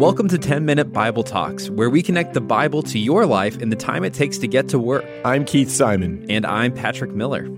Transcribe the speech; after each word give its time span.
Welcome 0.00 0.28
to 0.28 0.38
10 0.38 0.64
Minute 0.64 0.94
Bible 0.94 1.22
Talks, 1.22 1.68
where 1.68 1.90
we 1.90 2.02
connect 2.02 2.32
the 2.32 2.40
Bible 2.40 2.82
to 2.84 2.98
your 2.98 3.26
life 3.26 3.58
in 3.58 3.68
the 3.68 3.76
time 3.76 4.02
it 4.02 4.14
takes 4.14 4.38
to 4.38 4.48
get 4.48 4.66
to 4.70 4.78
work. 4.78 5.04
I'm 5.26 5.44
Keith 5.44 5.70
Simon. 5.70 6.24
And 6.30 6.46
I'm 6.46 6.72
Patrick 6.72 7.10
Miller. 7.10 7.50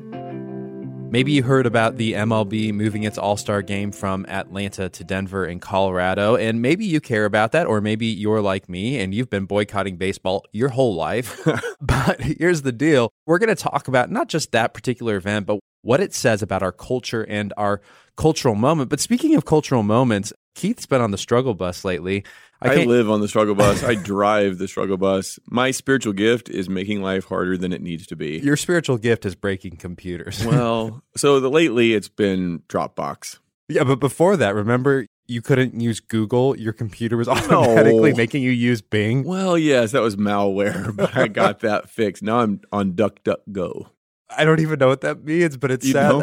Maybe 1.12 1.30
you 1.30 1.45
heard 1.45 1.66
about 1.66 1.98
the 1.98 2.14
MLB 2.14 2.73
moving 2.73 3.05
its 3.05 3.16
All 3.16 3.36
Star 3.36 3.62
game 3.62 3.93
from 3.93 4.27
Atlanta 4.27 4.89
to 4.89 5.05
Denver 5.05 5.46
in 5.46 5.61
Colorado, 5.61 6.34
and 6.34 6.61
maybe 6.61 6.84
you 6.84 7.00
care 7.00 7.27
about 7.27 7.52
that, 7.52 7.68
or 7.68 7.80
maybe 7.80 8.07
you're 8.07 8.43
like 8.43 8.68
me 8.68 8.98
and 8.98 9.14
you've 9.14 9.30
been 9.30 9.46
boycotting 9.46 9.96
baseball 9.96 10.45
your 10.50 10.70
whole 10.70 10.96
life. 10.96 11.46
but 11.80 12.20
here's 12.20 12.62
the 12.62 12.72
deal 12.72 13.12
we're 13.24 13.38
going 13.38 13.54
to 13.54 13.62
talk 13.62 13.86
about 13.86 14.11
not 14.11 14.27
just 14.27 14.50
that 14.50 14.74
particular 14.74 15.14
event, 15.14 15.46
but 15.46 15.61
what 15.82 16.00
it 16.00 16.12
says 16.12 16.43
about 16.43 16.64
our 16.64 16.72
culture 16.72 17.22
and 17.22 17.54
our 17.56 17.80
cultural 18.16 18.56
moment. 18.56 18.90
But 18.90 18.99
speaking 18.99 19.36
of 19.36 19.45
cultural 19.45 19.85
moments, 19.85 20.32
Keith's 20.54 20.86
been 20.86 21.00
on 21.00 21.11
the 21.11 21.18
struggle 21.18 21.54
bus 21.54 21.84
lately. 21.84 22.24
I, 22.61 22.82
I 22.82 22.84
live 22.84 23.11
on 23.11 23.20
the 23.20 23.29
struggle 23.29 23.54
bus. 23.54 23.82
I 23.82 23.96
drive 23.96 24.58
the 24.58 24.68
struggle 24.68 24.96
bus. 24.96 25.38
My 25.46 25.72
spiritual 25.72 26.12
gift 26.12 26.48
is 26.48 26.68
making 26.68 27.02
life 27.02 27.25
harder 27.25 27.58
than 27.58 27.72
it 27.72 27.82
needs 27.82 28.06
to 28.08 28.16
be. 28.16 28.38
Your 28.38 28.56
spiritual 28.56 28.98
gift 28.98 29.26
is 29.26 29.34
breaking 29.34 29.76
computers. 29.78 30.44
well, 30.46 31.02
so 31.16 31.40
the, 31.40 31.50
lately 31.50 31.94
it's 31.94 32.08
been 32.08 32.61
Dropbox. 32.69 33.38
Yeah, 33.69 33.84
but 33.84 33.98
before 33.98 34.36
that, 34.36 34.55
remember 34.55 35.06
you 35.27 35.42
couldn't 35.42 35.80
use 35.80 35.98
Google. 35.98 36.56
Your 36.56 36.72
computer 36.72 37.16
was 37.16 37.28
automatically 37.28 38.11
no. 38.11 38.16
making 38.16 38.42
you 38.42 38.50
use 38.50 38.80
Bing. 38.80 39.25
Well, 39.25 39.58
yes, 39.58 39.92
that 39.92 40.03
was 40.03 40.16
malware, 40.16 40.94
but 40.97 41.16
I 41.16 41.28
got 41.28 41.61
that 41.61 41.91
fixed. 41.91 42.22
Now 42.22 42.41
I'm 42.41 42.61
on 42.70 42.92
DuckDuckGo. 42.92 43.89
I 44.36 44.45
don't 44.45 44.61
even 44.61 44.78
know 44.78 44.89
what 44.89 45.03
that 45.03 45.25
means, 45.25 45.56
but 45.56 45.70
it's 45.70 45.86
you 45.86 45.92
sad. 45.92 46.20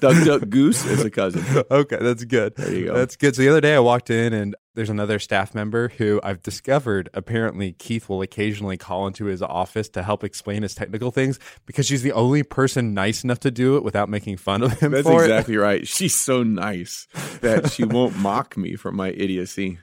Duck 0.00 0.24
Duck 0.24 0.48
Goose 0.48 0.84
is 0.86 1.04
a 1.04 1.10
cousin. 1.10 1.44
okay, 1.70 1.98
that's 2.00 2.24
good. 2.24 2.56
There 2.56 2.72
you 2.72 2.86
go. 2.86 2.94
That's 2.94 3.16
good. 3.16 3.34
So 3.36 3.42
the 3.42 3.48
other 3.48 3.60
day 3.60 3.74
I 3.74 3.80
walked 3.80 4.10
in 4.10 4.32
and 4.32 4.54
there's 4.74 4.90
another 4.90 5.18
staff 5.18 5.54
member 5.54 5.88
who 5.88 6.20
I've 6.22 6.42
discovered 6.42 7.08
apparently 7.14 7.72
Keith 7.72 8.08
will 8.08 8.22
occasionally 8.22 8.76
call 8.76 9.06
into 9.06 9.26
his 9.26 9.40
office 9.42 9.88
to 9.90 10.02
help 10.02 10.24
explain 10.24 10.62
his 10.62 10.74
technical 10.74 11.10
things 11.10 11.38
because 11.66 11.86
she's 11.86 12.02
the 12.02 12.12
only 12.12 12.42
person 12.42 12.94
nice 12.94 13.24
enough 13.24 13.40
to 13.40 13.50
do 13.50 13.76
it 13.76 13.84
without 13.84 14.08
making 14.08 14.36
fun 14.36 14.62
of 14.62 14.72
him. 14.80 14.92
That's 14.92 15.08
exactly 15.08 15.54
it. 15.54 15.58
right. 15.58 15.88
She's 15.94 16.14
so 16.14 16.42
nice 16.42 17.06
that 17.40 17.70
she 17.70 17.84
won't 17.84 18.16
mock 18.16 18.56
me 18.56 18.76
for 18.76 18.90
my 18.90 19.10
idiocy. 19.10 19.78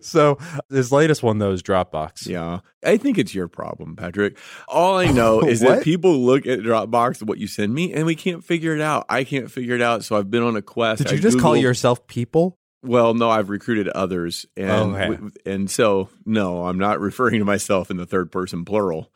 So 0.00 0.38
his 0.70 0.92
latest 0.92 1.22
one 1.22 1.38
though 1.38 1.50
is 1.52 1.62
Dropbox. 1.62 2.26
Yeah. 2.26 2.60
I 2.84 2.98
think 2.98 3.18
it's 3.18 3.34
your 3.34 3.48
problem, 3.48 3.96
Patrick. 3.96 4.38
All 4.68 4.96
I 4.96 5.06
know 5.06 5.40
is 5.48 5.60
that 5.60 5.82
people 5.82 6.18
look 6.18 6.46
at 6.46 6.60
Dropbox, 6.60 7.22
what 7.22 7.38
you 7.38 7.48
send 7.48 7.74
me, 7.74 7.92
and 7.92 8.06
we 8.06 8.14
can't 8.14 8.44
figure 8.44 8.74
it 8.74 8.80
out. 8.80 9.06
I 9.08 9.24
can't 9.24 9.50
figure 9.50 9.74
it 9.74 9.82
out. 9.82 10.04
So 10.04 10.16
I've 10.16 10.30
been 10.30 10.44
on 10.44 10.54
a 10.56 10.62
quest. 10.62 11.02
Did 11.02 11.10
you 11.10 11.18
I 11.18 11.20
just 11.20 11.38
Googled, 11.38 11.42
call 11.42 11.56
yourself 11.56 12.06
people? 12.06 12.58
Well, 12.86 13.14
no, 13.14 13.30
I've 13.30 13.50
recruited 13.50 13.88
others, 13.88 14.46
and 14.56 14.96
okay. 14.96 15.18
and 15.44 15.70
so 15.70 16.08
no, 16.24 16.66
I'm 16.66 16.78
not 16.78 17.00
referring 17.08 17.40
to 17.40 17.44
myself 17.44 17.90
in 17.90 17.96
the 17.96 18.06
third 18.06 18.30
person 18.30 18.64
plural, 18.64 19.10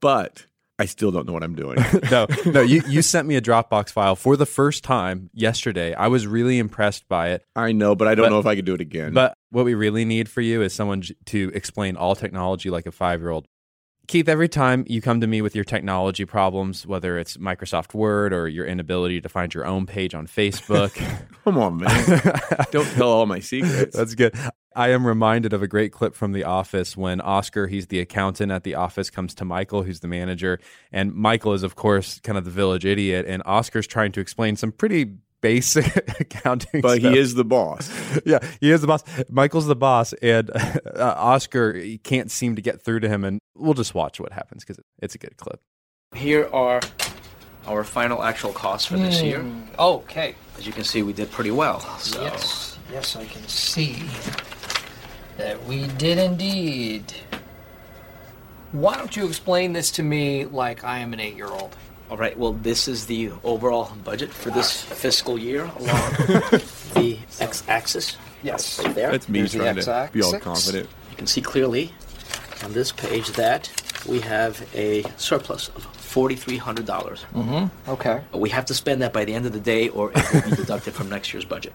but 0.00 0.46
I 0.80 0.86
still 0.86 1.10
don't 1.10 1.26
know 1.26 1.34
what 1.34 1.42
I'm 1.42 1.54
doing. 1.54 1.78
no, 2.10 2.26
no, 2.46 2.62
you 2.62 2.82
you 2.88 3.02
sent 3.02 3.28
me 3.28 3.36
a 3.36 3.42
Dropbox 3.42 3.90
file 3.90 4.16
for 4.16 4.34
the 4.34 4.46
first 4.46 4.82
time 4.82 5.28
yesterday. 5.34 5.92
I 5.92 6.06
was 6.06 6.26
really 6.26 6.58
impressed 6.58 7.06
by 7.06 7.30
it. 7.30 7.44
I 7.54 7.72
know, 7.72 7.94
but 7.94 8.08
I 8.08 8.14
don't 8.14 8.24
but, 8.24 8.30
know 8.30 8.38
if 8.38 8.46
I 8.46 8.56
could 8.56 8.64
do 8.64 8.74
it 8.74 8.80
again. 8.80 9.12
But 9.12 9.34
what 9.50 9.66
we 9.66 9.74
really 9.74 10.06
need 10.06 10.28
for 10.28 10.40
you 10.40 10.62
is 10.62 10.72
someone 10.72 11.02
to 11.26 11.50
explain 11.54 11.96
all 11.96 12.16
technology 12.16 12.70
like 12.70 12.86
a 12.86 12.92
five 12.92 13.20
year 13.20 13.28
old. 13.28 13.46
Keith, 14.10 14.28
every 14.28 14.48
time 14.48 14.84
you 14.88 15.00
come 15.00 15.20
to 15.20 15.28
me 15.28 15.40
with 15.40 15.54
your 15.54 15.62
technology 15.62 16.24
problems, 16.24 16.84
whether 16.84 17.16
it's 17.16 17.36
Microsoft 17.36 17.94
Word 17.94 18.32
or 18.32 18.48
your 18.48 18.66
inability 18.66 19.20
to 19.20 19.28
find 19.28 19.54
your 19.54 19.64
own 19.64 19.86
page 19.86 20.16
on 20.16 20.26
Facebook, 20.26 20.96
come 21.44 21.56
on, 21.56 21.76
man. 21.76 22.66
Don't 22.72 22.90
tell 22.94 23.08
all 23.08 23.26
my 23.26 23.38
secrets. 23.38 23.94
That's 23.96 24.16
good. 24.16 24.34
I 24.74 24.88
am 24.88 25.06
reminded 25.06 25.52
of 25.52 25.62
a 25.62 25.68
great 25.68 25.92
clip 25.92 26.16
from 26.16 26.32
The 26.32 26.42
Office 26.42 26.96
when 26.96 27.20
Oscar, 27.20 27.68
he's 27.68 27.86
the 27.86 28.00
accountant 28.00 28.50
at 28.50 28.64
the 28.64 28.74
office, 28.74 29.10
comes 29.10 29.32
to 29.36 29.44
Michael, 29.44 29.84
who's 29.84 30.00
the 30.00 30.08
manager. 30.08 30.58
And 30.90 31.14
Michael 31.14 31.52
is, 31.52 31.62
of 31.62 31.76
course, 31.76 32.18
kind 32.18 32.36
of 32.36 32.44
the 32.44 32.50
village 32.50 32.84
idiot. 32.84 33.26
And 33.28 33.44
Oscar's 33.46 33.86
trying 33.86 34.10
to 34.10 34.20
explain 34.20 34.56
some 34.56 34.72
pretty 34.72 35.18
basic 35.40 35.96
accounting 36.20 36.80
but 36.80 36.98
stuff. 36.98 37.12
he 37.12 37.18
is 37.18 37.34
the 37.34 37.44
boss 37.44 37.90
yeah 38.26 38.38
he 38.60 38.70
is 38.70 38.80
the 38.80 38.86
boss 38.86 39.02
michael's 39.28 39.66
the 39.66 39.76
boss 39.76 40.12
and 40.14 40.50
uh, 40.50 41.14
oscar 41.16 41.72
he 41.72 41.98
can't 41.98 42.30
seem 42.30 42.56
to 42.56 42.62
get 42.62 42.82
through 42.82 43.00
to 43.00 43.08
him 43.08 43.24
and 43.24 43.40
we'll 43.60 43.74
just 43.74 43.94
watch 43.94 44.20
what 44.20 44.32
happens 44.32 44.64
because 44.64 44.82
it's 45.00 45.14
a 45.14 45.18
good 45.18 45.36
clip 45.36 45.60
here 46.14 46.48
are 46.52 46.80
our 47.66 47.84
final 47.84 48.22
actual 48.22 48.52
costs 48.52 48.86
for 48.86 48.96
this 48.96 49.20
mm. 49.20 49.24
year 49.24 49.44
okay 49.78 50.34
as 50.58 50.66
you 50.66 50.72
can 50.72 50.84
see 50.84 51.02
we 51.02 51.12
did 51.12 51.30
pretty 51.30 51.50
well 51.50 51.80
so. 51.98 52.20
yes 52.22 52.78
yes 52.90 53.16
i 53.16 53.24
can 53.24 53.46
see 53.46 54.02
that 55.36 55.62
we 55.64 55.86
did 55.98 56.18
indeed 56.18 57.12
why 58.72 58.96
don't 58.96 59.16
you 59.16 59.26
explain 59.26 59.72
this 59.72 59.90
to 59.90 60.02
me 60.02 60.44
like 60.46 60.84
i 60.84 60.98
am 60.98 61.12
an 61.12 61.20
eight-year-old 61.20 61.76
all 62.10 62.16
right, 62.16 62.36
well, 62.36 62.54
this 62.54 62.88
is 62.88 63.06
the 63.06 63.30
overall 63.44 63.92
budget 64.02 64.32
for 64.32 64.50
this 64.50 64.82
fiscal 64.82 65.38
year 65.38 65.62
along 65.78 66.10
the 66.94 67.18
x 67.38 67.62
axis. 67.68 68.16
Yes. 68.42 68.84
Right 68.84 68.94
there. 68.96 69.12
That's 69.12 69.28
me 69.28 69.38
There's 69.38 69.54
trying 69.54 69.76
to 69.76 70.10
be 70.12 70.20
all 70.20 70.36
confident. 70.40 70.88
You 71.10 71.16
can 71.16 71.28
see 71.28 71.40
clearly 71.40 71.92
on 72.64 72.72
this 72.72 72.92
page 72.92 73.28
that 73.32 73.70
we 74.08 74.20
have 74.20 74.66
a 74.74 75.02
surplus 75.16 75.68
of 75.68 75.86
$4,300. 75.96 76.84
Mm-hmm. 76.84 77.90
Okay. 77.90 78.22
We 78.32 78.50
have 78.50 78.64
to 78.66 78.74
spend 78.74 79.02
that 79.02 79.12
by 79.12 79.24
the 79.24 79.34
end 79.34 79.46
of 79.46 79.52
the 79.52 79.60
day 79.60 79.88
or 79.88 80.10
it 80.14 80.34
will 80.34 80.50
be 80.50 80.56
deducted 80.56 80.94
from 80.94 81.08
next 81.08 81.32
year's 81.32 81.44
budget. 81.44 81.72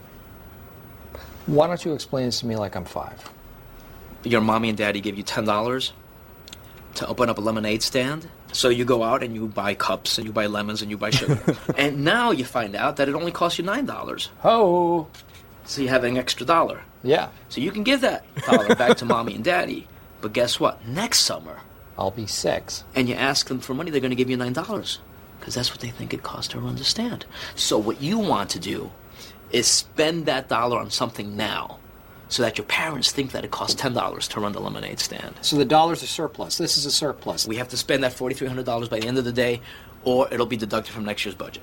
Why 1.45 1.67
don't 1.67 1.83
you 1.85 1.93
explain 1.93 2.25
this 2.25 2.39
to 2.39 2.47
me 2.47 2.55
like 2.55 2.75
I'm 2.75 2.85
five? 2.85 3.29
Your 4.23 4.41
mommy 4.41 4.69
and 4.69 4.77
daddy 4.77 4.99
give 4.99 5.17
you 5.17 5.23
$10 5.23 5.91
to 6.95 7.07
open 7.07 7.29
up 7.29 7.37
a 7.37 7.41
lemonade 7.41 7.83
stand. 7.83 8.27
So 8.51 8.69
you 8.69 8.85
go 8.85 9.03
out 9.03 9.21
and 9.21 9.35
you 9.35 9.47
buy 9.47 9.75
cups 9.75 10.17
and 10.17 10.25
you 10.25 10.33
buy 10.33 10.47
lemons 10.47 10.81
and 10.81 10.89
you 10.89 10.97
buy 10.97 11.11
sugar. 11.11 11.39
and 11.77 12.03
now 12.03 12.31
you 12.31 12.45
find 12.45 12.75
out 12.75 12.95
that 12.97 13.07
it 13.07 13.15
only 13.15 13.31
costs 13.31 13.59
you 13.59 13.65
$9. 13.65 14.29
Oh. 14.43 15.07
So 15.65 15.81
you 15.81 15.89
have 15.89 16.03
an 16.03 16.17
extra 16.17 16.45
dollar. 16.45 16.81
Yeah. 17.03 17.29
So 17.49 17.61
you 17.61 17.71
can 17.71 17.83
give 17.83 18.01
that 18.01 18.25
dollar 18.45 18.73
back 18.75 18.97
to 18.97 19.05
mommy 19.05 19.35
and 19.35 19.43
daddy. 19.43 19.87
But 20.25 20.33
guess 20.33 20.59
what? 20.59 20.83
Next 20.87 21.19
summer, 21.19 21.59
I'll 21.99 22.09
be 22.09 22.25
six. 22.25 22.83
And 22.95 23.07
you 23.07 23.13
ask 23.13 23.47
them 23.47 23.59
for 23.59 23.75
money, 23.75 23.91
they're 23.91 24.01
going 24.01 24.09
to 24.09 24.15
give 24.15 24.27
you 24.27 24.39
$9 24.39 24.97
because 25.39 25.53
that's 25.53 25.69
what 25.69 25.81
they 25.81 25.91
think 25.91 26.15
it 26.15 26.23
costs 26.23 26.51
to 26.53 26.59
run 26.59 26.77
the 26.77 26.83
stand. 26.83 27.27
So 27.53 27.77
what 27.77 28.01
you 28.01 28.17
want 28.17 28.49
to 28.49 28.59
do 28.59 28.89
is 29.51 29.67
spend 29.67 30.25
that 30.25 30.49
dollar 30.49 30.79
on 30.79 30.89
something 30.89 31.37
now 31.37 31.77
so 32.27 32.41
that 32.41 32.57
your 32.57 32.65
parents 32.65 33.11
think 33.11 33.33
that 33.33 33.45
it 33.45 33.51
costs 33.51 33.79
$10 33.79 34.27
to 34.29 34.39
run 34.39 34.53
the 34.53 34.59
lemonade 34.59 34.99
stand. 34.99 35.35
So 35.41 35.57
the 35.57 35.63
dollar's 35.63 36.01
a 36.01 36.07
surplus. 36.07 36.57
This 36.57 36.75
is 36.75 36.87
a 36.87 36.91
surplus. 36.91 37.47
We 37.47 37.57
have 37.57 37.69
to 37.69 37.77
spend 37.77 38.03
that 38.03 38.13
$4,300 38.13 38.89
by 38.89 39.01
the 39.01 39.07
end 39.07 39.19
of 39.19 39.25
the 39.25 39.31
day, 39.31 39.61
or 40.03 40.27
it'll 40.33 40.47
be 40.47 40.57
deducted 40.57 40.91
from 40.91 41.05
next 41.05 41.23
year's 41.23 41.35
budget. 41.35 41.61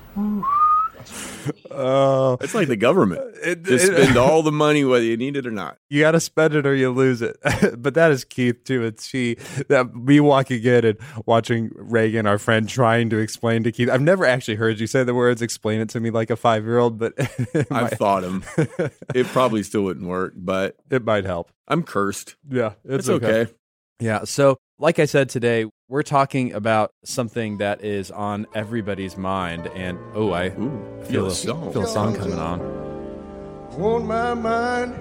Uh, 1.70 2.36
it's 2.40 2.54
like 2.54 2.68
the 2.68 2.76
government. 2.76 3.20
It, 3.42 3.62
Just 3.62 3.86
it, 3.86 4.02
spend 4.02 4.16
all 4.18 4.42
the 4.42 4.52
money 4.52 4.84
whether 4.84 5.04
you 5.04 5.16
need 5.16 5.36
it 5.36 5.46
or 5.46 5.50
not. 5.50 5.78
You 5.88 6.00
got 6.00 6.12
to 6.12 6.20
spend 6.20 6.54
it 6.54 6.66
or 6.66 6.74
you 6.74 6.90
lose 6.90 7.22
it. 7.22 7.36
but 7.78 7.94
that 7.94 8.10
is 8.10 8.24
Keith 8.24 8.64
too. 8.64 8.84
It's 8.84 9.06
she 9.06 9.36
that 9.68 9.94
me 9.94 10.20
walking 10.20 10.62
in 10.62 10.84
and 10.84 10.98
watching 11.26 11.70
Reagan, 11.74 12.26
our 12.26 12.38
friend, 12.38 12.68
trying 12.68 13.10
to 13.10 13.18
explain 13.18 13.62
to 13.64 13.72
Keith. 13.72 13.88
I've 13.88 14.02
never 14.02 14.24
actually 14.24 14.56
heard 14.56 14.80
you 14.80 14.86
say 14.86 15.04
the 15.04 15.14
words 15.14 15.42
"explain 15.42 15.80
it 15.80 15.88
to 15.90 16.00
me 16.00 16.10
like 16.10 16.30
a 16.30 16.36
five 16.36 16.64
year 16.64 16.78
old," 16.78 16.98
but 16.98 17.14
I've 17.70 17.92
thought 17.92 18.22
them. 18.22 18.44
it 19.14 19.26
probably 19.28 19.62
still 19.62 19.82
wouldn't 19.82 20.06
work, 20.06 20.34
but 20.36 20.76
it 20.90 21.04
might 21.04 21.24
help. 21.24 21.50
I'm 21.66 21.82
cursed. 21.82 22.36
Yeah, 22.48 22.72
it's, 22.84 23.08
it's 23.08 23.08
okay. 23.08 23.40
okay. 23.40 23.52
Yeah. 24.00 24.24
So, 24.24 24.58
like 24.78 24.98
I 24.98 25.04
said 25.04 25.28
today, 25.28 25.66
we're 25.92 26.02
talking 26.02 26.54
about 26.54 26.94
something 27.04 27.58
that 27.58 27.84
is 27.84 28.10
on 28.10 28.46
everybody's 28.54 29.18
mind. 29.18 29.66
And 29.74 29.98
oh, 30.14 30.32
I 30.32 30.46
Ooh, 30.46 31.04
feel, 31.04 31.26
a, 31.26 31.30
song. 31.30 31.70
feel 31.70 31.84
a 31.84 31.86
song 31.86 32.16
coming 32.16 32.38
on. 32.38 32.62
On 33.72 34.06
my 34.06 34.32
mind. 34.32 34.94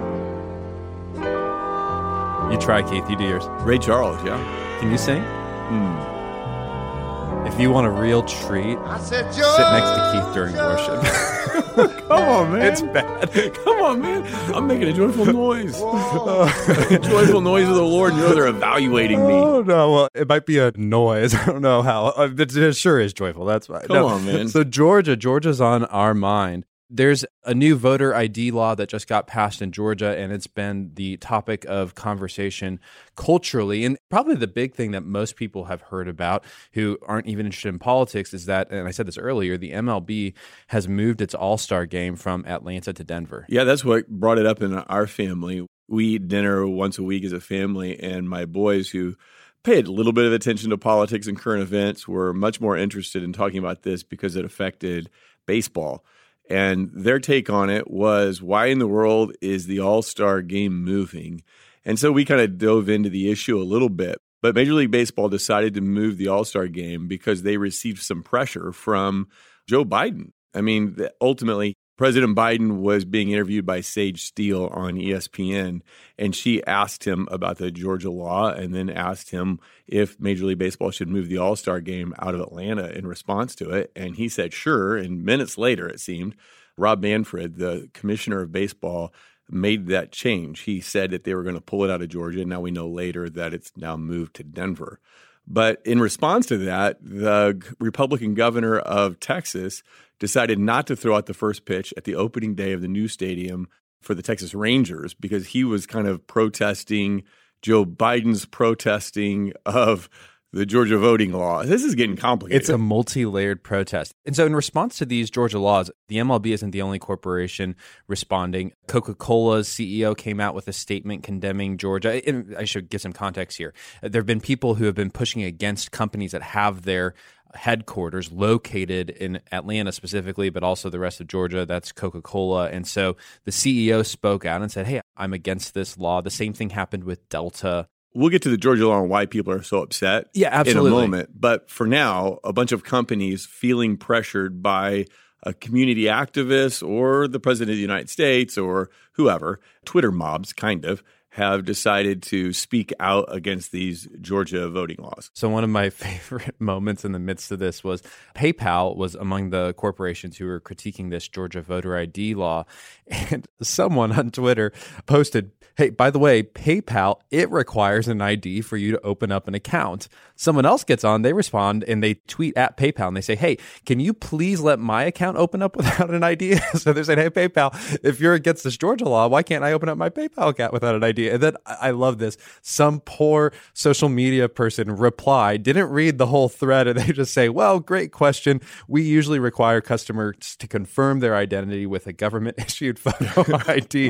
You 2.51 2.59
try, 2.59 2.83
Keith. 2.83 3.09
You 3.09 3.15
do 3.15 3.23
yours. 3.23 3.45
Ray 3.65 3.77
Charles, 3.77 4.21
yeah. 4.25 4.37
Can 4.81 4.91
you 4.91 4.97
sing? 4.97 5.23
Hmm. 5.69 7.47
If 7.47 7.57
you 7.57 7.71
want 7.71 7.87
a 7.87 7.89
real 7.89 8.23
treat, 8.23 8.77
said, 8.99 9.33
sit 9.33 9.43
next 9.71 9.91
to 9.95 10.11
Keith 10.13 10.33
during 10.33 10.55
worship. 10.57 11.37
Come 11.75 12.11
on, 12.11 12.51
man. 12.53 12.61
It's 12.61 12.81
bad. 12.81 13.53
Come 13.63 13.81
on, 13.81 14.01
man. 14.01 14.53
I'm 14.53 14.67
making 14.67 14.89
a 14.89 14.93
joyful 14.93 15.25
noise. 15.33 15.77
joyful 15.77 17.41
noise 17.41 17.67
of 17.67 17.75
the 17.75 17.83
Lord. 17.83 18.13
You 18.13 18.21
know 18.21 18.33
they're 18.33 18.47
evaluating 18.47 19.25
me. 19.25 19.33
Oh, 19.33 19.61
no. 19.61 19.91
Well, 19.91 20.09
it 20.13 20.27
might 20.27 20.45
be 20.45 20.57
a 20.57 20.71
noise. 20.75 21.33
I 21.33 21.45
don't 21.45 21.61
know 21.61 21.81
how. 21.81 22.07
Uh, 22.07 22.29
it 22.37 22.75
sure 22.75 22.99
is 22.99 23.13
joyful. 23.13 23.45
That's 23.45 23.69
why. 23.69 23.81
Come 23.81 23.95
no. 23.95 24.07
on, 24.07 24.25
man. 24.25 24.49
So, 24.49 24.63
Georgia, 24.63 25.15
Georgia's 25.15 25.61
on 25.61 25.85
our 25.85 26.13
mind 26.13 26.65
there's 26.91 27.25
a 27.45 27.53
new 27.53 27.75
voter 27.75 28.13
ID 28.13 28.51
law 28.51 28.75
that 28.75 28.89
just 28.89 29.07
got 29.07 29.25
passed 29.25 29.61
in 29.61 29.71
Georgia, 29.71 30.17
and 30.17 30.31
it's 30.31 30.47
been 30.47 30.91
the 30.93 31.17
topic 31.17 31.65
of 31.67 31.95
conversation 31.95 32.79
culturally. 33.15 33.85
And 33.85 33.97
probably 34.09 34.35
the 34.35 34.47
big 34.47 34.75
thing 34.75 34.91
that 34.91 35.01
most 35.01 35.35
people 35.35 35.65
have 35.65 35.81
heard 35.81 36.07
about 36.07 36.43
who 36.73 36.97
aren't 37.07 37.27
even 37.27 37.45
interested 37.45 37.69
in 37.69 37.79
politics 37.79 38.33
is 38.33 38.45
that, 38.45 38.69
and 38.71 38.87
I 38.87 38.91
said 38.91 39.07
this 39.07 39.17
earlier, 39.17 39.57
the 39.57 39.71
MLB 39.71 40.33
has 40.67 40.87
moved 40.87 41.21
its 41.21 41.33
All 41.33 41.57
Star 41.57 41.85
game 41.85 42.15
from 42.15 42.45
Atlanta 42.45 42.93
to 42.93 43.03
Denver. 43.03 43.45
Yeah, 43.49 43.63
that's 43.63 43.85
what 43.85 44.07
brought 44.07 44.37
it 44.37 44.45
up 44.45 44.61
in 44.61 44.73
our 44.75 45.07
family 45.07 45.65
we 45.91 46.05
eat 46.05 46.29
dinner 46.29 46.65
once 46.65 46.97
a 46.97 47.03
week 47.03 47.25
as 47.25 47.33
a 47.33 47.41
family, 47.41 47.99
and 47.99 48.27
my 48.27 48.45
boys 48.45 48.89
who 48.89 49.15
paid 49.63 49.85
a 49.85 49.91
little 49.91 50.13
bit 50.13 50.25
of 50.25 50.33
attention 50.33 50.69
to 50.71 50.77
politics 50.77 51.27
and 51.27 51.37
current 51.37 51.61
events 51.61 52.07
were 52.07 52.33
much 52.33 52.59
more 52.59 52.77
interested 52.77 53.21
in 53.21 53.33
talking 53.33 53.59
about 53.59 53.83
this 53.83 54.01
because 54.01 54.35
it 54.35 54.45
affected 54.45 55.09
baseball. 55.45 56.03
And 56.51 56.89
their 56.93 57.19
take 57.19 57.49
on 57.49 57.69
it 57.69 57.89
was 57.89 58.41
why 58.41 58.65
in 58.65 58.79
the 58.79 58.87
world 58.87 59.33
is 59.41 59.67
the 59.67 59.79
All 59.79 60.01
Star 60.01 60.41
game 60.41 60.83
moving? 60.83 61.43
And 61.85 61.97
so 61.97 62.11
we 62.11 62.25
kind 62.25 62.41
of 62.41 62.57
dove 62.57 62.89
into 62.89 63.09
the 63.09 63.31
issue 63.31 63.57
a 63.57 63.63
little 63.63 63.89
bit. 63.89 64.19
But 64.41 64.55
Major 64.55 64.73
League 64.73 64.91
Baseball 64.91 65.29
decided 65.29 65.75
to 65.75 65.81
move 65.81 66.17
the 66.17 66.27
All 66.27 66.43
Star 66.43 66.67
game 66.67 67.07
because 67.07 67.43
they 67.43 67.57
received 67.57 68.01
some 68.01 68.21
pressure 68.21 68.73
from 68.73 69.29
Joe 69.67 69.85
Biden. 69.85 70.31
I 70.53 70.61
mean, 70.61 70.97
ultimately, 71.21 71.75
President 72.01 72.35
Biden 72.35 72.77
was 72.77 73.05
being 73.05 73.29
interviewed 73.29 73.63
by 73.63 73.79
Sage 73.79 74.23
Steele 74.23 74.65
on 74.73 74.95
ESPN, 74.95 75.81
and 76.17 76.35
she 76.35 76.65
asked 76.65 77.03
him 77.03 77.27
about 77.29 77.59
the 77.59 77.69
Georgia 77.69 78.09
law 78.09 78.49
and 78.51 78.73
then 78.73 78.89
asked 78.89 79.29
him 79.29 79.59
if 79.85 80.19
Major 80.19 80.45
League 80.45 80.57
Baseball 80.57 80.89
should 80.89 81.09
move 81.09 81.29
the 81.29 81.37
All 81.37 81.55
Star 81.55 81.79
game 81.79 82.15
out 82.17 82.33
of 82.33 82.41
Atlanta 82.41 82.87
in 82.87 83.05
response 83.05 83.53
to 83.57 83.69
it. 83.69 83.91
And 83.95 84.15
he 84.15 84.29
said, 84.29 84.51
sure. 84.51 84.97
And 84.97 85.23
minutes 85.23 85.59
later, 85.59 85.87
it 85.87 85.99
seemed, 85.99 86.35
Rob 86.75 87.03
Manfred, 87.03 87.57
the 87.57 87.87
commissioner 87.93 88.41
of 88.41 88.51
baseball, 88.51 89.13
made 89.47 89.85
that 89.89 90.11
change. 90.11 90.61
He 90.61 90.81
said 90.81 91.11
that 91.11 91.23
they 91.23 91.35
were 91.35 91.43
going 91.43 91.53
to 91.53 91.61
pull 91.61 91.83
it 91.83 91.91
out 91.91 92.01
of 92.01 92.09
Georgia. 92.09 92.43
Now 92.43 92.61
we 92.61 92.71
know 92.71 92.87
later 92.87 93.29
that 93.29 93.53
it's 93.53 93.73
now 93.77 93.95
moved 93.95 94.37
to 94.37 94.43
Denver. 94.43 94.99
But 95.47 95.81
in 95.85 95.99
response 95.99 96.47
to 96.47 96.57
that, 96.57 96.97
the 96.99 97.61
Republican 97.79 98.33
governor 98.33 98.79
of 98.79 99.19
Texas 99.19 99.83
decided 100.21 100.59
not 100.59 100.85
to 100.85 100.95
throw 100.95 101.17
out 101.17 101.25
the 101.25 101.33
first 101.33 101.65
pitch 101.65 101.93
at 101.97 102.03
the 102.03 102.15
opening 102.15 102.53
day 102.53 102.71
of 102.71 102.81
the 102.81 102.87
new 102.87 103.07
stadium 103.07 103.67
for 104.01 104.13
the 104.13 104.21
Texas 104.21 104.53
Rangers 104.53 105.15
because 105.15 105.47
he 105.47 105.63
was 105.63 105.87
kind 105.87 106.07
of 106.07 106.25
protesting 106.27 107.23
Joe 107.63 107.85
Biden's 107.85 108.45
protesting 108.45 109.51
of 109.65 110.09
the 110.53 110.65
Georgia 110.65 110.97
voting 110.97 111.31
law. 111.31 111.63
This 111.63 111.83
is 111.83 111.95
getting 111.95 112.17
complicated. 112.17 112.61
It's 112.61 112.69
a 112.69 112.77
multi 112.77 113.25
layered 113.25 113.63
protest. 113.63 114.13
And 114.25 114.35
so, 114.35 114.45
in 114.45 114.55
response 114.55 114.97
to 114.97 115.05
these 115.05 115.29
Georgia 115.29 115.59
laws, 115.59 115.89
the 116.07 116.17
MLB 116.17 116.47
isn't 116.47 116.71
the 116.71 116.81
only 116.81 116.99
corporation 116.99 117.75
responding. 118.07 118.73
Coca 118.87 119.15
Cola's 119.15 119.69
CEO 119.69 120.15
came 120.15 120.39
out 120.39 120.53
with 120.53 120.67
a 120.67 120.73
statement 120.73 121.23
condemning 121.23 121.77
Georgia. 121.77 122.21
And 122.27 122.55
I 122.55 122.65
should 122.65 122.89
give 122.89 123.01
some 123.01 123.13
context 123.13 123.57
here. 123.57 123.73
There 124.01 124.19
have 124.19 124.25
been 124.25 124.41
people 124.41 124.75
who 124.75 124.85
have 124.85 124.95
been 124.95 125.11
pushing 125.11 125.41
against 125.41 125.91
companies 125.91 126.31
that 126.31 126.43
have 126.43 126.83
their 126.83 127.13
headquarters 127.55 128.31
located 128.31 129.09
in 129.09 129.41
Atlanta 129.51 129.91
specifically, 129.91 130.49
but 130.49 130.63
also 130.63 130.89
the 130.89 130.99
rest 130.99 131.19
of 131.21 131.27
Georgia. 131.27 131.65
That's 131.65 131.91
Coca 131.91 132.21
Cola. 132.21 132.69
And 132.69 132.87
so 132.87 133.17
the 133.45 133.51
CEO 133.51 134.05
spoke 134.05 134.45
out 134.45 134.61
and 134.61 134.71
said, 134.71 134.87
Hey, 134.87 135.01
I'm 135.17 135.33
against 135.33 135.73
this 135.73 135.97
law. 135.97 136.21
The 136.21 136.29
same 136.29 136.53
thing 136.53 136.71
happened 136.71 137.03
with 137.03 137.27
Delta 137.29 137.87
We'll 138.13 138.29
get 138.29 138.41
to 138.41 138.49
the 138.49 138.57
Georgia 138.57 138.87
law 138.87 138.99
and 138.99 139.09
why 139.09 139.25
people 139.25 139.53
are 139.53 139.63
so 139.63 139.81
upset 139.81 140.27
yeah, 140.33 140.49
absolutely. 140.51 140.91
in 140.91 140.97
a 140.97 141.01
moment. 141.01 141.29
But 141.33 141.69
for 141.69 141.87
now, 141.87 142.39
a 142.43 142.51
bunch 142.51 142.73
of 142.73 142.83
companies 142.83 143.45
feeling 143.45 143.95
pressured 143.95 144.61
by 144.61 145.05
a 145.43 145.53
community 145.53 146.03
activist 146.03 146.87
or 146.87 147.27
the 147.27 147.39
president 147.39 147.71
of 147.71 147.77
the 147.77 147.81
United 147.81 148.09
States 148.09 148.57
or 148.57 148.89
whoever, 149.13 149.59
Twitter 149.85 150.11
mobs 150.11 150.51
kind 150.51 150.83
of, 150.85 151.01
have 151.31 151.63
decided 151.63 152.21
to 152.21 152.51
speak 152.51 152.93
out 152.99 153.25
against 153.29 153.71
these 153.71 154.07
Georgia 154.19 154.69
voting 154.69 154.97
laws. 154.99 155.31
So 155.33 155.47
one 155.47 155.63
of 155.63 155.69
my 155.69 155.89
favorite 155.89 156.59
moments 156.59 157.05
in 157.05 157.13
the 157.13 157.19
midst 157.19 157.51
of 157.51 157.59
this 157.59 157.83
was 157.83 158.03
PayPal 158.35 158.95
was 158.95 159.15
among 159.15 159.49
the 159.49 159.73
corporations 159.73 160.37
who 160.37 160.45
were 160.45 160.59
critiquing 160.59 161.09
this 161.09 161.27
Georgia 161.27 161.61
voter 161.61 161.95
ID 161.97 162.35
law 162.35 162.65
and 163.07 163.47
someone 163.61 164.11
on 164.11 164.31
Twitter 164.31 164.73
posted 165.05 165.51
Hey, 165.77 165.89
by 165.89 166.09
the 166.09 166.19
way, 166.19 166.43
PayPal, 166.43 167.19
it 167.31 167.49
requires 167.49 168.07
an 168.07 168.21
ID 168.21 168.61
for 168.61 168.77
you 168.77 168.91
to 168.91 169.01
open 169.01 169.31
up 169.31 169.47
an 169.47 169.55
account. 169.55 170.07
Someone 170.35 170.65
else 170.65 170.83
gets 170.83 171.03
on, 171.03 171.21
they 171.21 171.33
respond 171.33 171.83
and 171.83 172.03
they 172.03 172.15
tweet 172.27 172.57
at 172.57 172.77
PayPal 172.77 173.07
and 173.07 173.17
they 173.17 173.21
say, 173.21 173.35
Hey, 173.35 173.57
can 173.85 173.99
you 173.99 174.13
please 174.13 174.59
let 174.59 174.79
my 174.79 175.03
account 175.03 175.37
open 175.37 175.61
up 175.61 175.75
without 175.77 176.09
an 176.09 176.23
ID? 176.23 176.57
so 176.73 176.93
they're 176.93 177.03
saying, 177.03 177.19
Hey, 177.19 177.29
PayPal, 177.29 177.71
if 178.03 178.19
you're 178.19 178.33
against 178.33 178.63
this 178.63 178.77
Georgia 178.77 179.07
law, 179.07 179.27
why 179.27 179.43
can't 179.43 179.63
I 179.63 179.71
open 179.71 179.87
up 179.87 179.97
my 179.97 180.09
PayPal 180.09 180.49
account 180.49 180.73
without 180.73 180.95
an 180.95 181.03
ID? 181.03 181.29
And 181.29 181.41
then 181.41 181.55
I 181.65 181.91
love 181.91 182.17
this. 182.17 182.37
Some 182.61 182.99
poor 183.01 183.53
social 183.73 184.09
media 184.09 184.49
person 184.49 184.95
replied, 184.95 185.63
didn't 185.63 185.89
read 185.89 186.17
the 186.17 186.27
whole 186.27 186.49
thread, 186.49 186.87
and 186.87 186.99
they 186.99 187.11
just 187.13 187.33
say, 187.33 187.49
Well, 187.49 187.79
great 187.79 188.11
question. 188.11 188.61
We 188.87 189.03
usually 189.03 189.39
require 189.39 189.81
customers 189.81 190.55
to 190.57 190.67
confirm 190.67 191.19
their 191.19 191.35
identity 191.35 191.85
with 191.85 192.07
a 192.07 192.13
government 192.13 192.57
issued 192.57 192.99
photo 192.99 193.59
ID, 193.67 194.09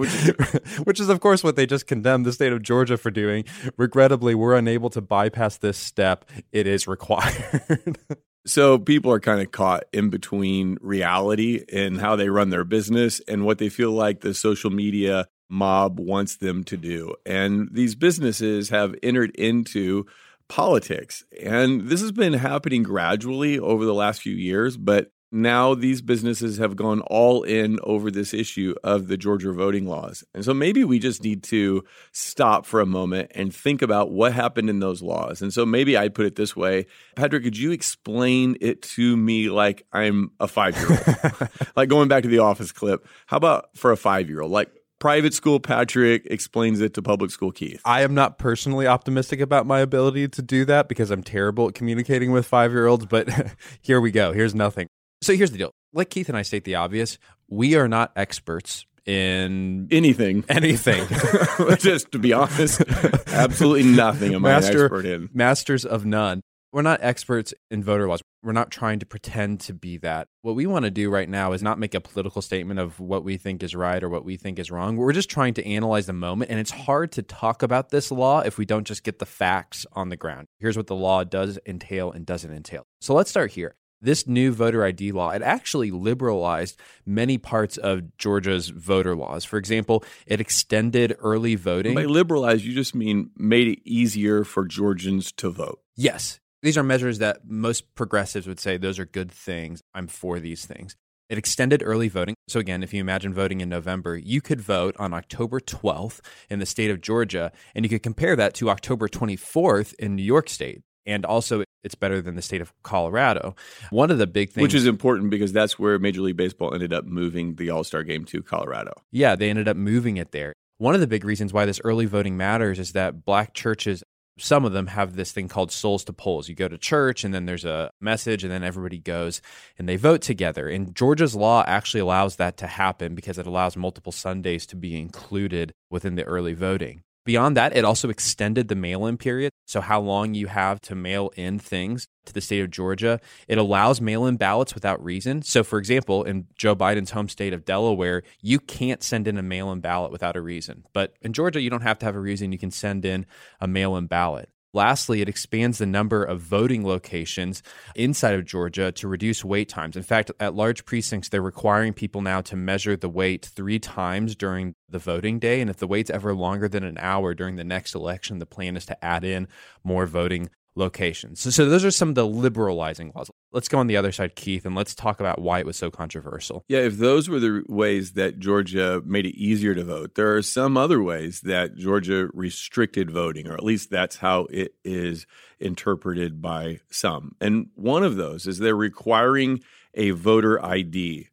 which 0.84 1.00
is, 1.00 1.10
of 1.10 1.19
course, 1.19 1.44
what 1.44 1.50
what 1.51 1.57
they 1.57 1.65
just 1.65 1.86
condemned 1.86 2.25
the 2.25 2.31
state 2.31 2.53
of 2.53 2.62
Georgia 2.62 2.95
for 2.95 3.12
doing. 3.12 3.44
Regrettably, 3.75 4.36
we're 4.36 4.56
unable 4.56 4.89
to 4.92 5.01
bypass 5.01 5.57
this 5.57 5.77
step. 5.77 6.24
It 6.53 6.65
is 6.65 6.88
required. 6.88 7.98
So 8.44 8.80
people 8.80 9.12
are 9.12 9.19
kind 9.19 9.39
of 9.39 9.51
caught 9.51 9.83
in 9.94 10.09
between 10.09 10.80
reality 10.81 11.63
and 11.71 12.01
how 12.01 12.15
they 12.15 12.27
run 12.27 12.50
their 12.50 12.63
business 12.63 13.21
and 13.27 13.45
what 13.45 13.59
they 13.59 13.69
feel 13.69 13.92
like 13.92 14.21
the 14.21 14.33
social 14.33 14.71
media 14.71 15.27
mob 15.48 16.00
wants 16.00 16.38
them 16.38 16.63
to 16.63 16.75
do. 16.75 17.13
And 17.24 17.69
these 17.71 17.94
businesses 17.94 18.69
have 18.69 18.95
entered 19.04 19.30
into 19.36 20.07
politics. 20.50 21.24
And 21.39 21.81
this 21.81 22.01
has 22.01 22.12
been 22.12 22.33
happening 22.33 22.81
gradually 22.81 23.59
over 23.59 23.86
the 23.86 23.94
last 23.94 24.24
few 24.24 24.33
years, 24.36 24.75
but 24.75 25.12
now 25.31 25.74
these 25.74 26.01
businesses 26.01 26.57
have 26.57 26.75
gone 26.75 27.01
all 27.01 27.44
in 27.44 27.80
over 27.83 28.12
this 28.12 28.33
issue 28.33 28.75
of 28.83 29.07
the 29.07 29.18
Georgia 29.18 29.54
voting 29.54 29.88
laws. 29.88 30.24
And 30.33 30.44
so 30.44 30.54
maybe 30.54 30.83
we 30.83 31.00
just 31.00 31.24
need 31.24 31.44
to 31.44 31.83
stop 32.12 32.66
for 32.66 32.81
a 32.81 32.86
moment 32.86 33.31
and 33.33 33.54
think 33.54 33.81
about 33.81 34.12
what 34.12 34.33
happened 34.33 34.69
in 34.69 34.80
those 34.80 35.01
laws. 35.01 35.42
And 35.42 35.54
so 35.54 35.66
maybe 35.66 35.95
I'd 35.95 36.13
put 36.13 36.25
it 36.25 36.36
this 36.36 36.56
way 36.56 36.86
Patrick, 37.16 37.44
could 37.44 37.57
you 37.57 37.72
explain 37.72 38.57
it 38.60 38.81
to 38.81 39.16
me 39.16 39.50
like 39.50 39.86
I'm 39.94 40.31
a 40.39 40.48
five 40.48 40.75
year 40.78 40.89
old? 40.89 41.50
like 41.75 41.89
going 41.89 42.07
back 42.07 42.24
to 42.24 42.30
the 42.30 42.39
office 42.39 42.72
clip, 42.72 43.07
how 43.28 43.38
about 43.38 43.75
for 43.75 43.92
a 43.92 43.98
five 43.98 44.30
year 44.30 44.42
old? 44.42 44.51
Like, 44.51 44.72
private 45.00 45.33
school 45.33 45.60
Patrick 45.60 46.28
explains 46.30 46.80
it 46.80 46.94
to 46.94 47.01
public 47.01 47.31
school 47.31 47.51
Keith. 47.51 47.81
I 47.83 48.04
am 48.04 48.13
not 48.13 48.38
personally 48.38 48.86
optimistic 48.86 49.39
about 49.39 49.66
my 49.66 49.80
ability 49.80 50.28
to 50.28 50.42
do 50.44 50.63
that 50.66 50.88
because 50.88 51.10
I'm 51.10 51.24
terrible 51.24 51.69
at 51.69 51.74
communicating 51.74 52.31
with 52.31 52.45
five 52.45 52.72
year 52.72 52.86
olds, 52.86 53.07
but 53.07 53.28
here 53.81 54.00
we 54.00 54.12
go. 54.12 54.31
Here's 54.31 54.54
nothing. 54.54 54.88
So 55.21 55.35
here's 55.35 55.51
the 55.51 55.57
deal. 55.57 55.71
Like 55.94 56.09
Keith 56.09 56.29
and 56.29 56.38
I 56.38 56.41
state 56.41 56.63
the 56.63 56.75
obvious, 56.75 57.18
we 57.47 57.75
are 57.75 57.88
not 57.88 58.12
experts 58.15 58.85
in 59.06 59.87
anything. 59.92 60.44
Anything. 60.49 61.07
Just 61.78 62.11
to 62.11 62.19
be 62.19 62.33
honest, 62.33 62.81
absolutely 63.28 63.83
nothing 63.83 64.33
am 64.33 64.44
Master, 64.44 64.68
I 64.68 64.71
an 64.71 64.85
expert 64.85 65.06
in. 65.06 65.30
Masters 65.33 65.85
of 65.85 66.06
none. 66.06 66.42
We're 66.71 66.83
not 66.83 67.04
experts 67.04 67.54
in 67.69 67.83
voter 67.83 68.07
laws. 68.07 68.21
We're 68.44 68.54
not 68.54 68.71
trying 68.71 68.99
to 68.99 69.06
pretend 69.06 69.59
to 69.61 69.73
be 69.73 69.97
that. 69.97 70.28
What 70.42 70.56
we 70.56 70.66
want 70.66 70.85
to 70.85 70.92
do 70.92 71.09
right 71.09 71.28
now 71.28 71.51
is 71.51 71.61
not 71.61 71.78
make 71.78 71.94
a 71.94 71.99
political 71.99 72.42
statement 72.42 72.80
of 72.80 72.99
what 72.99 73.23
we 73.25 73.37
think 73.37 73.61
is 73.61 73.75
right 73.75 74.01
or 74.01 74.07
what 74.07 74.23
we 74.23 74.37
think 74.37 74.57
is 74.57 74.71
wrong. 74.71 74.95
We're 74.95 75.11
just 75.11 75.30
trying 75.30 75.54
to 75.56 75.68
analyze 75.68 76.06
the 76.06 76.13
moment. 76.13 76.49
And 76.49 76.59
it's 76.59 76.71
hard 76.71 77.11
to 77.13 77.23
talk 77.23 77.61
about 77.61 77.90
this 77.90 78.09
law 78.09 78.40
if 78.40 78.57
we 78.57 78.66
don't 78.66 78.87
just 78.87 79.04
get 79.04 79.19
the 79.19 79.25
facts 79.25 79.85
on 79.92 80.09
the 80.09 80.16
ground. 80.16 80.47
Here's 80.59 80.78
what 80.78 80.87
the 80.87 80.95
law 80.95 81.23
does 81.25 81.59
entail 81.66 82.11
and 82.11 82.25
doesn't 82.25 82.51
entail. 82.51 82.85
So 83.01 83.13
let's 83.13 83.30
start 83.30 83.51
here 83.51 83.75
this 84.02 84.28
new 84.28 84.52
voter 84.52 84.84
ID 84.84 85.12
law, 85.12 85.31
it 85.31 85.42
actually 85.42 85.92
liberalized 85.92 86.78
many 87.06 87.38
parts 87.38 87.78
of 87.78 88.18
Georgia's 88.18 88.70
voter 88.70 89.16
laws. 89.16 89.46
For 89.46 89.58
example, 89.58 90.04
it 90.26 90.42
extended 90.42 91.16
early 91.20 91.56
voting. 91.56 91.96
By 91.96 92.06
liberalized, 92.06 92.64
you 92.64 92.74
just 92.74 92.96
mean 92.96 93.31
made 93.38 93.68
it 93.68 93.80
easier 93.86 94.44
for 94.44 94.66
Georgians 94.66 95.31
to 95.34 95.50
vote. 95.50 95.81
Yes. 95.96 96.40
These 96.64 96.78
are 96.78 96.84
measures 96.84 97.20
that 97.20 97.42
most 97.48 97.96
progressives 97.96 98.48
would 98.48 98.60
say 98.60 98.78
those 98.78 99.00
are 99.00 99.06
good 99.06 99.31
things. 99.31 99.81
I'm 99.94 100.08
for 100.08 100.40
these 100.40 100.66
things. 100.66 100.96
It 101.30 101.38
extended 101.38 101.81
early 101.84 102.10
voting. 102.10 102.36
So, 102.50 102.60
again, 102.60 102.84
if 102.84 102.94
you 102.94 103.00
imagine 103.00 103.34
voting 103.34 103.62
in 103.62 103.70
November, 103.70 104.18
you 104.18 104.42
could 104.42 104.60
vote 104.60 104.96
on 105.00 105.14
October 105.14 105.62
12th 105.62 106.20
in 106.50 106.60
the 106.60 106.66
state 106.66 106.92
of 106.92 107.00
Georgia, 107.00 107.54
and 107.74 107.86
you 107.86 107.90
could 107.90 108.04
compare 108.04 108.36
that 108.36 108.54
to 108.56 108.70
October 108.70 109.08
24th 109.08 109.94
in 109.94 110.16
New 110.18 110.24
York 110.24 110.50
State 110.50 110.81
and 111.06 111.26
also 111.26 111.64
it's 111.84 111.96
better 111.96 112.22
than 112.22 112.36
the 112.36 112.42
state 112.42 112.62
of 112.62 112.74
Colorado. 112.84 113.56
One 113.90 114.12
of 114.12 114.18
the 114.18 114.28
big 114.28 114.52
things, 114.52 114.62
which 114.62 114.74
is 114.74 114.86
important 114.86 115.30
because 115.30 115.52
that's 115.52 115.80
where 115.80 115.98
Major 116.00 116.22
League 116.22 116.38
Baseball 116.38 116.74
ended 116.74 116.94
up 116.94 117.06
moving 117.06 117.56
the 117.56 117.70
All 117.70 117.84
Star 117.84 118.04
game 118.04 118.26
to 118.26 118.42
Colorado. 118.42 118.94
Yeah, 119.12 119.36
they 119.36 119.50
ended 119.50 119.68
up 119.68 119.78
moving 119.78 120.18
it 120.18 120.31
there. 120.31 120.54
One 120.78 120.96
of 120.96 121.02
the 121.02 121.08
big 121.08 121.24
reasons 121.24 121.54
why 121.54 121.66
this 121.66 121.81
early 121.84 122.06
voting 122.06 122.38
matters 122.38 122.80
is 122.80 122.94
that 122.94 123.24
black 123.24 123.54
churches, 123.54 124.04
some 124.40 124.66
of 124.66 124.74
them 124.74 124.88
have 124.88 125.16
this 125.16 125.31
thing 125.31 125.48
called 125.48 125.72
souls 125.72 126.04
to 126.06 126.14
polls. 126.14 126.50
You 126.50 126.56
go 126.56 126.68
to 126.68 126.78
church 126.78 127.24
and 127.24 127.34
then 127.34 127.46
there's 127.46 127.66
a 127.66 127.92
message 128.00 128.44
and 128.44 128.52
then 128.52 128.64
everybody 128.64 128.98
goes 128.98 129.42
and 129.78 129.88
they 129.88 129.96
vote 129.96 130.22
together. 130.22 130.68
And 130.68 130.96
Georgia's 130.96 131.36
law 131.36 131.64
actually 131.68 132.00
allows 132.00 132.38
that 132.38 132.58
to 132.58 132.68
happen 132.68 133.14
because 133.14 133.38
it 133.38 133.46
allows 133.46 133.78
multiple 133.78 134.12
Sundays 134.12 134.66
to 134.68 134.76
be 134.76 135.00
included 135.00 135.72
within 135.92 136.16
the 136.16 136.24
early 136.24 136.54
voting. 136.54 137.04
Beyond 137.23 137.56
that, 137.57 137.75
it 137.75 137.85
also 137.85 138.09
extended 138.09 138.68
the 138.68 138.75
mail 138.75 139.06
in 139.06 139.18
period. 139.18 139.51
So, 139.66 139.81
how 139.81 140.01
long 140.01 140.33
you 140.33 140.47
have 140.47 140.81
to 140.81 140.95
mail 140.95 141.31
in 141.35 141.59
things 141.59 142.07
to 142.25 142.33
the 142.33 142.42
state 142.42 142.61
of 142.61 142.69
Georgia. 142.69 143.19
It 143.47 143.57
allows 143.57 144.01
mail 144.01 144.25
in 144.25 144.37
ballots 144.37 144.75
without 144.75 145.04
reason. 145.04 145.42
So, 145.42 145.63
for 145.63 145.80
example, 145.80 146.23
in 146.23 146.47
Joe 146.56 146.75
Biden's 146.75 147.11
home 147.11 147.30
state 147.30 147.54
of 147.54 147.66
Delaware, 147.66 148.23
you 148.42 148.59
can't 148.59 149.04
send 149.04 149.28
in 149.28 149.37
a 149.37 149.44
mail 149.44 149.71
in 149.71 149.80
ballot 149.80 150.11
without 150.11 150.35
a 150.35 150.42
reason. 150.42 150.85
But 150.94 151.16
in 151.21 151.33
Georgia, 151.33 151.61
you 151.61 151.69
don't 151.69 151.81
have 151.81 151.99
to 151.99 152.06
have 152.06 152.16
a 152.16 152.19
reason. 152.19 152.51
You 152.51 152.59
can 152.59 152.71
send 152.71 153.06
in 153.06 153.25
a 153.59 153.68
mail 153.68 153.95
in 153.95 154.07
ballot. 154.07 154.49
Lastly, 154.73 155.21
it 155.21 155.28
expands 155.28 155.80
the 155.80 155.85
number 155.85 156.23
of 156.23 156.40
voting 156.40 156.85
locations 156.85 157.61
inside 157.94 158.35
of 158.35 158.45
Georgia 158.45 158.92
to 158.94 159.07
reduce 159.07 159.44
wait 159.44 159.68
times. 159.68 159.97
In 159.97 160.04
fact, 160.04 160.31
at 160.40 160.56
large 160.56 160.85
precincts, 160.85 161.28
they're 161.28 161.42
requiring 161.42 161.94
people 161.94 162.21
now 162.21 162.40
to 162.42 162.56
measure 162.56 162.95
the 162.95 163.09
wait 163.09 163.45
three 163.45 163.80
times 163.80 164.33
during 164.33 164.75
the 164.87 164.99
voting 164.99 165.40
day. 165.40 165.59
And 165.59 165.69
if 165.69 165.78
the 165.78 165.87
wait's 165.87 166.09
ever 166.09 166.33
longer 166.33 166.69
than 166.69 166.85
an 166.85 166.97
hour 166.99 167.33
during 167.33 167.57
the 167.57 167.66
next 167.66 167.95
election, 167.95 168.40
the 168.40 168.45
plan 168.45 168.78
is 168.78 168.85
to 168.85 169.06
add 169.06 169.25
in 169.25 169.49
more 169.83 170.06
voting 170.06 170.49
locations. 170.75 171.42
So, 171.42 171.49
so 171.49 171.66
those 171.66 171.83
are 171.83 171.92
some 171.92 172.09
of 172.09 172.16
the 172.16 172.25
liberalizing 172.25 173.11
laws. 173.16 173.30
Let's 173.51 173.68
go 173.68 173.78
on 173.78 173.87
the 173.87 173.97
other 173.97 174.11
side, 174.11 174.35
Keith, 174.35 174.66
and 174.66 174.75
let's 174.75 174.95
talk 174.95 175.19
about 175.19 175.42
why 175.42 175.59
it 175.59 175.66
was 175.66 175.75
so 175.75 175.92
controversial. 175.92 176.63
Yeah, 176.68 176.80
if 176.80 176.97
those 176.97 177.28
were 177.28 177.40
the 177.40 177.63
ways 177.68 178.13
that 178.13 178.40
Georgia 178.40 179.01
made 179.06 179.25
it 179.25 179.35
easier 179.35 179.75
to 179.75 179.83
vote, 179.83 180.16
there 180.16 180.35
are 180.35 180.42
some 180.42 180.78
other 180.78 181.01
ways 181.04 181.42
that 181.42 181.75
Georgia 181.75 182.30
restricted 182.33 183.11
voting, 183.11 183.47
or 183.47 183.54
at 183.54 183.63
least 183.63 183.90
that's 183.90 184.18
how 184.18 184.47
it 184.49 184.75
is 184.85 185.25
interpreted 185.59 186.42
by 186.42 186.80
some. 186.90 187.35
And 187.42 187.68
one 187.75 188.04
of 188.04 188.16
those 188.16 188.47
is 188.47 188.59
they're 188.59 188.75
requiring 188.75 189.61
a 189.94 190.11
voter 190.11 190.63
ID. 190.63 191.28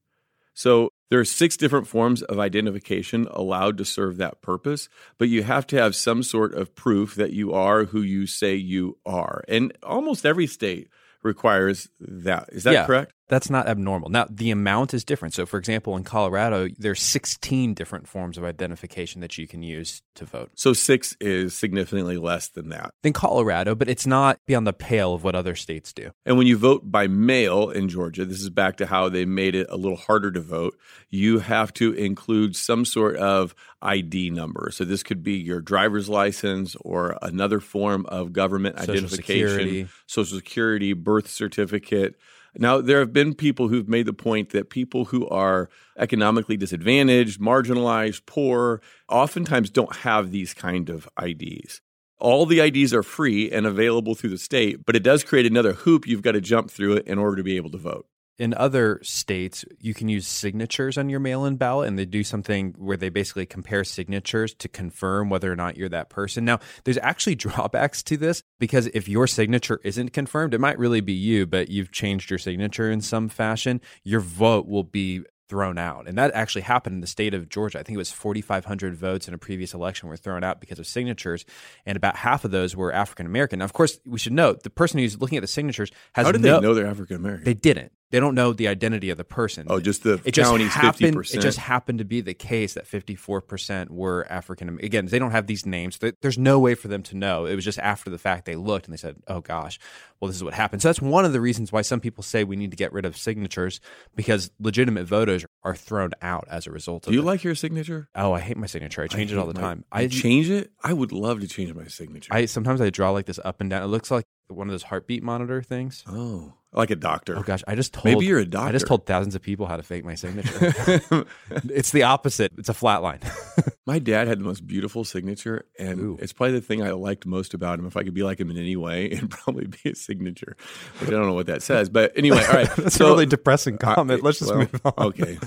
So 0.55 0.91
there 1.11 1.21
are 1.21 1.25
six 1.25 1.57
different 1.57 1.87
forms 1.87 2.23
of 2.23 2.39
identification 2.39 3.27
allowed 3.31 3.79
to 3.79 3.85
serve 3.85 4.17
that 4.19 4.43
purpose, 4.43 4.89
but 5.17 5.29
you 5.29 5.43
have 5.43 5.67
to 5.69 5.77
have 5.77 5.97
some 5.97 6.23
sort 6.23 6.55
of 6.55 6.75
proof 6.75 7.15
that 7.15 7.33
you 7.33 7.53
are 7.53 7.85
who 7.85 8.03
you 8.03 8.27
say 8.27 8.55
you 8.55 8.99
are. 9.07 9.43
And 9.49 9.77
almost 9.83 10.27
every 10.27 10.47
state 10.47 10.89
requires 11.23 11.89
that. 12.01 12.49
Is 12.53 12.65
that 12.65 12.73
Yeah. 12.73 12.87
correct? 12.87 13.13
That's 13.29 13.51
not 13.51 13.69
abnormal. 13.69 14.09
Now, 14.09 14.27
the 14.31 14.51
amount 14.51 14.95
is 14.95 15.05
different. 15.05 15.35
So, 15.35 15.45
for 15.47 15.59
example, 15.59 15.97
in 15.97 16.05
Colorado, 16.05 16.69
there's 16.79 17.03
16 17.03 17.75
different 17.75 18.09
forms 18.09 18.39
of 18.39 18.45
identification 18.45 19.21
that 19.21 19.37
you 19.37 19.47
can 19.47 19.63
use 19.63 20.03
to 20.15 20.25
vote. 20.25 20.51
So 20.55 20.73
six 20.73 21.17
is 21.21 21.55
significantly 21.55 22.17
less 22.17 22.49
than 22.49 22.71
that. 22.71 22.93
In 23.03 23.13
Colorado, 23.13 23.75
but 23.75 23.89
it's 23.89 24.07
not 24.07 24.39
beyond 24.47 24.67
the 24.67 24.73
pale 24.73 25.15
of 25.15 25.25
what 25.25 25.35
other 25.35 25.55
states 25.55 25.93
do. 25.93 26.11
And 26.25 26.39
when 26.39 26.47
you 26.47 26.57
vote 26.57 26.91
by 26.91 27.07
mail 27.07 27.71
in 27.71 27.89
Georgia, 27.89 28.25
this 28.25 28.41
is 28.41 28.51
back 28.51 28.77
to 28.79 28.87
how 28.87 29.09
they 29.09 29.25
made 29.25 29.55
it 29.55 29.67
a 29.71 29.77
little 29.77 29.97
harder 29.97 30.31
to 30.33 30.41
vote. 30.41 30.77
You 31.11 31.39
have 31.41 31.73
to 31.75 31.93
include 31.93 32.57
some 32.57 32.85
sort 32.85 33.17
of 33.17 33.55
ID 33.83 34.31
number. 34.31 34.71
So 34.73 34.85
this 34.85 35.03
could 35.03 35.23
be 35.23 35.35
your 35.35 35.61
driver's 35.61 36.09
license 36.09 36.77
or 36.81 37.19
another 37.23 37.61
form 37.61 38.07
of 38.07 38.33
government 38.33 38.79
Social 38.79 38.93
identification, 38.93 39.49
Security. 39.49 39.89
social 40.07 40.37
security, 40.39 40.93
birth 40.95 41.29
certificate. 41.29 42.17
Now, 42.57 42.81
there 42.81 43.01
have 43.01 43.13
been 43.13 43.35
people 43.35 43.69
who've 43.69 43.89
made 43.89 44.07
the 44.07 44.13
point 44.13 44.51
that 44.51 44.71
people 44.71 45.07
who 45.07 45.29
are 45.29 45.69
economically 45.99 46.57
disadvantaged, 46.57 47.41
marginalized, 47.41 48.27
poor, 48.27 48.81
oftentimes 49.09 49.71
don't 49.71 49.97
have 49.97 50.31
these 50.31 50.55
kind 50.55 50.89
of 50.89 51.09
IDs. 51.23 51.81
All 52.19 52.47
the 52.47 52.61
IDs 52.61 52.93
are 52.93 53.03
free 53.03 53.51
and 53.51 53.65
available 53.65 54.15
through 54.15 54.31
the 54.31 54.39
state, 54.39 54.85
but 54.85 54.97
it 54.97 55.05
does 55.05 55.23
create 55.23 55.47
another 55.47 55.73
hoop 55.73 56.07
you've 56.07 56.23
got 56.23 56.33
to 56.33 56.41
jump 56.41 56.71
through 56.71 56.97
in 57.07 57.19
order 57.19 57.37
to 57.37 57.45
be 57.45 57.57
able 57.57 57.71
to 57.71 57.79
vote. 57.79 58.07
In 58.39 58.55
other 58.55 59.01
states, 59.03 59.65
you 59.81 59.95
can 59.95 60.09
use 60.09 60.27
signatures 60.27 60.97
on 60.97 61.09
your 61.09 61.19
mail 61.19 61.45
in 61.45 61.57
ballot, 61.57 61.89
and 61.89 61.99
they 61.99 62.05
do 62.05 62.23
something 62.23 62.75
where 62.79 62.97
they 62.97 63.09
basically 63.09 63.47
compare 63.47 63.83
signatures 63.83 64.55
to 64.55 64.69
confirm 64.69 65.29
whether 65.29 65.53
or 65.53 65.57
not 65.57 65.77
you're 65.77 65.89
that 65.89 66.09
person. 66.09 66.45
Now, 66.45 66.61
there's 66.85 66.99
actually 66.99 67.35
drawbacks 67.37 68.03
to 68.05 68.17
this 68.17 68.43
because 68.61 68.87
if 68.89 69.09
your 69.09 69.27
signature 69.27 69.81
isn't 69.83 70.13
confirmed, 70.13 70.55
it 70.55 70.61
might 70.61 70.79
really 70.79 71.01
be 71.01 71.15
you, 71.15 71.47
but 71.47 71.69
you've 71.69 71.91
changed 71.91 72.31
your 72.31 72.39
signature 72.39 72.91
in 72.91 73.01
some 73.01 73.29
fashion, 73.29 73.81
your 74.05 74.21
vote 74.21 74.69
will 74.69 74.85
be 74.85 75.25
thrown 75.49 75.79
out. 75.79 76.07
And 76.07 76.19
that 76.19 76.33
actually 76.35 76.63
happened 76.63 76.95
in 76.95 77.01
the 77.01 77.07
state 77.07 77.35
of 77.35 77.49
Georgia. 77.49 77.81
I 77.81 77.83
think 77.83 77.95
it 77.95 77.99
was 77.99 78.13
4,500 78.13 78.95
votes 78.95 79.29
in 79.29 79.35
a 79.35 79.39
previous 79.39 79.75
election 79.75 80.09
were 80.09 80.17
thrown 80.17 80.45
out 80.45 80.61
because 80.61 80.79
of 80.79 80.87
signatures, 80.87 81.45
and 81.87 81.97
about 81.97 82.17
half 82.17 82.45
of 82.45 82.51
those 82.51 82.77
were 82.77 82.93
African 82.93 83.27
American. 83.27 83.61
Now, 83.61 83.65
of 83.65 83.73
course, 83.73 83.99
we 84.05 84.19
should 84.19 84.35
note 84.35 84.63
the 84.63 84.71
person 84.71 84.99
who's 84.99 85.21
looking 85.21 85.39
at 85.39 85.41
the 85.41 85.49
signatures 85.49 85.91
has 86.15 86.27
How 86.27 86.33
did 86.33 86.43
no, 86.43 86.57
they 86.57 86.67
know 86.67 86.75
they're 86.75 86.87
African 86.87 87.17
American? 87.17 87.45
they 87.45 87.55
didn't. 87.55 87.93
They 88.11 88.21
don't 88.21 88.35
know 88.35 88.55
the 88.55 88.69
identity 88.69 89.11
of 89.11 89.19
the 89.19 89.25
person. 89.25 89.67
Oh, 89.69 89.81
just 89.81 90.03
the 90.03 90.21
it 90.25 90.33
just 90.33 90.51
happened. 90.73 91.15
50%. 91.17 91.35
It 91.35 91.41
just 91.41 91.59
happened 91.59 91.99
to 91.99 92.07
be 92.07 92.21
the 92.23 92.33
case 92.33 92.73
that 92.75 92.87
fifty 92.87 93.15
four 93.15 93.41
percent 93.43 93.91
were 93.91 94.27
African. 94.31 94.79
Again, 94.83 95.07
they 95.07 95.19
don't 95.19 95.31
have 95.33 95.47
these 95.47 95.67
names. 95.67 95.99
There- 95.99 96.15
There's 96.23 96.39
no 96.39 96.59
way 96.59 96.75
for 96.75 96.89
them 96.89 97.03
to 97.05 97.17
know. 97.17 97.45
It 97.45 97.55
was 97.55 97.65
just 97.65 97.79
after 97.79 98.09
the 98.09 98.17
fact 98.19 98.47
they 98.47 98.57
looked 98.57 98.87
and 98.87 98.93
they 98.95 98.97
said, 98.99 99.17
"Oh 99.29 99.41
gosh, 99.41 99.79
well 100.21 100.29
this 100.29 100.37
is 100.37 100.43
what 100.45 100.55
happened." 100.55 100.81
So 100.81 100.89
that's 100.89 101.03
one 101.03 101.25
of 101.27 101.33
the 101.35 101.41
reasons 101.41 101.71
why 101.71 101.83
some 101.83 102.01
people 102.01 102.23
say 102.23 102.45
we 102.45 102.57
need 102.57 102.71
to 102.71 102.77
get 102.79 102.93
rid 102.95 103.05
of 103.05 103.17
signatures 103.17 103.81
because 104.17 104.51
legitimate 104.59 105.05
voters 105.07 105.45
are 105.63 105.77
thrown 105.77 106.13
out 106.23 106.47
as 106.51 106.67
a 106.67 106.71
result 106.71 107.07
of 107.07 107.11
Do 107.11 107.15
you 107.17 107.23
it. 107.23 107.27
like 107.27 107.45
your 107.45 107.55
signature? 107.55 108.09
Oh, 108.15 108.33
I 108.33 108.41
hate 108.41 108.57
my 108.57 108.67
signature. 108.67 109.03
I 109.03 109.07
change 109.07 109.33
it 109.33 109.39
all 109.39 109.47
the 109.47 109.55
my- 109.55 109.61
time. 109.61 109.85
I 109.93 110.07
change 110.07 110.49
it. 110.49 110.71
I 110.83 110.95
would 110.95 111.13
love 111.13 111.41
to 111.41 111.47
change 111.49 111.75
my 111.75 111.87
signature. 111.89 112.33
I 112.33 112.47
sometimes 112.47 112.81
I 112.81 112.89
draw 112.91 113.11
like 113.11 113.27
this 113.27 113.39
up 113.45 113.61
and 113.61 113.69
down. 113.69 113.83
It 113.83 113.87
looks 113.89 114.11
like 114.11 114.25
one 114.49 114.67
of 114.67 114.73
those 114.73 114.85
heartbeat 114.85 115.23
monitor 115.23 115.61
things. 115.63 116.05
oh, 116.09 116.55
like 116.73 116.91
a 116.91 116.97
doctor. 116.97 117.37
Oh 117.37 117.43
gosh, 117.43 117.63
I 117.67 117.75
just 117.75 117.95
told 117.95 118.05
Maybe 118.05 118.27
you're 118.27 118.39
a 118.39 118.45
doctor. 118.45 118.69
I 118.69 118.73
just 118.73 118.87
told 118.87 119.07
thousands 119.07 119.35
of 119.35 119.43
people 119.43 119.67
how 119.67 119.77
to 119.77 119.83
fake 119.83 120.05
my 120.05 120.15
signature. 120.15 121.27
it's 121.51 121.93
the 121.93 122.03
opposite. 122.03 122.53
It's 122.59 122.69
a 122.69 122.75
flat 122.75 123.03
line. 123.03 123.21
My 123.87 123.99
dad 123.99 124.29
had 124.29 124.39
the 124.39 124.45
most 124.45 124.67
beautiful 124.67 125.03
signature, 125.03 125.65
and 125.79 125.99
Ooh. 125.99 126.19
it's 126.21 126.35
probably 126.35 126.53
the 126.53 126.61
thing 126.61 126.83
I 126.83 126.91
liked 126.91 127.25
most 127.25 127.55
about 127.55 127.79
him. 127.79 127.87
If 127.87 127.97
I 127.97 128.03
could 128.03 128.13
be 128.13 128.23
like 128.23 128.39
him 128.39 128.51
in 128.51 128.59
any 128.59 128.77
way, 128.77 129.07
it'd 129.11 129.31
probably 129.31 129.67
be 129.67 129.79
his 129.83 130.01
signature, 130.01 130.57
which 131.01 131.09
I 131.09 131.13
don't 131.13 131.27
know 131.27 131.33
what 131.33 131.47
that 131.47 131.63
says. 131.63 131.89
But 131.89 132.13
anyway, 132.17 132.45
all 132.47 132.55
right. 132.55 132.77
That's 132.77 132.97
so- 132.97 133.07
a 133.07 133.11
really 133.13 133.27
depressing 133.27 133.79
comment. 133.79 134.23
Let's 134.23 134.41
just 134.41 134.51
well, 134.51 134.59
move 134.59 134.81
on. 134.85 134.93
Okay, 134.99 135.39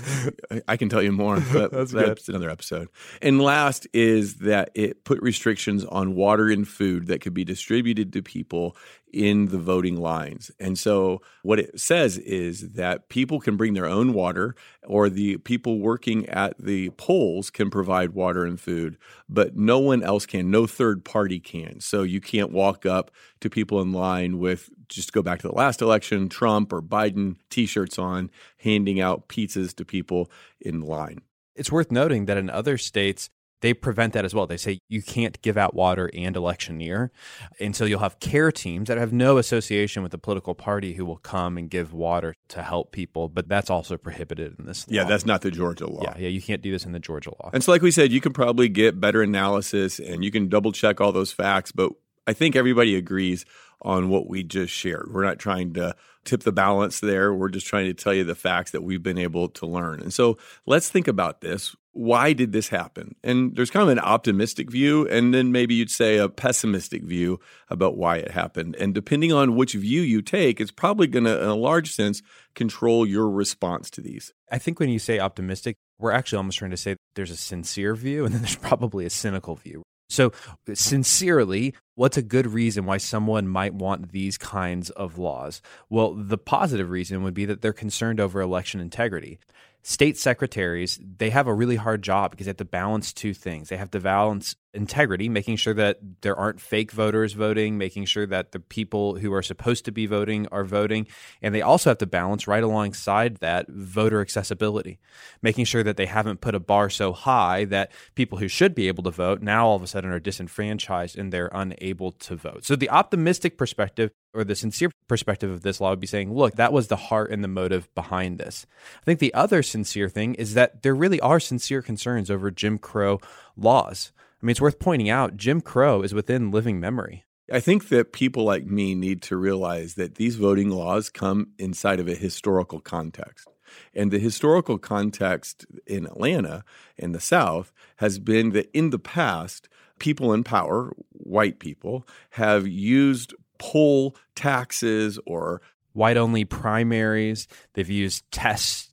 I- 0.50 0.62
I 0.66 0.76
can 0.76 0.88
tell 0.88 1.02
you 1.02 1.12
more, 1.12 1.40
but 1.52 1.70
That's 1.70 1.92
that's, 1.92 2.28
another 2.28 2.50
episode. 2.50 2.88
And 3.20 3.40
last 3.40 3.86
is 3.92 4.36
that 4.38 4.70
it 4.74 5.04
put 5.04 5.22
restrictions 5.22 5.84
on 5.84 6.16
water 6.16 6.48
and 6.48 6.66
food 6.66 7.06
that 7.06 7.20
could 7.20 7.34
be 7.34 7.44
distributed 7.44 8.12
to 8.14 8.22
people 8.22 8.76
in 9.12 9.48
the 9.48 9.58
voting 9.58 9.96
lines. 9.96 10.50
And 10.58 10.78
so 10.78 11.20
what 11.42 11.58
it 11.58 11.78
says 11.78 12.18
is 12.18 12.72
that 12.72 13.08
people 13.08 13.40
can 13.40 13.56
bring 13.56 13.74
their 13.74 13.86
own 13.86 14.12
water 14.12 14.54
or 14.84 15.08
the 15.08 15.36
people 15.38 15.78
working 15.78 16.28
at 16.28 16.56
the 16.58 16.90
polls 16.90 17.50
can 17.50 17.70
provide 17.70 18.10
water 18.10 18.44
and 18.44 18.60
food, 18.60 18.96
but 19.28 19.56
no 19.56 19.78
one 19.78 20.02
else 20.02 20.26
can. 20.26 20.50
No 20.50 20.66
third 20.66 21.04
party 21.04 21.38
can. 21.38 21.80
So 21.80 22.02
you 22.02 22.20
can't 22.20 22.52
walk 22.52 22.86
up 22.86 23.10
to 23.40 23.50
people 23.50 23.80
in 23.80 23.92
line 23.92 24.38
with 24.38 24.70
just 24.88 25.12
go 25.12 25.22
back 25.22 25.40
to 25.40 25.48
the 25.48 25.54
last 25.54 25.82
election, 25.82 26.28
Trump 26.28 26.72
or 26.72 26.82
Biden 26.82 27.36
t-shirts 27.50 27.98
on, 27.98 28.30
handing 28.58 29.00
out 29.00 29.28
pizzas 29.28 29.74
to 29.76 29.84
people 29.84 30.30
in 30.60 30.80
line. 30.80 31.22
It's 31.54 31.72
worth 31.72 31.90
noting 31.90 32.26
that 32.26 32.38
in 32.38 32.48
other 32.48 32.78
states, 32.78 33.30
they 33.62 33.72
prevent 33.72 34.12
that 34.12 34.24
as 34.24 34.34
well. 34.34 34.46
They 34.46 34.56
say 34.58 34.78
you 34.88 35.00
can't 35.02 35.40
give 35.42 35.56
out 35.56 35.74
water 35.74 36.10
and 36.14 36.36
electioneer. 36.36 37.10
And 37.58 37.74
so 37.74 37.84
you'll 37.86 38.00
have 38.00 38.20
care 38.20 38.52
teams 38.52 38.88
that 38.88 38.98
have 38.98 39.12
no 39.12 39.38
association 39.38 40.02
with 40.02 40.12
the 40.12 40.18
political 40.18 40.54
party 40.54 40.92
who 40.92 41.04
will 41.06 41.16
come 41.16 41.56
and 41.56 41.70
give 41.70 41.92
water 41.94 42.34
to 42.48 42.62
help 42.62 42.92
people, 42.92 43.28
but 43.28 43.48
that's 43.48 43.70
also 43.70 43.96
prohibited 43.96 44.56
in 44.58 44.66
this 44.66 44.84
Yeah, 44.88 45.04
law. 45.04 45.08
that's 45.08 45.24
not 45.24 45.40
the 45.40 45.50
Georgia 45.50 45.86
law. 45.86 46.02
yeah, 46.02 46.14
yeah, 46.18 46.28
you 46.28 46.42
can't 46.42 46.60
do 46.60 46.70
this 46.70 46.84
in 46.84 46.92
the 46.92 47.00
Georgia 47.00 47.30
law. 47.42 47.50
And 47.54 47.64
so, 47.64 47.72
like 47.72 47.82
we 47.82 47.90
said, 47.90 48.12
you 48.12 48.20
can 48.20 48.32
probably 48.32 48.68
get 48.68 49.00
better 49.00 49.22
analysis 49.22 49.98
and 49.98 50.22
you 50.24 50.30
can 50.30 50.48
double 50.48 50.72
check 50.72 51.00
all 51.00 51.12
those 51.12 51.32
facts. 51.32 51.72
But 51.72 51.92
I 52.26 52.34
think 52.34 52.54
everybody 52.56 52.94
agrees 52.96 53.44
on 53.80 54.08
what 54.08 54.28
we 54.28 54.42
just 54.44 54.72
shared. 54.72 55.08
We're 55.12 55.24
not 55.24 55.38
trying 55.38 55.72
to 55.74 55.96
tip 56.24 56.42
the 56.42 56.52
balance 56.52 57.00
there. 57.00 57.34
We're 57.34 57.48
just 57.48 57.66
trying 57.66 57.86
to 57.86 57.94
tell 57.94 58.14
you 58.14 58.22
the 58.22 58.34
facts 58.36 58.70
that 58.72 58.82
we've 58.82 59.02
been 59.02 59.18
able 59.18 59.48
to 59.48 59.66
learn. 59.66 60.00
And 60.00 60.12
so, 60.12 60.36
let's 60.66 60.88
think 60.88 61.08
about 61.08 61.40
this. 61.40 61.74
Why 61.92 62.32
did 62.32 62.52
this 62.52 62.68
happen? 62.68 63.14
And 63.22 63.54
there's 63.54 63.70
kind 63.70 63.82
of 63.82 63.90
an 63.90 63.98
optimistic 63.98 64.70
view, 64.70 65.06
and 65.08 65.34
then 65.34 65.52
maybe 65.52 65.74
you'd 65.74 65.90
say 65.90 66.16
a 66.16 66.28
pessimistic 66.28 67.04
view 67.04 67.38
about 67.68 67.96
why 67.96 68.16
it 68.16 68.30
happened. 68.30 68.76
And 68.76 68.94
depending 68.94 69.32
on 69.32 69.56
which 69.56 69.74
view 69.74 70.00
you 70.00 70.22
take, 70.22 70.60
it's 70.60 70.70
probably 70.70 71.06
going 71.06 71.24
to, 71.24 71.42
in 71.42 71.48
a 71.48 71.54
large 71.54 71.92
sense, 71.92 72.22
control 72.54 73.06
your 73.06 73.28
response 73.28 73.90
to 73.90 74.00
these. 74.00 74.32
I 74.50 74.58
think 74.58 74.80
when 74.80 74.88
you 74.88 74.98
say 74.98 75.18
optimistic, 75.18 75.76
we're 75.98 76.12
actually 76.12 76.38
almost 76.38 76.58
trying 76.58 76.70
to 76.70 76.76
say 76.76 76.96
there's 77.14 77.30
a 77.30 77.36
sincere 77.36 77.94
view 77.94 78.24
and 78.24 78.34
then 78.34 78.40
there's 78.42 78.56
probably 78.70 79.04
a 79.04 79.10
cynical 79.10 79.56
view. 79.56 79.82
So, 80.12 80.32
sincerely, 80.74 81.74
what's 81.94 82.18
a 82.18 82.22
good 82.22 82.46
reason 82.46 82.84
why 82.84 82.98
someone 82.98 83.48
might 83.48 83.72
want 83.72 84.12
these 84.12 84.36
kinds 84.36 84.90
of 84.90 85.16
laws? 85.16 85.62
Well, 85.88 86.12
the 86.12 86.36
positive 86.36 86.90
reason 86.90 87.22
would 87.22 87.32
be 87.32 87.46
that 87.46 87.62
they're 87.62 87.72
concerned 87.72 88.20
over 88.20 88.42
election 88.42 88.78
integrity. 88.78 89.38
State 89.82 90.16
secretaries 90.16 91.00
they 91.18 91.30
have 91.30 91.46
a 91.46 91.54
really 91.54 91.76
hard 91.76 92.02
job 92.02 92.30
because 92.30 92.46
they 92.46 92.50
have 92.50 92.56
to 92.58 92.64
balance 92.64 93.12
two 93.12 93.34
things. 93.34 93.68
They 93.68 93.76
have 93.76 93.90
to 93.92 94.00
balance 94.00 94.56
integrity 94.74 95.28
making 95.28 95.56
sure 95.56 95.74
that 95.74 95.98
there 96.22 96.36
aren't 96.36 96.60
fake 96.60 96.92
voters 96.92 97.34
voting 97.34 97.76
making 97.76 98.04
sure 98.04 98.26
that 98.26 98.52
the 98.52 98.60
people 98.60 99.16
who 99.16 99.32
are 99.32 99.42
supposed 99.42 99.84
to 99.84 99.92
be 99.92 100.06
voting 100.06 100.46
are 100.50 100.64
voting 100.64 101.06
and 101.42 101.54
they 101.54 101.62
also 101.62 101.90
have 101.90 101.98
to 101.98 102.06
balance 102.06 102.46
right 102.46 102.62
alongside 102.62 103.36
that 103.36 103.68
voter 103.68 104.20
accessibility 104.20 104.98
making 105.42 105.64
sure 105.64 105.82
that 105.82 105.96
they 105.96 106.06
haven't 106.06 106.40
put 106.40 106.54
a 106.54 106.60
bar 106.60 106.88
so 106.88 107.12
high 107.12 107.64
that 107.64 107.92
people 108.14 108.38
who 108.38 108.48
should 108.48 108.74
be 108.74 108.88
able 108.88 109.02
to 109.02 109.10
vote 109.10 109.42
now 109.42 109.66
all 109.66 109.76
of 109.76 109.82
a 109.82 109.86
sudden 109.86 110.10
are 110.10 110.20
disenfranchised 110.20 111.18
and 111.18 111.32
they're 111.32 111.50
unable 111.52 112.12
to 112.12 112.34
vote 112.34 112.64
so 112.64 112.74
the 112.74 112.90
optimistic 112.90 113.58
perspective 113.58 114.10
or 114.34 114.44
the 114.44 114.54
sincere 114.54 114.90
perspective 115.08 115.50
of 115.50 115.62
this 115.62 115.80
law 115.80 115.90
would 115.90 116.00
be 116.00 116.06
saying, 116.06 116.32
look, 116.32 116.54
that 116.54 116.72
was 116.72 116.88
the 116.88 116.96
heart 116.96 117.30
and 117.30 117.44
the 117.44 117.48
motive 117.48 117.92
behind 117.94 118.38
this. 118.38 118.66
I 119.00 119.04
think 119.04 119.18
the 119.18 119.34
other 119.34 119.62
sincere 119.62 120.08
thing 120.08 120.34
is 120.34 120.54
that 120.54 120.82
there 120.82 120.94
really 120.94 121.20
are 121.20 121.40
sincere 121.40 121.82
concerns 121.82 122.30
over 122.30 122.50
Jim 122.50 122.78
Crow 122.78 123.20
laws. 123.56 124.12
I 124.42 124.46
mean, 124.46 124.50
it's 124.50 124.60
worth 124.60 124.80
pointing 124.80 125.08
out 125.08 125.36
Jim 125.36 125.60
Crow 125.60 126.02
is 126.02 126.12
within 126.12 126.50
living 126.50 126.80
memory. 126.80 127.24
I 127.52 127.60
think 127.60 127.88
that 127.90 128.12
people 128.12 128.44
like 128.44 128.64
me 128.64 128.94
need 128.94 129.22
to 129.22 129.36
realize 129.36 129.94
that 129.94 130.16
these 130.16 130.36
voting 130.36 130.70
laws 130.70 131.10
come 131.10 131.48
inside 131.58 132.00
of 132.00 132.08
a 132.08 132.14
historical 132.14 132.80
context. 132.80 133.48
And 133.94 134.10
the 134.10 134.18
historical 134.18 134.78
context 134.78 135.64
in 135.86 136.06
Atlanta 136.06 136.64
in 136.96 137.12
the 137.12 137.20
South 137.20 137.72
has 137.96 138.18
been 138.18 138.50
that 138.50 138.70
in 138.76 138.90
the 138.90 138.98
past, 138.98 139.68
people 139.98 140.32
in 140.32 140.44
power, 140.44 140.92
white 141.10 141.58
people, 141.58 142.06
have 142.30 142.66
used 142.66 143.34
poll 143.58 144.16
taxes 144.34 145.18
or 145.24 145.62
white 145.92 146.16
only 146.16 146.44
primaries. 146.44 147.46
They've 147.74 147.88
used 147.88 148.30
tests 148.32 148.91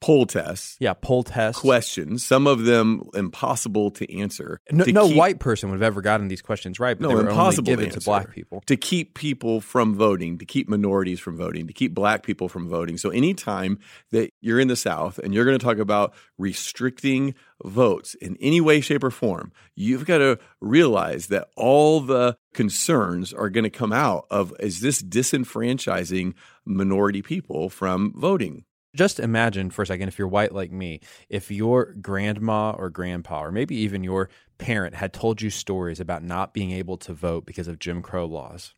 poll 0.00 0.26
tests. 0.26 0.76
Yeah, 0.78 0.94
poll 0.94 1.22
tests. 1.22 1.60
Questions, 1.60 2.24
some 2.24 2.46
of 2.46 2.64
them 2.64 3.02
impossible 3.14 3.90
to 3.92 4.18
answer. 4.18 4.60
No, 4.70 4.84
to 4.84 4.92
no 4.92 5.08
keep, 5.08 5.16
white 5.16 5.38
person 5.40 5.70
would 5.70 5.76
have 5.76 5.86
ever 5.86 6.00
gotten 6.00 6.28
these 6.28 6.42
questions 6.42 6.78
right, 6.78 6.98
but 6.98 7.04
no, 7.04 7.08
they 7.08 7.14
were 7.14 7.28
impossible 7.28 7.72
only 7.72 7.84
given 7.84 7.94
to, 7.94 8.00
to 8.00 8.04
black 8.04 8.30
people. 8.30 8.62
To 8.66 8.76
keep 8.76 9.14
people 9.14 9.60
from 9.60 9.94
voting, 9.94 10.38
to 10.38 10.44
keep 10.44 10.68
minorities 10.68 11.20
from 11.20 11.36
voting, 11.36 11.66
to 11.66 11.72
keep 11.72 11.94
black 11.94 12.22
people 12.22 12.48
from 12.48 12.68
voting. 12.68 12.98
So 12.98 13.10
anytime 13.10 13.78
that 14.12 14.30
you're 14.40 14.60
in 14.60 14.68
the 14.68 14.76
South 14.76 15.18
and 15.18 15.34
you're 15.34 15.44
going 15.44 15.58
to 15.58 15.64
talk 15.64 15.78
about 15.78 16.14
restricting 16.38 17.34
votes 17.64 18.14
in 18.14 18.36
any 18.40 18.60
way, 18.60 18.80
shape, 18.80 19.02
or 19.02 19.10
form, 19.10 19.52
you've 19.74 20.04
got 20.04 20.18
to 20.18 20.38
realize 20.60 21.28
that 21.28 21.48
all 21.56 22.00
the 22.00 22.36
concerns 22.52 23.32
are 23.32 23.50
going 23.50 23.64
to 23.64 23.70
come 23.70 23.92
out 23.92 24.26
of 24.30 24.52
is 24.60 24.80
this 24.80 25.02
disenfranchising 25.02 26.34
minority 26.64 27.22
people 27.22 27.70
from 27.70 28.12
voting? 28.14 28.64
Just 28.96 29.20
imagine 29.20 29.70
for 29.70 29.82
a 29.82 29.86
second 29.86 30.08
if 30.08 30.18
you're 30.18 30.26
white 30.26 30.52
like 30.52 30.72
me, 30.72 31.00
if 31.28 31.50
your 31.50 31.94
grandma 32.00 32.72
or 32.72 32.90
grandpa, 32.90 33.44
or 33.44 33.52
maybe 33.52 33.76
even 33.76 34.02
your 34.02 34.28
parent 34.58 34.94
had 34.94 35.12
told 35.12 35.40
you 35.40 35.50
stories 35.50 36.00
about 36.00 36.22
not 36.22 36.54
being 36.54 36.72
able 36.72 36.96
to 36.98 37.12
vote 37.12 37.46
because 37.46 37.68
of 37.68 37.78
Jim 37.78 38.02
Crow 38.02 38.26
laws. 38.26 38.74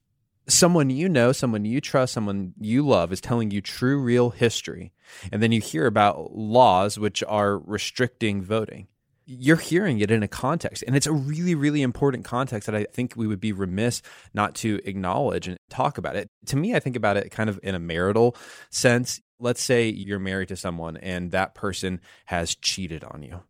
Someone 0.48 0.90
you 0.90 1.08
know, 1.08 1.32
someone 1.32 1.64
you 1.64 1.80
trust, 1.80 2.14
someone 2.14 2.54
you 2.58 2.86
love 2.86 3.12
is 3.12 3.20
telling 3.20 3.50
you 3.50 3.60
true, 3.60 4.00
real 4.00 4.30
history. 4.30 4.92
And 5.30 5.42
then 5.42 5.52
you 5.52 5.60
hear 5.60 5.86
about 5.86 6.34
laws 6.34 6.98
which 6.98 7.22
are 7.24 7.58
restricting 7.58 8.42
voting. 8.42 8.88
You're 9.26 9.56
hearing 9.56 10.00
it 10.00 10.10
in 10.10 10.22
a 10.22 10.28
context, 10.28 10.82
and 10.86 10.96
it's 10.96 11.06
a 11.06 11.12
really, 11.12 11.54
really 11.54 11.82
important 11.82 12.24
context 12.24 12.64
that 12.64 12.74
I 12.74 12.84
think 12.84 13.12
we 13.14 13.26
would 13.26 13.40
be 13.40 13.52
remiss 13.52 14.00
not 14.32 14.54
to 14.56 14.80
acknowledge 14.84 15.46
and 15.46 15.58
talk 15.68 15.98
about 15.98 16.16
it. 16.16 16.30
To 16.46 16.56
me, 16.56 16.74
I 16.74 16.80
think 16.80 16.96
about 16.96 17.18
it 17.18 17.30
kind 17.30 17.50
of 17.50 17.60
in 17.62 17.74
a 17.74 17.78
marital 17.78 18.34
sense 18.70 19.20
let's 19.40 19.62
say 19.62 19.88
you're 19.88 20.18
married 20.18 20.48
to 20.48 20.56
someone 20.56 20.96
and 20.96 21.30
that 21.30 21.54
person 21.54 22.00
has 22.26 22.54
cheated 22.54 23.04
on 23.04 23.22
you. 23.22 23.40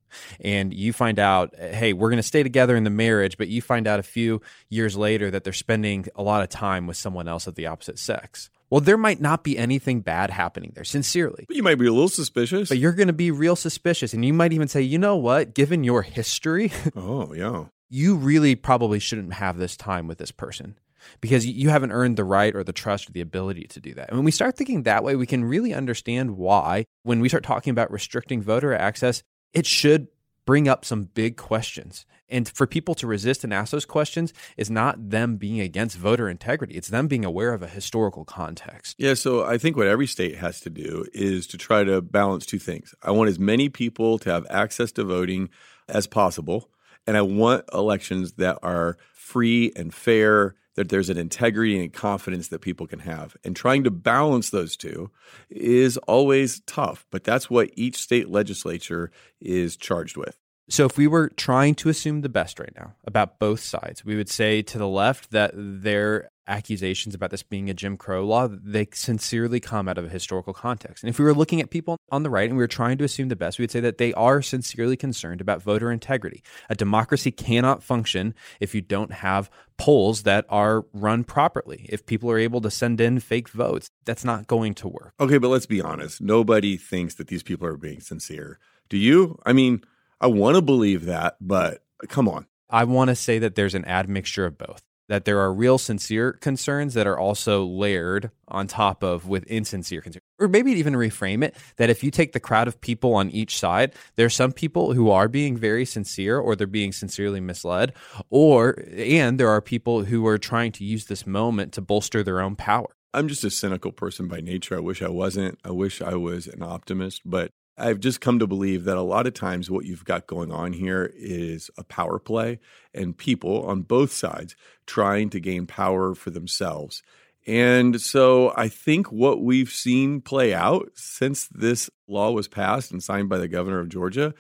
And 0.41 0.73
you 0.73 0.93
find 0.93 1.19
out 1.19 1.55
hey 1.59 1.93
we're 1.93 2.09
going 2.09 2.19
to 2.19 2.23
stay 2.23 2.43
together 2.43 2.77
in 2.77 2.85
the 2.85 2.91
marriage 2.91 3.37
but 3.37 3.49
you 3.49 3.61
find 3.61 3.87
out 3.87 4.01
a 4.01 4.05
few 4.05 4.41
years 4.69 4.97
later 4.97 5.31
that 5.31 5.45
they're 5.45 5.53
spending 5.53 6.07
a 6.15 6.23
lot 6.23 6.43
of 6.43 6.49
time 6.49 6.87
with 6.87 6.97
someone 6.97 7.29
else 7.29 7.47
of 7.47 7.55
the 7.55 7.67
opposite 7.67 7.99
sex. 7.99 8.51
Well 8.71 8.81
there 8.81 8.97
might 8.97 9.21
not 9.21 9.45
be 9.45 9.59
anything 9.59 10.01
bad 10.01 10.31
happening 10.31 10.73
there 10.75 10.85
sincerely. 10.85 11.45
But 11.47 11.57
you 11.57 11.63
might 11.63 11.79
be 11.79 11.87
a 11.87 11.93
little 11.93 12.09
suspicious. 12.09 12.69
But 12.69 12.79
you're 12.79 12.93
going 12.93 13.09
to 13.09 13.13
be 13.13 13.31
real 13.31 13.57
suspicious 13.57 14.15
and 14.15 14.25
you 14.25 14.33
might 14.33 14.53
even 14.53 14.69
say 14.69 14.83
you 14.83 14.99
know 14.99 15.17
what? 15.17 15.55
Given 15.55 15.85
your 15.85 16.03
history 16.03 16.73
oh 16.97 17.33
yeah. 17.35 17.65
you 17.91 18.17
really 18.17 18.55
probably 18.55 18.99
shouldn't 18.99 19.35
have 19.35 19.59
this 19.59 19.77
time 19.77 20.07
with 20.07 20.19
this 20.19 20.31
person 20.31 20.77
because 21.21 21.47
you 21.47 21.69
haven't 21.71 21.93
earned 21.93 22.17
the 22.17 22.25
right 22.25 22.55
or 22.55 22.65
the 22.65 22.73
trust 22.73 23.09
or 23.09 23.13
the 23.13 23.21
ability 23.21 23.65
to 23.69 23.81
do 23.81 23.95
that. 23.95 24.09
And 24.09 24.19
when 24.19 24.25
we 24.25 24.31
start 24.31 24.57
thinking 24.57 24.83
that 24.83 25.05
way, 25.05 25.17
we 25.17 25.27
can 25.27 25.45
really 25.45 25.75
understand 25.75 26.37
why, 26.37 26.85
when 27.03 27.21
we 27.21 27.29
start 27.29 27.45
talking 27.45 27.71
about 27.71 27.91
restricting 27.91 28.43
voter 28.43 28.75
access, 28.75 29.23
it 29.53 29.67
should 29.67 30.09
bring 30.49 30.67
up 30.67 30.83
some 30.83 31.03
big 31.03 31.37
questions. 31.37 32.07
And 32.31 32.49
for 32.49 32.67
people 32.67 32.95
to 32.97 33.07
resist 33.07 33.45
and 33.45 33.53
ask 33.53 33.71
those 33.71 33.85
questions 33.85 34.33
is 34.57 34.71
not 34.71 35.11
them 35.11 35.37
being 35.37 35.61
against 35.61 35.99
voter 35.99 36.29
integrity, 36.29 36.75
it's 36.75 36.89
them 36.89 37.07
being 37.07 37.25
aware 37.25 37.53
of 37.53 37.63
a 37.63 37.67
historical 37.67 38.25
context. 38.25 38.97
Yeah, 38.99 39.13
so 39.13 39.45
I 39.45 39.59
think 39.59 39.77
what 39.77 39.87
every 39.87 40.07
state 40.07 40.37
has 40.37 40.61
to 40.63 40.71
do 40.71 41.05
is 41.13 41.47
to 41.49 41.59
try 41.59 41.85
to 41.85 42.01
balance 42.01 42.47
two 42.47 42.59
things. 42.59 42.95
I 43.03 43.11
want 43.11 43.29
as 43.29 43.39
many 43.39 43.69
people 43.69 44.19
to 44.21 44.31
have 44.31 44.47
access 44.49 44.91
to 44.93 45.05
voting 45.05 45.51
as 45.87 46.07
possible, 46.07 46.71
and 47.07 47.17
I 47.17 47.23
want 47.23 47.65
elections 47.73 48.33
that 48.35 48.59
are 48.63 48.97
free 49.13 49.73
and 49.77 49.93
fair 49.93 50.55
that 50.79 50.91
there's 50.91 51.11
an 51.11 51.19
integrity 51.19 51.83
and 51.83 51.93
confidence 51.93 52.47
that 52.49 52.61
people 52.61 52.87
can 52.87 53.01
have. 53.01 53.37
And 53.43 53.57
trying 53.57 53.83
to 53.83 53.91
balance 53.91 54.51
those 54.51 54.77
two 54.77 55.11
is 55.51 55.97
always 55.97 56.61
tough, 56.67 57.05
but 57.11 57.25
that's 57.25 57.51
what 57.51 57.71
each 57.75 57.97
state 57.97 58.31
legislature 58.31 59.11
is 59.41 59.77
charged 59.77 60.17
with. 60.17 60.39
So, 60.69 60.85
if 60.85 60.97
we 60.97 61.09
were 61.09 61.31
trying 61.31 61.75
to 61.77 61.89
assume 61.89 62.21
the 62.21 62.29
best 62.29 62.61
right 62.61 62.73
now 62.77 62.95
about 63.05 63.41
both 63.41 63.59
sides, 63.59 64.05
we 64.05 64.15
would 64.15 64.29
say 64.29 64.63
to 64.63 64.79
the 64.79 64.87
left 64.87 65.33
that 65.33 65.51
their 65.57 66.31
accusations 66.49 67.15
about 67.15 67.31
this 67.31 67.43
being 67.43 67.71
a 67.71 67.75
Jim 67.75 67.97
Crow 67.97 68.25
law, 68.25 68.49
they 68.49 68.89
sincerely 68.93 69.61
come 69.61 69.89
out 69.89 69.99
of 69.99 70.05
a 70.05 70.09
historical 70.09 70.53
context. 70.53 71.03
And 71.03 71.11
if 71.11 71.19
we 71.19 71.25
were 71.25 71.35
looking 71.35 71.61
at 71.61 71.71
people 71.71 71.99
on 72.11 72.23
the 72.23 72.31
right 72.31 72.49
and 72.49 72.57
we 72.57 72.63
were 72.63 72.69
trying 72.69 72.99
to 72.99 73.05
assume 73.05 73.29
the 73.29 73.37
best, 73.37 73.59
we 73.59 73.63
would 73.63 73.71
say 73.71 73.81
that 73.81 73.99
they 73.99 74.13
are 74.15 74.43
sincerely 74.43 74.97
concerned 74.97 75.41
about 75.41 75.63
voter 75.63 75.93
integrity. 75.93 76.43
A 76.69 76.75
democracy 76.75 77.31
cannot 77.31 77.83
function 77.83 78.35
if 78.61 78.75
you 78.75 78.81
don't 78.81 79.13
have 79.13 79.51
polls 79.77 80.25
that 80.25 80.45
are 80.49 80.85
run 80.93 81.25
properly. 81.25 81.87
If 81.89 82.07
people 82.07 82.31
are 82.31 82.39
able 82.39 82.61
to 82.63 82.71
send 82.71 83.01
in 83.01 83.21
fake 83.21 83.49
votes, 83.49 83.89
that's 84.05 84.25
not 84.25 84.47
going 84.47 84.75
to 84.75 84.89
work. 84.89 85.13
Okay, 85.21 85.39
but 85.39 85.49
let's 85.49 85.67
be 85.67 85.81
honest. 85.81 86.21
Nobody 86.21 86.77
thinks 86.77 87.15
that 87.17 87.29
these 87.29 87.43
people 87.43 87.67
are 87.67 87.77
being 87.77 88.01
sincere. 88.01 88.59
Do 88.89 88.97
you? 88.97 89.39
I 89.45 89.53
mean, 89.53 89.83
I 90.21 90.27
want 90.27 90.57
to 90.57 90.63
believe 90.63 91.05
that, 91.05 91.37
but 91.41 91.85
come 92.09 92.29
on. 92.29 92.47
I 92.71 92.85
want 92.85 93.09
to 93.09 93.15
say 93.15 93.39
that 93.39 93.55
there's 93.55 93.75
an 93.75 93.85
admixture 93.87 94.45
of 94.45 94.59
both 94.59 94.83
that 95.09 95.25
there 95.25 95.41
are 95.41 95.53
real 95.53 95.79
sincere 95.79 96.33
concerns 96.33 96.95
that 96.95 97.07
are 97.07 97.19
also 97.19 97.65
layered 97.65 98.31
on 98.49 98.67
top 98.67 99.03
of 99.03 99.27
with 99.27 99.45
insincere 99.45 100.01
concerns. 100.01 100.23
Or 100.39 100.49
maybe 100.49 100.73
even 100.73 100.95
reframe 100.95 101.43
it 101.43 101.57
that 101.77 101.91
if 101.91 102.05
you 102.05 102.11
take 102.11 102.33
the 102.33 102.41
crowd 102.41 102.69
of 102.69 102.81
people 102.81 103.15
on 103.15 103.31
each 103.31 103.59
side, 103.59 103.95
there's 104.17 104.35
some 104.35 104.53
people 104.53 104.93
who 104.93 105.11
are 105.11 105.29
being 105.29 105.57
very 105.57 105.85
sincere 105.85 106.39
or 106.39 106.55
they're 106.55 106.67
being 106.67 106.93
sincerely 106.93 107.41
misled, 107.41 107.93
or 108.31 108.83
and 108.97 109.41
there 109.41 109.49
are 109.49 109.61
people 109.61 110.05
who 110.05 110.27
are 110.27 110.39
trying 110.39 110.73
to 110.73 110.85
use 110.85 111.07
this 111.07 111.27
moment 111.27 111.73
to 111.73 111.81
bolster 111.81 112.23
their 112.23 112.41
own 112.41 112.55
power. 112.57 112.89
I'm 113.15 113.27
just 113.27 113.43
a 113.43 113.51
cynical 113.51 113.91
person 113.91 114.29
by 114.29 114.41
nature. 114.41 114.77
I 114.77 114.81
wish 114.81 115.03
I 115.03 115.09
wasn't. 115.09 115.59
I 115.65 115.71
wish 115.71 116.03
I 116.03 116.15
was 116.15 116.47
an 116.47 116.63
optimist, 116.63 117.23
but 117.25 117.51
I've 117.79 118.01
just 118.01 118.21
come 118.21 118.39
to 118.41 118.47
believe 118.47 118.85
that 118.85 118.97
a 118.97 119.03
lot 119.03 119.27
of 119.27 119.35
times 119.35 119.71
what 119.71 119.85
you've 119.85 120.05
got 120.05 120.27
going 120.27 120.51
on 120.51 120.73
here 120.73 121.13
is 121.17 121.71
a 121.79 121.85
power 121.85 122.19
play 122.19 122.59
and 122.93 123.17
people 123.17 123.65
on 123.67 123.83
both 123.83 124.13
sides 124.13 124.57
trying 124.87 125.31
to 125.31 125.41
gain 125.41 125.67
power 125.67 126.15
for 126.15 126.31
themselves. 126.31 127.03
And 127.47 128.01
so 128.01 128.53
I 128.57 128.69
think 128.69 129.11
what 129.11 129.43
we've 129.43 129.71
seen 129.71 130.21
play 130.21 130.53
out 130.53 130.91
since 130.95 131.49
this 131.49 131.89
law 132.07 132.31
was 132.31 132.49
passed 132.49 132.91
and 132.91 133.03
signed 133.03 133.29
by 133.29 133.39
the 133.39 133.49
governor 133.49 133.81
of 133.81 133.89
Georgia 133.89 134.35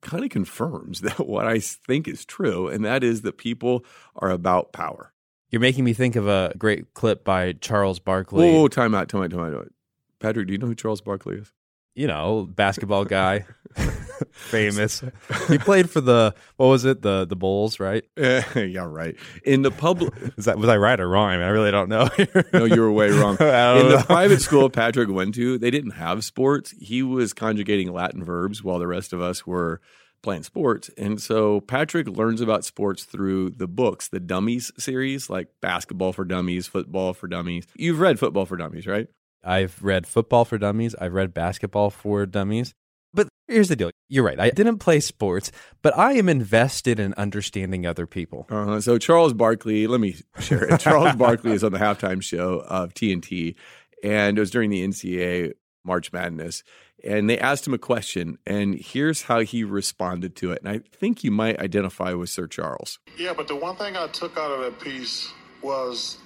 kind 0.00 0.24
of 0.24 0.30
confirms 0.30 1.00
that 1.02 1.26
what 1.26 1.46
I 1.46 1.60
think 1.60 2.08
is 2.08 2.24
true, 2.24 2.68
and 2.68 2.84
that 2.84 3.04
is 3.04 3.22
that 3.22 3.38
people 3.38 3.84
are 4.16 4.30
about 4.30 4.72
power. 4.72 5.12
You're 5.50 5.60
making 5.60 5.84
me 5.84 5.94
think 5.94 6.16
of 6.16 6.28
a 6.28 6.52
great 6.58 6.92
clip 6.94 7.24
by 7.24 7.52
Charles 7.52 7.98
Barkley. 7.98 8.52
Whoa 8.52 8.68
time 8.68 8.94
out, 8.94 9.08
time 9.08 9.22
out, 9.22 9.30
time 9.30 9.54
out. 9.54 9.72
Patrick, 10.18 10.46
do 10.46 10.52
you 10.52 10.58
know 10.58 10.66
who 10.66 10.74
Charles 10.74 11.00
Barkley 11.00 11.36
is? 11.36 11.52
You 11.98 12.06
know, 12.06 12.48
basketball 12.54 13.04
guy, 13.04 13.44
famous. 14.30 15.02
He 15.48 15.58
played 15.58 15.90
for 15.90 16.00
the 16.00 16.32
what 16.56 16.66
was 16.66 16.84
it 16.84 17.02
the 17.02 17.26
the 17.26 17.34
Bulls, 17.34 17.80
right? 17.80 18.04
yeah, 18.16 18.84
right. 18.86 19.16
In 19.42 19.62
the 19.62 19.72
public, 19.72 20.14
is 20.36 20.44
that 20.44 20.58
was 20.58 20.68
I 20.68 20.76
right 20.76 20.98
or 20.98 21.08
wrong? 21.08 21.30
I, 21.30 21.36
mean, 21.36 21.46
I 21.46 21.48
really 21.48 21.72
don't 21.72 21.88
know. 21.88 22.08
no, 22.52 22.64
you 22.66 22.80
were 22.80 22.92
way 22.92 23.10
wrong. 23.10 23.32
In 23.40 23.88
the 23.88 24.04
private 24.06 24.40
school 24.40 24.70
Patrick 24.70 25.10
went 25.10 25.34
to, 25.34 25.58
they 25.58 25.72
didn't 25.72 25.92
have 25.92 26.24
sports. 26.24 26.72
He 26.78 27.02
was 27.02 27.32
conjugating 27.32 27.92
Latin 27.92 28.22
verbs 28.22 28.62
while 28.62 28.78
the 28.78 28.86
rest 28.86 29.12
of 29.12 29.20
us 29.20 29.44
were 29.44 29.80
playing 30.22 30.44
sports. 30.44 30.90
And 30.96 31.20
so 31.20 31.60
Patrick 31.60 32.08
learns 32.08 32.40
about 32.40 32.64
sports 32.64 33.04
through 33.04 33.50
the 33.50 33.66
books, 33.66 34.08
the 34.08 34.20
Dummies 34.20 34.70
series, 34.78 35.28
like 35.28 35.48
Basketball 35.60 36.12
for 36.12 36.24
Dummies, 36.24 36.68
Football 36.68 37.12
for 37.12 37.26
Dummies. 37.26 37.66
You've 37.74 38.00
read 38.00 38.20
Football 38.20 38.46
for 38.46 38.56
Dummies, 38.56 38.86
right? 38.86 39.08
I've 39.44 39.82
read 39.82 40.06
Football 40.06 40.44
for 40.44 40.58
Dummies. 40.58 40.94
I've 41.00 41.12
read 41.12 41.34
Basketball 41.34 41.90
for 41.90 42.26
Dummies. 42.26 42.74
But 43.14 43.28
here's 43.46 43.68
the 43.68 43.76
deal. 43.76 43.90
You're 44.08 44.24
right. 44.24 44.38
I 44.38 44.50
didn't 44.50 44.78
play 44.78 45.00
sports, 45.00 45.50
but 45.82 45.96
I 45.96 46.12
am 46.12 46.28
invested 46.28 47.00
in 47.00 47.14
understanding 47.14 47.86
other 47.86 48.06
people. 48.06 48.46
Uh, 48.50 48.80
so 48.80 48.98
Charles 48.98 49.32
Barkley, 49.32 49.86
let 49.86 50.00
me 50.00 50.16
share 50.40 50.64
it. 50.64 50.80
Charles 50.80 51.16
Barkley 51.16 51.52
is 51.52 51.64
on 51.64 51.72
the 51.72 51.78
halftime 51.78 52.22
show 52.22 52.60
of 52.68 52.94
TNT, 52.94 53.54
and 54.02 54.36
it 54.36 54.40
was 54.40 54.50
during 54.50 54.70
the 54.70 54.86
NCAA 54.86 55.54
March 55.84 56.12
Madness. 56.12 56.62
And 57.04 57.30
they 57.30 57.38
asked 57.38 57.66
him 57.66 57.74
a 57.74 57.78
question, 57.78 58.38
and 58.44 58.74
here's 58.74 59.22
how 59.22 59.40
he 59.40 59.62
responded 59.62 60.34
to 60.36 60.50
it. 60.50 60.62
And 60.64 60.68
I 60.68 60.80
think 60.96 61.22
you 61.22 61.30
might 61.30 61.60
identify 61.60 62.12
with 62.12 62.28
Sir 62.28 62.48
Charles. 62.48 62.98
Yeah, 63.16 63.34
but 63.34 63.46
the 63.46 63.54
one 63.54 63.76
thing 63.76 63.96
I 63.96 64.08
took 64.08 64.36
out 64.36 64.50
of 64.50 64.60
that 64.60 64.80
piece 64.80 65.32
was, 65.62 66.18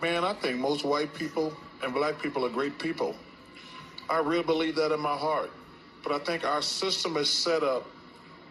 man, 0.00 0.24
I 0.24 0.32
think 0.32 0.58
most 0.58 0.84
white 0.84 1.12
people 1.12 1.54
and 1.82 1.94
black 1.94 2.20
people 2.20 2.44
are 2.44 2.50
great 2.50 2.78
people. 2.78 3.14
I 4.08 4.18
really 4.18 4.42
believe 4.42 4.76
that 4.76 4.92
in 4.92 5.00
my 5.00 5.16
heart. 5.16 5.50
But 6.02 6.12
I 6.12 6.18
think 6.18 6.44
our 6.44 6.62
system 6.62 7.16
is 7.16 7.30
set 7.30 7.62
up 7.62 7.86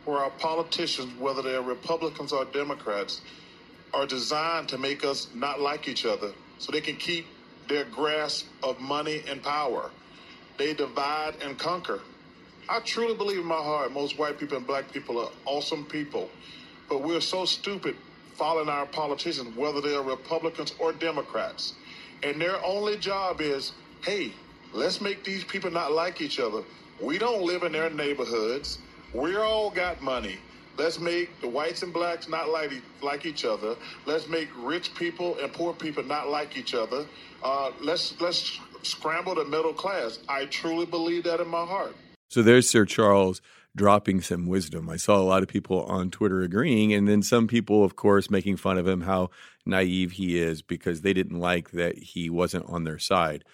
where 0.05 0.19
our 0.19 0.29
politicians, 0.31 1.13
whether 1.19 1.41
they're 1.41 1.61
Republicans 1.61 2.31
or 2.31 2.45
Democrats, 2.45 3.21
are 3.93 4.05
designed 4.05 4.69
to 4.69 4.77
make 4.77 5.03
us 5.03 5.27
not 5.33 5.59
like 5.59 5.87
each 5.87 6.05
other 6.05 6.31
so 6.57 6.71
they 6.71 6.81
can 6.81 6.95
keep 6.95 7.25
their 7.67 7.85
grasp 7.85 8.47
of 8.63 8.79
money 8.79 9.23
and 9.27 9.41
power. 9.43 9.91
They 10.57 10.73
divide 10.73 11.35
and 11.41 11.57
conquer. 11.57 12.01
I 12.67 12.79
truly 12.81 13.15
believe 13.15 13.39
in 13.39 13.45
my 13.45 13.55
heart 13.55 13.91
most 13.91 14.17
white 14.19 14.37
people 14.37 14.57
and 14.57 14.67
black 14.67 14.91
people 14.91 15.19
are 15.19 15.31
awesome 15.45 15.85
people, 15.85 16.29
but 16.87 17.01
we're 17.01 17.21
so 17.21 17.45
stupid 17.45 17.95
following 18.35 18.69
our 18.69 18.85
politicians, 18.85 19.55
whether 19.55 19.81
they're 19.81 20.01
Republicans 20.01 20.73
or 20.79 20.93
Democrats. 20.93 21.73
And 22.23 22.39
their 22.41 22.63
only 22.63 22.97
job 22.97 23.41
is 23.41 23.73
hey, 24.03 24.33
let's 24.73 25.01
make 25.01 25.23
these 25.23 25.43
people 25.43 25.71
not 25.71 25.91
like 25.91 26.21
each 26.21 26.39
other. 26.39 26.63
We 27.01 27.17
don't 27.17 27.41
live 27.41 27.63
in 27.63 27.71
their 27.71 27.89
neighborhoods. 27.89 28.79
We're 29.13 29.43
all 29.43 29.69
got 29.69 30.01
money. 30.01 30.37
Let's 30.77 30.99
make 30.99 31.41
the 31.41 31.47
whites 31.47 31.83
and 31.83 31.91
blacks 31.91 32.29
not 32.29 32.49
like, 32.49 32.71
like 33.01 33.25
each 33.25 33.43
other. 33.43 33.75
Let's 34.05 34.29
make 34.29 34.47
rich 34.57 34.95
people 34.95 35.37
and 35.39 35.51
poor 35.51 35.73
people 35.73 36.03
not 36.03 36.29
like 36.29 36.55
each 36.55 36.73
other. 36.73 37.05
Uh, 37.43 37.71
let's 37.81 38.19
let's 38.21 38.59
scramble 38.83 39.35
the 39.35 39.45
middle 39.45 39.73
class. 39.73 40.19
I 40.29 40.45
truly 40.45 40.85
believe 40.85 41.25
that 41.25 41.41
in 41.41 41.47
my 41.47 41.65
heart. 41.65 41.95
So 42.29 42.43
there's 42.43 42.69
Sir 42.69 42.85
Charles 42.85 43.41
dropping 43.79 44.19
some 44.19 44.45
wisdom. 44.45 44.89
I 44.89 44.97
saw 44.97 45.15
a 45.15 45.23
lot 45.23 45.41
of 45.41 45.47
people 45.47 45.83
on 45.83 46.11
Twitter 46.11 46.41
agreeing, 46.41 46.93
and 46.93 47.07
then 47.07 47.23
some 47.23 47.47
people, 47.47 47.85
of 47.85 47.95
course, 47.95 48.29
making 48.29 48.57
fun 48.57 48.77
of 48.77 48.85
him, 48.85 48.99
how 48.99 49.29
naive 49.65 50.11
he 50.11 50.37
is 50.37 50.61
because 50.61 50.99
they 50.99 51.13
didn't 51.13 51.39
like 51.39 51.71
that 51.71 51.97
he 51.97 52.29
wasn't 52.29 52.65
on 52.67 52.83
their 52.83 52.99
side. 52.99 53.45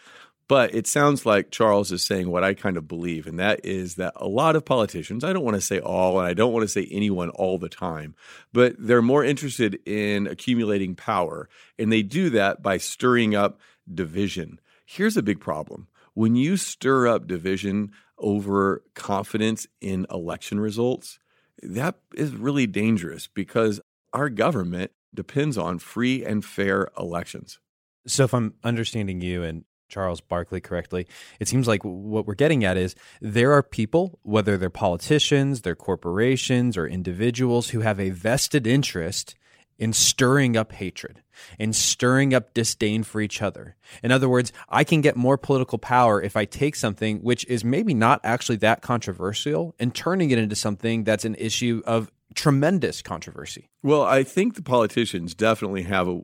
But 0.47 0.73
it 0.73 0.87
sounds 0.87 1.27
like 1.27 1.51
Charles 1.51 1.91
is 1.91 2.03
saying 2.03 2.27
what 2.27 2.43
I 2.43 2.55
kind 2.55 2.75
of 2.75 2.87
believe, 2.87 3.27
and 3.27 3.37
that 3.37 3.63
is 3.63 3.95
that 3.95 4.13
a 4.15 4.27
lot 4.27 4.55
of 4.55 4.65
politicians, 4.65 5.23
I 5.23 5.31
don't 5.31 5.45
want 5.45 5.57
to 5.57 5.61
say 5.61 5.79
all, 5.79 6.17
and 6.17 6.27
I 6.27 6.33
don't 6.33 6.51
want 6.51 6.63
to 6.63 6.67
say 6.67 6.87
anyone 6.89 7.29
all 7.29 7.59
the 7.59 7.69
time, 7.69 8.15
but 8.51 8.73
they're 8.79 9.03
more 9.03 9.23
interested 9.23 9.79
in 9.85 10.25
accumulating 10.25 10.95
power. 10.95 11.47
And 11.77 11.91
they 11.91 12.01
do 12.01 12.31
that 12.31 12.63
by 12.63 12.79
stirring 12.79 13.35
up 13.35 13.59
division. 13.93 14.59
Here's 14.87 15.17
a 15.17 15.21
big 15.21 15.39
problem 15.39 15.85
when 16.15 16.35
you 16.35 16.57
stir 16.57 17.07
up 17.07 17.27
division 17.27 17.91
over 18.17 18.83
confidence 18.93 19.67
in 19.81 20.05
election 20.09 20.59
results, 20.59 21.19
that 21.61 21.95
is 22.15 22.31
really 22.31 22.67
dangerous 22.67 23.27
because 23.27 23.79
our 24.13 24.29
government 24.29 24.91
depends 25.13 25.57
on 25.57 25.79
free 25.79 26.23
and 26.23 26.43
fair 26.43 26.89
elections. 26.97 27.59
So, 28.07 28.25
if 28.25 28.33
I'm 28.33 28.53
understanding 28.63 29.21
you 29.21 29.43
and 29.43 29.63
Charles 29.89 30.21
Barkley 30.21 30.61
correctly, 30.61 31.07
it 31.39 31.47
seems 31.47 31.67
like 31.67 31.83
what 31.83 32.25
we're 32.25 32.35
getting 32.35 32.63
at 32.63 32.77
is 32.77 32.95
there 33.21 33.53
are 33.53 33.63
people, 33.63 34.19
whether 34.23 34.57
they're 34.57 34.69
politicians, 34.69 35.61
they're 35.61 35.75
corporations, 35.75 36.77
or 36.77 36.87
individuals, 36.87 37.69
who 37.69 37.81
have 37.81 37.99
a 37.99 38.09
vested 38.09 38.67
interest 38.67 39.35
in 39.77 39.93
stirring 39.93 40.55
up 40.55 40.71
hatred, 40.71 41.21
in 41.59 41.73
stirring 41.73 42.33
up 42.33 42.53
disdain 42.53 43.03
for 43.03 43.21
each 43.21 43.41
other. 43.41 43.75
In 44.01 44.11
other 44.11 44.29
words, 44.29 44.51
I 44.69 44.83
can 44.83 45.01
get 45.01 45.15
more 45.15 45.37
political 45.37 45.77
power 45.77 46.21
if 46.21 46.35
I 46.35 46.45
take 46.45 46.75
something 46.75 47.19
which 47.19 47.45
is 47.45 47.63
maybe 47.63 47.93
not 47.93 48.21
actually 48.23 48.57
that 48.57 48.81
controversial 48.81 49.75
and 49.79 49.93
turning 49.93 50.31
it 50.31 50.37
into 50.37 50.55
something 50.55 51.03
that's 51.03 51.25
an 51.25 51.35
issue 51.35 51.81
of 51.85 52.11
tremendous 52.33 53.01
controversy. 53.01 53.69
Well, 53.83 54.03
I 54.03 54.23
think 54.23 54.55
the 54.55 54.61
politicians 54.61 55.35
definitely 55.35 55.83
have 55.83 56.07
a, 56.07 56.21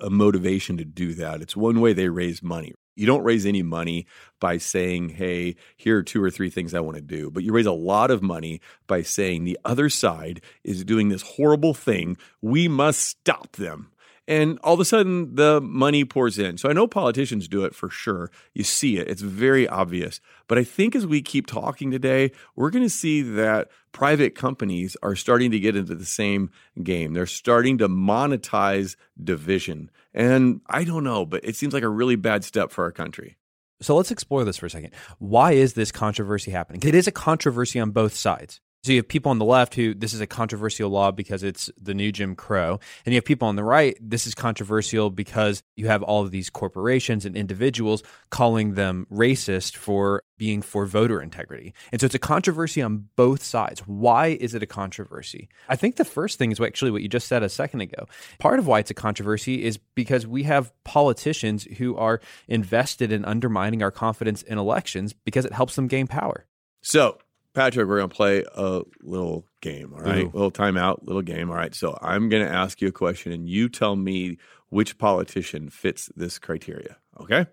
a 0.00 0.10
motivation 0.10 0.76
to 0.78 0.84
do 0.84 1.14
that. 1.14 1.40
It's 1.40 1.56
one 1.56 1.80
way 1.80 1.92
they 1.92 2.08
raise 2.08 2.42
money. 2.42 2.74
You 3.00 3.06
don't 3.06 3.24
raise 3.24 3.46
any 3.46 3.62
money 3.62 4.06
by 4.40 4.58
saying, 4.58 5.08
hey, 5.08 5.56
here 5.76 5.96
are 5.96 6.02
two 6.02 6.22
or 6.22 6.30
three 6.30 6.50
things 6.50 6.74
I 6.74 6.80
want 6.80 6.96
to 6.96 7.02
do. 7.02 7.30
But 7.30 7.44
you 7.44 7.52
raise 7.52 7.64
a 7.64 7.72
lot 7.72 8.10
of 8.10 8.22
money 8.22 8.60
by 8.86 9.00
saying 9.00 9.44
the 9.44 9.58
other 9.64 9.88
side 9.88 10.42
is 10.64 10.84
doing 10.84 11.08
this 11.08 11.22
horrible 11.22 11.72
thing. 11.72 12.18
We 12.42 12.68
must 12.68 13.00
stop 13.00 13.52
them. 13.52 13.90
And 14.28 14.58
all 14.62 14.74
of 14.74 14.80
a 14.80 14.84
sudden, 14.84 15.34
the 15.34 15.60
money 15.60 16.04
pours 16.04 16.38
in. 16.38 16.56
So 16.56 16.68
I 16.68 16.72
know 16.72 16.86
politicians 16.86 17.48
do 17.48 17.64
it 17.64 17.74
for 17.74 17.90
sure. 17.90 18.30
You 18.54 18.62
see 18.62 18.98
it, 18.98 19.08
it's 19.08 19.22
very 19.22 19.66
obvious. 19.66 20.20
But 20.46 20.58
I 20.58 20.62
think 20.62 20.94
as 20.94 21.06
we 21.06 21.20
keep 21.20 21.46
talking 21.46 21.90
today, 21.90 22.30
we're 22.54 22.70
going 22.70 22.84
to 22.84 22.90
see 22.90 23.22
that 23.22 23.70
private 23.92 24.36
companies 24.36 24.96
are 25.02 25.16
starting 25.16 25.50
to 25.50 25.58
get 25.58 25.74
into 25.74 25.96
the 25.96 26.04
same 26.04 26.50
game. 26.80 27.12
They're 27.12 27.26
starting 27.26 27.78
to 27.78 27.88
monetize 27.88 28.94
division. 29.22 29.90
And 30.12 30.60
I 30.68 30.84
don't 30.84 31.04
know, 31.04 31.24
but 31.24 31.44
it 31.44 31.56
seems 31.56 31.72
like 31.72 31.82
a 31.82 31.88
really 31.88 32.16
bad 32.16 32.44
step 32.44 32.70
for 32.70 32.84
our 32.84 32.92
country. 32.92 33.36
So 33.80 33.96
let's 33.96 34.10
explore 34.10 34.44
this 34.44 34.58
for 34.58 34.66
a 34.66 34.70
second. 34.70 34.90
Why 35.18 35.52
is 35.52 35.74
this 35.74 35.90
controversy 35.90 36.50
happening? 36.50 36.82
It 36.84 36.94
is 36.94 37.06
a 37.06 37.12
controversy 37.12 37.80
on 37.80 37.92
both 37.92 38.14
sides. 38.14 38.60
So 38.82 38.92
you 38.92 38.98
have 38.98 39.08
people 39.08 39.28
on 39.28 39.38
the 39.38 39.44
left 39.44 39.74
who 39.74 39.92
this 39.92 40.14
is 40.14 40.22
a 40.22 40.26
controversial 40.26 40.88
law 40.88 41.10
because 41.10 41.42
it's 41.42 41.68
the 41.78 41.92
new 41.92 42.10
Jim 42.10 42.34
Crow. 42.34 42.80
And 43.04 43.12
you 43.12 43.18
have 43.18 43.26
people 43.26 43.46
on 43.46 43.56
the 43.56 43.64
right, 43.64 43.94
this 44.00 44.26
is 44.26 44.34
controversial 44.34 45.10
because 45.10 45.62
you 45.76 45.88
have 45.88 46.02
all 46.02 46.22
of 46.22 46.30
these 46.30 46.48
corporations 46.48 47.26
and 47.26 47.36
individuals 47.36 48.02
calling 48.30 48.74
them 48.74 49.06
racist 49.12 49.76
for 49.76 50.22
being 50.38 50.62
for 50.62 50.86
voter 50.86 51.20
integrity. 51.20 51.74
And 51.92 52.00
so 52.00 52.06
it's 52.06 52.14
a 52.14 52.18
controversy 52.18 52.80
on 52.80 53.08
both 53.16 53.42
sides. 53.42 53.80
Why 53.80 54.28
is 54.28 54.54
it 54.54 54.62
a 54.62 54.66
controversy? 54.66 55.50
I 55.68 55.76
think 55.76 55.96
the 55.96 56.04
first 56.06 56.38
thing 56.38 56.50
is 56.50 56.58
actually 56.58 56.90
what 56.90 57.02
you 57.02 57.08
just 57.08 57.28
said 57.28 57.42
a 57.42 57.50
second 57.50 57.82
ago. 57.82 58.06
Part 58.38 58.58
of 58.58 58.66
why 58.66 58.78
it's 58.78 58.90
a 58.90 58.94
controversy 58.94 59.62
is 59.62 59.76
because 59.94 60.26
we 60.26 60.44
have 60.44 60.72
politicians 60.84 61.64
who 61.76 61.96
are 61.96 62.22
invested 62.48 63.12
in 63.12 63.26
undermining 63.26 63.82
our 63.82 63.90
confidence 63.90 64.40
in 64.40 64.56
elections 64.56 65.12
because 65.12 65.44
it 65.44 65.52
helps 65.52 65.76
them 65.76 65.86
gain 65.86 66.06
power. 66.06 66.46
So 66.80 67.18
Patrick, 67.52 67.88
we're 67.88 67.98
going 67.98 68.08
to 68.08 68.14
play 68.14 68.44
a 68.54 68.82
little 69.02 69.44
game, 69.60 69.92
all 69.92 70.00
right? 70.00 70.24
Ooh. 70.24 70.30
Little 70.32 70.52
timeout, 70.52 71.00
little 71.02 71.22
game, 71.22 71.50
all 71.50 71.56
right? 71.56 71.74
So 71.74 71.98
I'm 72.00 72.28
going 72.28 72.46
to 72.46 72.52
ask 72.52 72.80
you 72.80 72.88
a 72.88 72.92
question 72.92 73.32
and 73.32 73.48
you 73.48 73.68
tell 73.68 73.96
me 73.96 74.38
which 74.68 74.98
politician 74.98 75.68
fits 75.68 76.10
this 76.14 76.38
criteria, 76.38 76.96
okay? 77.20 77.46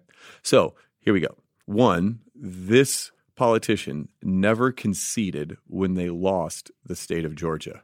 So 0.43 0.75
here 0.99 1.13
we 1.13 1.19
go. 1.19 1.35
One, 1.65 2.19
this 2.35 3.11
politician 3.35 4.09
never 4.21 4.71
conceded 4.71 5.57
when 5.67 5.95
they 5.95 6.09
lost 6.09 6.71
the 6.85 6.95
state 6.95 7.25
of 7.25 7.35
Georgia. 7.35 7.83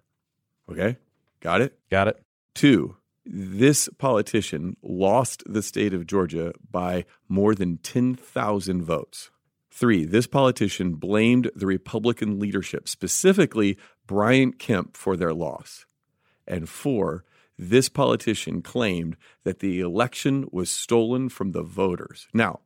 Okay? 0.69 0.97
Got 1.39 1.61
it? 1.61 1.77
Got 1.89 2.07
it. 2.07 2.23
Two, 2.53 2.97
this 3.25 3.89
politician 3.97 4.77
lost 4.81 5.43
the 5.45 5.61
state 5.61 5.93
of 5.93 6.05
Georgia 6.05 6.53
by 6.69 7.05
more 7.27 7.55
than 7.55 7.77
10,000 7.77 8.83
votes. 8.83 9.31
Three, 9.75 10.05
this 10.05 10.27
politician 10.27 10.93
blamed 10.93 11.49
the 11.55 11.65
Republican 11.65 12.39
leadership, 12.39 12.87
specifically 12.87 13.75
Brian 14.05 14.53
Kemp, 14.53 14.95
for 14.95 15.17
their 15.17 15.33
loss. 15.33 15.87
And 16.47 16.69
four, 16.69 17.25
this 17.57 17.89
politician 17.89 18.61
claimed 18.61 19.17
that 19.43 19.59
the 19.59 19.79
election 19.79 20.47
was 20.51 20.69
stolen 20.69 21.27
from 21.27 21.53
the 21.53 21.63
voters. 21.63 22.27
Now, 22.35 22.59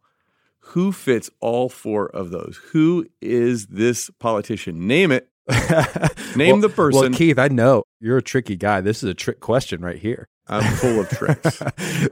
who 0.59 0.91
fits 0.91 1.29
all 1.39 1.69
four 1.69 2.07
of 2.07 2.31
those? 2.31 2.59
Who 2.71 3.07
is 3.21 3.67
this 3.67 4.09
politician? 4.19 4.85
Name 4.85 5.13
it. 5.13 5.29
Name 6.35 6.59
well, 6.59 6.61
the 6.61 6.73
person. 6.75 7.01
Well, 7.01 7.11
Keith, 7.11 7.39
I 7.39 7.47
know 7.47 7.83
you're 8.01 8.17
a 8.17 8.21
tricky 8.21 8.57
guy. 8.57 8.81
This 8.81 9.01
is 9.01 9.09
a 9.09 9.13
trick 9.13 9.39
question 9.39 9.79
right 9.79 9.97
here. 9.97 10.27
I'm 10.49 10.75
full 10.75 10.99
of 10.99 11.09
tricks. 11.09 11.61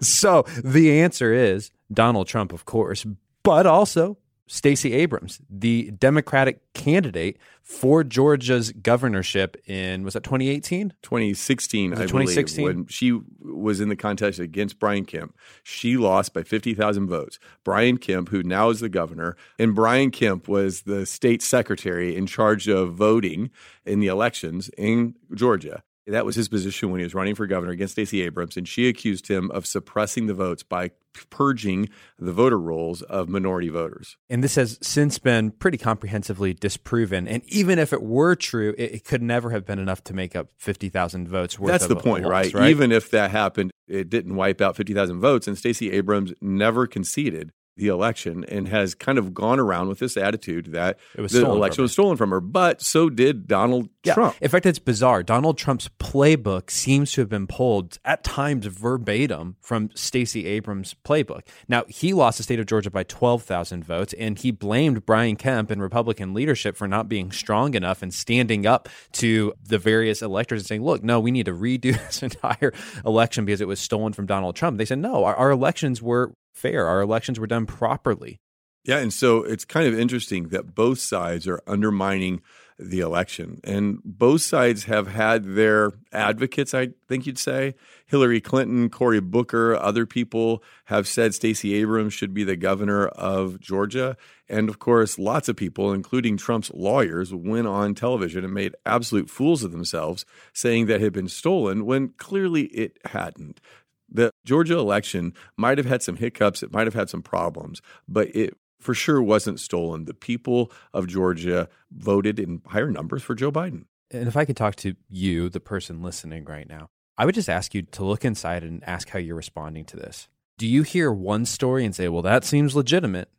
so 0.07 0.45
the 0.63 1.01
answer 1.01 1.33
is 1.33 1.71
Donald 1.91 2.27
Trump, 2.27 2.53
of 2.53 2.63
course, 2.63 3.05
but 3.43 3.65
also 3.65 4.17
Stacey 4.47 4.93
Abrams, 4.93 5.39
the 5.49 5.91
Democratic 5.91 6.73
candidate 6.73 7.37
for 7.63 8.03
Georgia's 8.03 8.71
governorship 8.71 9.57
in 9.67 10.03
was 10.03 10.13
that 10.13 10.23
2018? 10.23 10.93
2016, 11.01 11.93
I 11.93 11.95
2016? 11.95 12.63
believe, 12.63 12.75
when 12.75 12.87
she 12.87 13.19
was 13.41 13.81
in 13.81 13.89
the 13.89 13.95
contest 13.95 14.39
against 14.39 14.77
Brian 14.77 15.03
Kemp. 15.03 15.35
She 15.63 15.97
lost 15.97 16.33
by 16.33 16.43
50,000 16.43 17.07
votes. 17.07 17.39
Brian 17.63 17.97
Kemp, 17.97 18.29
who 18.29 18.43
now 18.43 18.69
is 18.69 18.81
the 18.81 18.89
governor, 18.89 19.35
and 19.57 19.73
Brian 19.73 20.11
Kemp 20.11 20.47
was 20.47 20.83
the 20.83 21.05
state 21.07 21.41
secretary 21.41 22.15
in 22.15 22.27
charge 22.27 22.67
of 22.67 22.93
voting 22.93 23.49
in 23.83 23.99
the 23.99 24.07
elections 24.07 24.69
in 24.77 25.15
Georgia. 25.33 25.83
That 26.07 26.25
was 26.25 26.35
his 26.35 26.47
position 26.47 26.91
when 26.91 26.99
he 26.99 27.03
was 27.03 27.15
running 27.15 27.35
for 27.35 27.47
governor 27.47 27.71
against 27.71 27.93
Stacey 27.93 28.21
Abrams, 28.21 28.57
and 28.57 28.67
she 28.67 28.87
accused 28.87 29.27
him 29.27 29.49
of 29.51 29.65
suppressing 29.65 30.27
the 30.27 30.33
votes 30.33 30.61
by 30.61 30.91
purging 31.29 31.89
the 32.19 32.31
voter 32.31 32.59
rolls 32.59 33.01
of 33.03 33.29
minority 33.29 33.69
voters. 33.69 34.17
And 34.29 34.43
this 34.43 34.55
has 34.55 34.77
since 34.81 35.17
been 35.17 35.51
pretty 35.51 35.77
comprehensively 35.77 36.53
disproven. 36.53 37.27
And 37.27 37.41
even 37.47 37.79
if 37.79 37.93
it 37.93 38.03
were 38.03 38.35
true, 38.35 38.75
it, 38.77 38.95
it 38.95 39.05
could 39.05 39.21
never 39.21 39.49
have 39.49 39.65
been 39.65 39.79
enough 39.79 40.03
to 40.05 40.13
make 40.13 40.35
up 40.35 40.49
50,000 40.57 41.27
votes 41.27 41.57
worth 41.57 41.71
That's 41.71 41.87
the 41.87 41.95
point, 41.95 42.25
right? 42.25 42.53
right? 42.53 42.69
Even 42.69 42.91
if 42.91 43.09
that 43.11 43.31
happened, 43.31 43.71
it 43.87 44.09
didn't 44.09 44.35
wipe 44.35 44.61
out 44.61 44.75
50,000 44.75 45.19
votes, 45.19 45.47
and 45.47 45.57
Stacey 45.57 45.91
Abrams 45.91 46.33
never 46.41 46.85
conceded 46.85 47.51
the 47.77 47.87
election 47.87 48.45
and 48.47 48.67
has 48.69 48.95
kind 48.95 49.17
of 49.17 49.33
gone 49.33 49.59
around 49.59 49.87
with 49.89 49.99
this 49.99 50.15
attitude 50.15 50.71
that 50.71 50.97
It 51.15 51.21
was 51.21 51.31
the 51.33 51.45
election 51.45 51.81
was 51.81 51.91
stolen 51.91 52.15
from 52.17 52.29
her. 52.29 52.39
But 52.39 52.81
so 52.81 53.09
did 53.09 53.47
Donald 53.47 53.89
Yeah. 54.03 54.13
Trump. 54.13 54.35
In 54.39 54.49
fact, 54.49 54.65
it's 54.65 54.79
bizarre. 54.79 55.23
Donald 55.23 55.57
Trump's 55.57 55.89
playbook 55.99 56.69
seems 56.69 57.11
to 57.13 57.21
have 57.21 57.29
been 57.29 57.47
pulled 57.47 57.97
at 58.05 58.23
times 58.23 58.65
verbatim 58.65 59.57
from 59.61 59.89
Stacey 59.93 60.45
Abrams' 60.45 60.95
playbook. 61.03 61.41
Now, 61.67 61.83
he 61.87 62.13
lost 62.13 62.37
the 62.37 62.43
state 62.43 62.59
of 62.59 62.65
Georgia 62.65 62.89
by 62.91 63.03
12,000 63.03 63.83
votes, 63.83 64.13
and 64.17 64.37
he 64.39 64.51
blamed 64.51 65.05
Brian 65.05 65.35
Kemp 65.35 65.69
and 65.71 65.81
Republican 65.81 66.33
leadership 66.33 66.77
for 66.77 66.87
not 66.87 67.09
being 67.09 67.31
strong 67.31 67.73
enough 67.73 68.01
and 68.01 68.13
standing 68.13 68.65
up 68.65 68.87
to 69.13 69.53
the 69.63 69.77
various 69.77 70.21
electors 70.21 70.61
and 70.61 70.67
saying, 70.67 70.83
look, 70.83 71.03
no, 71.03 71.19
we 71.19 71.31
need 71.31 71.45
to 71.47 71.53
redo 71.53 71.93
this 72.07 72.23
entire 72.23 72.73
election 73.05 73.43
because 73.43 73.59
it 73.61 73.67
was 73.67 73.79
stolen 73.79 74.13
from 74.13 74.25
Donald 74.25 74.55
Trump. 74.55 74.77
They 74.77 74.85
said, 74.85 74.99
no, 74.99 75.25
our, 75.25 75.35
our 75.35 75.51
elections 75.51 76.01
were 76.01 76.33
fair, 76.55 76.87
our 76.87 77.01
elections 77.01 77.39
were 77.39 77.47
done 77.47 77.65
properly. 77.65 78.39
Yeah, 78.83 78.99
and 78.99 79.13
so 79.13 79.43
it's 79.43 79.65
kind 79.65 79.87
of 79.87 79.99
interesting 79.99 80.49
that 80.49 80.75
both 80.75 80.99
sides 80.99 81.47
are 81.47 81.61
undermining 81.67 82.41
the 82.77 82.99
election. 82.99 83.59
And 83.63 83.99
both 84.03 84.41
sides 84.41 84.83
have 84.83 85.07
had 85.07 85.55
their 85.55 85.93
advocates, 86.11 86.73
I 86.73 86.89
think 87.07 87.25
you'd 87.25 87.39
say. 87.39 87.75
Hillary 88.05 88.41
Clinton, 88.41 88.89
Cory 88.89 89.21
Booker, 89.21 89.75
other 89.75 90.05
people 90.05 90.61
have 90.85 91.07
said 91.07 91.33
Stacey 91.33 91.73
Abrams 91.75 92.13
should 92.13 92.33
be 92.33 92.43
the 92.43 92.57
governor 92.57 93.07
of 93.07 93.59
Georgia. 93.59 94.17
And 94.49 94.69
of 94.69 94.77
course, 94.77 95.17
lots 95.17 95.47
of 95.47 95.55
people, 95.55 95.93
including 95.93 96.37
Trump's 96.37 96.71
lawyers, 96.73 97.33
went 97.33 97.67
on 97.67 97.95
television 97.95 98.43
and 98.43 98.53
made 98.53 98.75
absolute 98.85 99.29
fools 99.29 99.63
of 99.63 99.71
themselves, 99.71 100.25
saying 100.53 100.87
that 100.87 101.01
had 101.01 101.13
been 101.13 101.29
stolen 101.29 101.85
when 101.85 102.09
clearly 102.17 102.63
it 102.65 102.97
hadn't. 103.05 103.61
The 104.09 104.31
Georgia 104.45 104.77
election 104.77 105.33
might 105.57 105.77
have 105.77 105.87
had 105.87 106.03
some 106.03 106.17
hiccups, 106.17 106.63
it 106.63 106.71
might 106.71 106.87
have 106.87 106.93
had 106.93 107.09
some 107.09 107.21
problems, 107.21 107.81
but 108.07 108.33
it 108.35 108.55
for 108.79 108.93
sure 108.93 109.21
wasn't 109.21 109.59
stolen. 109.59 110.05
The 110.05 110.13
people 110.13 110.71
of 110.93 111.07
Georgia 111.07 111.69
voted 111.91 112.39
in 112.39 112.61
higher 112.67 112.91
numbers 112.91 113.23
for 113.23 113.35
Joe 113.35 113.51
Biden. 113.51 113.85
And 114.11 114.27
if 114.27 114.37
I 114.37 114.45
could 114.45 114.57
talk 114.57 114.75
to 114.77 114.95
you, 115.09 115.49
the 115.49 115.59
person 115.59 116.01
listening 116.01 116.45
right 116.45 116.69
now, 116.69 116.87
I 117.17 117.25
would 117.25 117.35
just 117.35 117.49
ask 117.49 117.73
you 117.73 117.81
to 117.81 118.05
look 118.05 118.23
inside 118.23 118.63
and 118.63 118.83
ask 118.83 119.09
how 119.09 119.19
you're 119.19 119.35
responding 119.35 119.85
to 119.85 119.97
this. 119.97 120.27
Do 120.57 120.67
you 120.67 120.83
hear 120.83 121.11
one 121.11 121.45
story 121.45 121.83
and 121.83 121.95
say, 121.95 122.07
well, 122.07 122.21
that 122.21 122.43
seems 122.43 122.75
legitimate? 122.75 123.29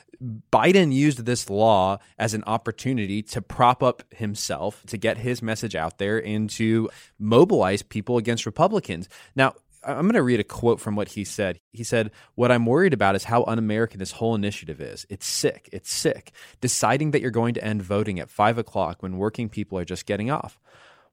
Biden 0.51 0.93
used 0.93 1.25
this 1.25 1.49
law 1.49 1.97
as 2.17 2.33
an 2.33 2.43
opportunity 2.45 2.60
to 2.65 3.41
prop 3.41 3.83
up 3.83 4.03
himself, 4.13 4.83
to 4.87 4.97
get 4.97 5.17
his 5.17 5.41
message 5.41 5.75
out 5.75 5.97
there, 5.97 6.23
and 6.23 6.49
to 6.51 6.89
mobilize 7.19 7.81
people 7.81 8.17
against 8.17 8.45
Republicans. 8.45 9.09
Now, 9.35 9.53
I'm 9.83 10.03
going 10.03 10.13
to 10.13 10.23
read 10.23 10.39
a 10.39 10.43
quote 10.43 10.79
from 10.79 10.95
what 10.95 11.09
he 11.09 11.23
said. 11.23 11.59
He 11.71 11.83
said, 11.83 12.11
What 12.35 12.51
I'm 12.51 12.65
worried 12.65 12.93
about 12.93 13.15
is 13.15 13.23
how 13.23 13.43
un 13.45 13.57
American 13.57 13.99
this 13.99 14.11
whole 14.11 14.35
initiative 14.35 14.79
is. 14.79 15.05
It's 15.09 15.25
sick. 15.25 15.69
It's 15.73 15.91
sick. 15.91 16.31
Deciding 16.59 17.11
that 17.11 17.21
you're 17.21 17.31
going 17.31 17.55
to 17.55 17.63
end 17.63 17.81
voting 17.81 18.19
at 18.19 18.29
five 18.29 18.57
o'clock 18.57 19.01
when 19.01 19.17
working 19.17 19.49
people 19.49 19.77
are 19.79 19.85
just 19.85 20.05
getting 20.05 20.29
off. 20.29 20.59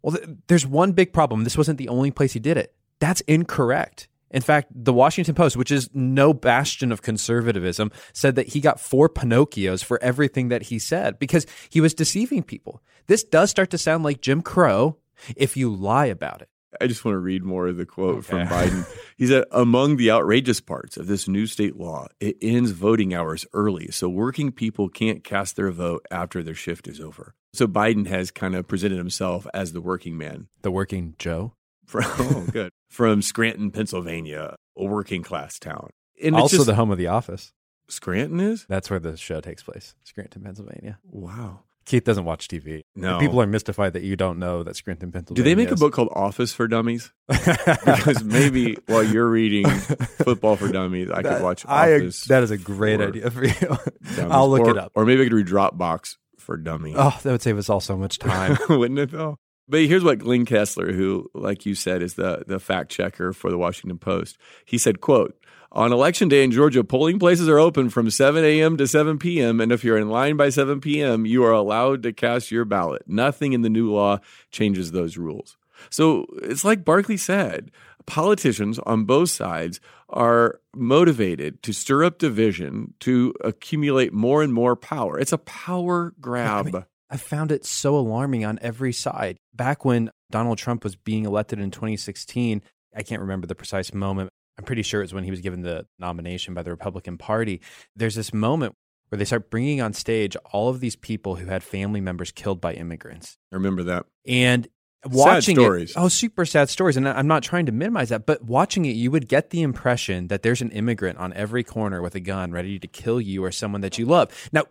Well, 0.03 0.17
th- 0.17 0.29
there's 0.49 0.67
one 0.67 0.93
big 0.93 1.13
problem. 1.13 1.45
This 1.45 1.57
wasn't 1.57 1.79
the 1.79 1.89
only 1.89 2.11
place 2.11 2.35
he 2.35 2.41
did 2.41 2.57
it. 2.57 2.75
That's 2.99 3.23
incorrect. 3.23 4.09
In 4.31 4.43
fact, 4.43 4.69
the 4.75 4.93
Washington 4.93 5.35
Post, 5.35 5.57
which 5.57 5.71
is 5.71 5.89
no 5.95 6.35
bastion 6.35 6.93
of 6.93 7.03
conservatism, 7.03 7.91
said 8.13 8.35
that 8.37 8.49
he 8.49 8.61
got 8.61 8.81
four 8.81 9.09
Pinocchios 9.09 9.83
for 9.83 10.03
everything 10.03 10.49
that 10.49 10.65
he 10.65 10.79
said 10.79 11.19
because 11.19 11.47
he 11.71 11.81
was 11.81 11.95
deceiving 11.95 12.43
people. 12.43 12.83
This 13.07 13.25
does 13.25 13.51
start 13.51 13.71
to 13.71 13.79
sound 13.79 14.05
like 14.05 14.21
Jim 14.21 14.43
Crow 14.43 14.99
if 15.37 15.57
you 15.57 15.75
lie 15.75 16.07
about 16.07 16.43
it. 16.43 16.49
I 16.81 16.87
just 16.87 17.05
want 17.05 17.15
to 17.15 17.21
read 17.21 17.43
more 17.43 17.67
of 17.67 17.77
the 17.77 17.87
quote 17.87 18.19
okay. 18.19 18.27
from 18.27 18.49
Biden. 18.49 18.87
He 19.17 19.27
said, 19.27 19.47
Among 19.51 19.97
the 19.97 20.13
outrageous 20.13 20.61
parts 20.61 20.97
of 20.97 21.09
this 21.09 21.27
new 21.27 21.47
state 21.47 21.77
law, 21.77 22.07
it 22.21 22.37
ends 22.41 22.71
voting 22.71 23.15
hours 23.15 23.45
early, 23.53 23.91
so 23.91 24.09
working 24.09 24.53
people 24.53 24.89
can't 24.89 25.25
cast 25.25 25.57
their 25.57 25.73
vote 25.73 26.07
after 26.09 26.41
their 26.41 26.55
shift 26.55 26.87
is 26.87 27.01
over. 27.01 27.35
So 27.53 27.67
Biden 27.67 28.07
has 28.07 28.31
kind 28.31 28.55
of 28.55 28.69
presented 28.69 28.99
himself 28.99 29.45
as 29.53 29.73
the 29.73 29.81
working 29.81 30.17
man. 30.17 30.47
The 30.63 30.71
working 30.71 31.17
Joe? 31.19 31.55
From, 31.89 32.05
oh, 32.07 32.47
good. 32.53 32.71
From 32.91 33.23
Scranton, 33.23 33.71
Pennsylvania, 33.71 34.57
a 34.77 34.85
working 34.85 35.23
class 35.23 35.59
town. 35.59 35.91
And 36.23 36.37
also 36.37 36.57
just, 36.57 36.67
the 36.67 36.75
home 36.75 36.91
of 36.91 36.99
The 36.99 37.07
Office. 37.07 37.53
Scranton 37.89 38.41
is? 38.41 38.67
That's 38.69 38.91
where 38.91 38.99
the 38.99 39.17
show 39.17 39.41
takes 39.41 39.63
place, 39.63 39.95
Scranton, 40.05 40.43
Pennsylvania. 40.43 40.99
Wow. 41.05 41.61
Keith 41.87 42.05
doesn't 42.05 42.27
watch 42.27 42.49
TV. 42.49 42.83
No. 42.95 43.19
People 43.19 43.41
are 43.41 43.47
mystified 43.47 43.95
that 43.95 44.03
you 44.03 44.15
don't 44.15 44.39
know 44.39 44.63
that 44.63 44.77
Scranton, 44.77 45.11
Pennsylvania. 45.11 45.43
Do 45.43 45.49
they 45.49 45.55
make 45.55 45.73
is. 45.73 45.81
a 45.81 45.83
book 45.83 45.95
called 45.95 46.11
Office 46.15 46.53
for 46.53 46.69
Dummies? 46.69 47.11
because 47.29 48.23
maybe 48.23 48.77
while 48.87 49.03
you're 49.03 49.29
reading 49.29 49.67
Football 49.71 50.57
for 50.57 50.71
Dummies, 50.71 51.11
I 51.11 51.23
that, 51.23 51.37
could 51.37 51.43
watch 51.43 51.65
Office. 51.65 52.31
I, 52.31 52.35
that 52.35 52.43
is 52.43 52.51
a 52.51 52.59
great 52.59 53.01
idea 53.01 53.31
for 53.31 53.47
you. 53.47 53.79
I'll 54.19 54.51
look 54.51 54.67
or, 54.67 54.71
it 54.73 54.77
up. 54.77 54.93
Or 54.95 55.07
maybe 55.07 55.23
I 55.23 55.25
could 55.25 55.33
read 55.33 55.47
Dropbox 55.47 56.17
for 56.37 56.59
Dummies. 56.59 56.97
Oh, 56.99 57.19
that 57.23 57.33
would 57.33 57.43
save 57.43 57.57
us 57.57 57.71
all 57.71 57.81
so 57.81 57.97
much 57.97 58.19
time. 58.19 58.59
Wouldn't 58.69 58.99
it 58.99 59.11
though? 59.11 59.39
But 59.69 59.83
here's 59.83 60.05
what 60.05 60.19
Glenn 60.19 60.47
Kessler, 60.47 60.93
who, 60.93 61.31
like 61.35 61.67
you 61.67 61.75
said, 61.75 62.03
is 62.03 62.15
the, 62.15 62.45
the 62.47 62.59
fact 62.59 62.91
checker 62.91 63.33
for 63.33 63.51
the 63.51 63.59
Washington 63.59 63.99
Post, 63.99 64.39
he 64.65 64.79
said, 64.79 65.01
quote, 65.01 65.39
on 65.71 65.93
election 65.93 66.29
day 66.29 66.43
in 66.43 66.51
Georgia, 66.51 66.83
polling 66.83 67.19
places 67.19 67.49
are 67.49 67.59
open 67.59 67.91
from 67.91 68.09
7 68.09 68.43
a.m. 68.43 68.79
to 68.79 68.87
7 68.87 69.19
p.m. 69.19 69.61
And 69.61 69.71
if 69.71 69.85
you're 69.85 69.99
in 69.99 70.09
line 70.09 70.37
by 70.37 70.49
7 70.49 70.81
p.m., 70.81 71.27
you 71.27 71.45
are 71.45 71.53
allowed 71.53 72.03
to 72.05 72.13
cast 72.13 72.51
your 72.51 72.65
ballot. 72.65 73.03
Nothing 73.07 73.53
in 73.53 73.61
the 73.61 73.69
new 73.69 73.93
law 73.93 74.21
changes 74.51 74.93
those 74.93 75.19
rules. 75.19 75.59
So 75.91 76.27
it's 76.43 76.65
like 76.65 76.85
Barkley 76.85 77.19
said 77.19 77.71
politicians 78.07 78.79
on 78.81 79.05
both 79.05 79.29
sides 79.29 79.81
are 80.09 80.61
motivated 80.75 81.63
to 81.63 81.75
stir 81.75 82.05
up 82.05 82.19
division, 82.19 82.95
to 83.01 83.35
accumulate 83.45 84.15
more 84.15 84.43
and 84.43 84.55
more 84.55 84.75
power. 84.75 85.19
It's 85.19 85.33
a 85.33 85.39
power 85.39 86.15
grab. 86.19 86.69
I, 86.69 86.71
mean, 86.71 86.85
I 87.11 87.17
found 87.17 87.53
it 87.53 87.65
so 87.65 87.97
alarming 87.97 88.45
on 88.45 88.59
every 88.61 88.93
side. 88.93 89.39
Back 89.55 89.85
when 89.85 90.11
Donald 90.31 90.59
Trump 90.59 90.85
was 90.85 90.97
being 90.97 91.25
elected 91.25 91.59
in 91.59 91.71
2016, 91.71 92.63
I 92.95 93.03
can't 93.03 93.21
remember 93.21 93.47
the 93.47 93.55
precise 93.55 93.95
moment, 93.95 94.31
I'm 94.59 94.65
pretty 94.65 94.83
sure 94.83 95.03
it's 95.03 95.13
when 95.13 95.25
he 95.25 95.31
was 95.31 95.41
given 95.41 95.63
the 95.63 95.87
nomination 95.99 96.53
by 96.53 96.63
the 96.63 96.71
Republican 96.71 97.17
Party. 97.17 97.61
There's 97.95 98.17
this 98.17 98.35
moment 98.35 98.75
where 99.09 99.19
they 99.19 99.25
start 99.25 99.51
bringing 99.51 99.81
on 99.81 99.93
stage 99.93 100.37
all 100.53 100.69
of 100.69 100.81
these 100.81 100.97
people 100.97 101.37
who 101.37 101.47
had 101.47 101.63
family 101.63 102.01
members 102.01 102.33
killed 102.33 102.61
by 102.61 102.75
immigrants. 102.75 103.39
I 103.53 103.57
remember 103.57 103.85
that. 103.85 104.07
And 104.27 104.69
watching 105.07 105.55
sad 105.55 105.63
stories. 105.63 105.91
It, 105.91 105.97
oh, 105.97 106.09
super 106.09 106.45
sad 106.45 106.69
stories. 106.69 106.97
And 106.97 107.09
I'm 107.09 107.29
not 107.29 107.45
trying 107.45 107.67
to 107.67 107.73
minimize 107.73 108.09
that, 108.09 108.27
but 108.27 108.43
watching 108.43 108.85
it, 108.85 108.97
you 108.97 109.13
would 109.13 109.29
get 109.29 109.51
the 109.51 109.63
impression 109.63 110.27
that 110.27 110.43
there's 110.43 110.61
an 110.61 110.73
immigrant 110.73 111.19
on 111.19 111.33
every 111.35 111.63
corner 111.63 112.03
with 112.03 112.17
a 112.17 112.21
gun 112.21 112.51
ready 112.51 112.79
to 112.81 112.89
kill 112.89 113.21
you 113.21 113.45
or 113.45 113.53
someone 113.53 113.81
that 113.83 113.97
you 113.97 114.07
love. 114.07 114.51
Now, 114.53 114.65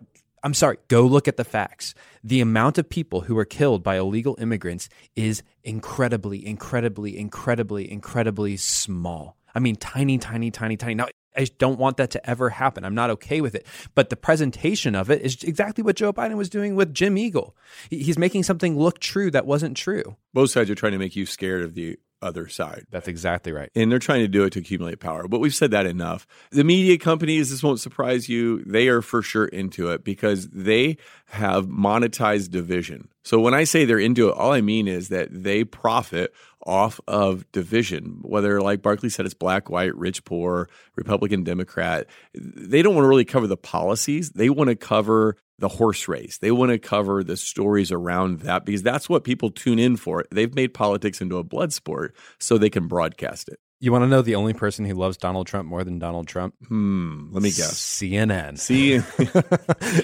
I'm 0.43 0.53
sorry, 0.53 0.77
go 0.87 1.01
look 1.03 1.27
at 1.27 1.37
the 1.37 1.43
facts. 1.43 1.93
The 2.23 2.41
amount 2.41 2.77
of 2.77 2.89
people 2.89 3.21
who 3.21 3.37
are 3.37 3.45
killed 3.45 3.83
by 3.83 3.97
illegal 3.97 4.37
immigrants 4.39 4.89
is 5.15 5.43
incredibly, 5.63 6.45
incredibly, 6.45 7.17
incredibly, 7.17 7.89
incredibly 7.89 8.57
small. 8.57 9.37
I 9.55 9.59
mean, 9.59 9.75
tiny, 9.75 10.17
tiny, 10.17 10.51
tiny, 10.51 10.77
tiny. 10.77 10.95
Now, 10.95 11.07
I 11.35 11.47
don't 11.57 11.79
want 11.79 11.97
that 11.97 12.11
to 12.11 12.29
ever 12.29 12.49
happen. 12.49 12.83
I'm 12.83 12.95
not 12.95 13.09
okay 13.11 13.41
with 13.41 13.55
it. 13.55 13.65
But 13.95 14.09
the 14.09 14.15
presentation 14.15 14.95
of 14.95 15.09
it 15.11 15.21
is 15.21 15.43
exactly 15.43 15.83
what 15.83 15.95
Joe 15.95 16.11
Biden 16.11 16.35
was 16.35 16.49
doing 16.49 16.75
with 16.75 16.93
Jim 16.93 17.17
Eagle. 17.17 17.55
He's 17.89 18.17
making 18.17 18.43
something 18.43 18.77
look 18.77 18.99
true 18.99 19.31
that 19.31 19.45
wasn't 19.45 19.77
true. 19.77 20.15
Both 20.33 20.51
sides 20.51 20.69
are 20.69 20.75
trying 20.75 20.93
to 20.93 20.97
make 20.97 21.15
you 21.15 21.25
scared 21.25 21.63
of 21.63 21.75
the 21.75 21.97
other 22.21 22.47
side. 22.47 22.85
That's 22.89 23.07
exactly 23.07 23.51
right. 23.51 23.69
And 23.75 23.91
they're 23.91 23.99
trying 23.99 24.21
to 24.21 24.27
do 24.27 24.43
it 24.43 24.51
to 24.53 24.59
accumulate 24.59 24.99
power. 24.99 25.27
But 25.27 25.39
we've 25.39 25.53
said 25.53 25.71
that 25.71 25.85
enough. 25.85 26.25
The 26.51 26.63
media 26.63 26.97
companies, 26.97 27.49
this 27.49 27.63
won't 27.63 27.79
surprise 27.79 28.27
you, 28.27 28.63
they 28.65 28.87
are 28.87 29.01
for 29.01 29.21
sure 29.21 29.45
into 29.45 29.89
it 29.89 30.03
because 30.03 30.47
they 30.49 30.97
have 31.27 31.67
monetized 31.67 32.51
division. 32.51 33.09
So 33.23 33.39
when 33.39 33.53
I 33.53 33.65
say 33.65 33.85
they're 33.85 33.99
into 33.99 34.29
it, 34.29 34.35
all 34.35 34.53
I 34.53 34.61
mean 34.61 34.87
is 34.87 35.09
that 35.09 35.29
they 35.31 35.63
profit 35.63 36.33
off 36.65 36.99
of 37.07 37.49
division, 37.51 38.19
whether, 38.23 38.61
like 38.61 38.81
Barkley 38.81 39.09
said, 39.09 39.25
it's 39.25 39.33
black, 39.33 39.69
white, 39.69 39.95
rich, 39.95 40.23
poor, 40.25 40.69
Republican, 40.95 41.43
Democrat. 41.43 42.07
They 42.33 42.81
don't 42.81 42.95
want 42.95 43.05
to 43.05 43.09
really 43.09 43.25
cover 43.25 43.47
the 43.47 43.57
policies. 43.57 44.31
They 44.31 44.49
want 44.49 44.69
to 44.69 44.75
cover 44.75 45.37
the 45.59 45.67
horse 45.67 46.07
race. 46.07 46.37
They 46.37 46.51
want 46.51 46.71
to 46.71 46.79
cover 46.79 47.23
the 47.23 47.37
stories 47.37 47.91
around 47.91 48.41
that 48.41 48.65
because 48.65 48.83
that's 48.83 49.09
what 49.09 49.23
people 49.23 49.49
tune 49.49 49.79
in 49.79 49.97
for. 49.97 50.25
They've 50.31 50.53
made 50.53 50.73
politics 50.73 51.21
into 51.21 51.37
a 51.37 51.43
blood 51.43 51.73
sport 51.73 52.15
so 52.39 52.57
they 52.57 52.69
can 52.69 52.87
broadcast 52.87 53.49
it. 53.49 53.59
You 53.79 53.91
want 53.91 54.03
to 54.03 54.07
know 54.07 54.23
the 54.23 54.35
only 54.35 54.53
person 54.53 54.85
who 54.85 54.95
loves 54.95 55.17
Donald 55.17 55.45
Trump 55.45 55.69
more 55.69 55.83
than 55.83 55.99
Donald 55.99 56.27
Trump? 56.27 56.55
Hmm. 56.67 57.31
Let 57.31 57.43
me 57.43 57.51
guess. 57.51 57.75
CNN. 57.75 58.53
CNN. 58.53 59.03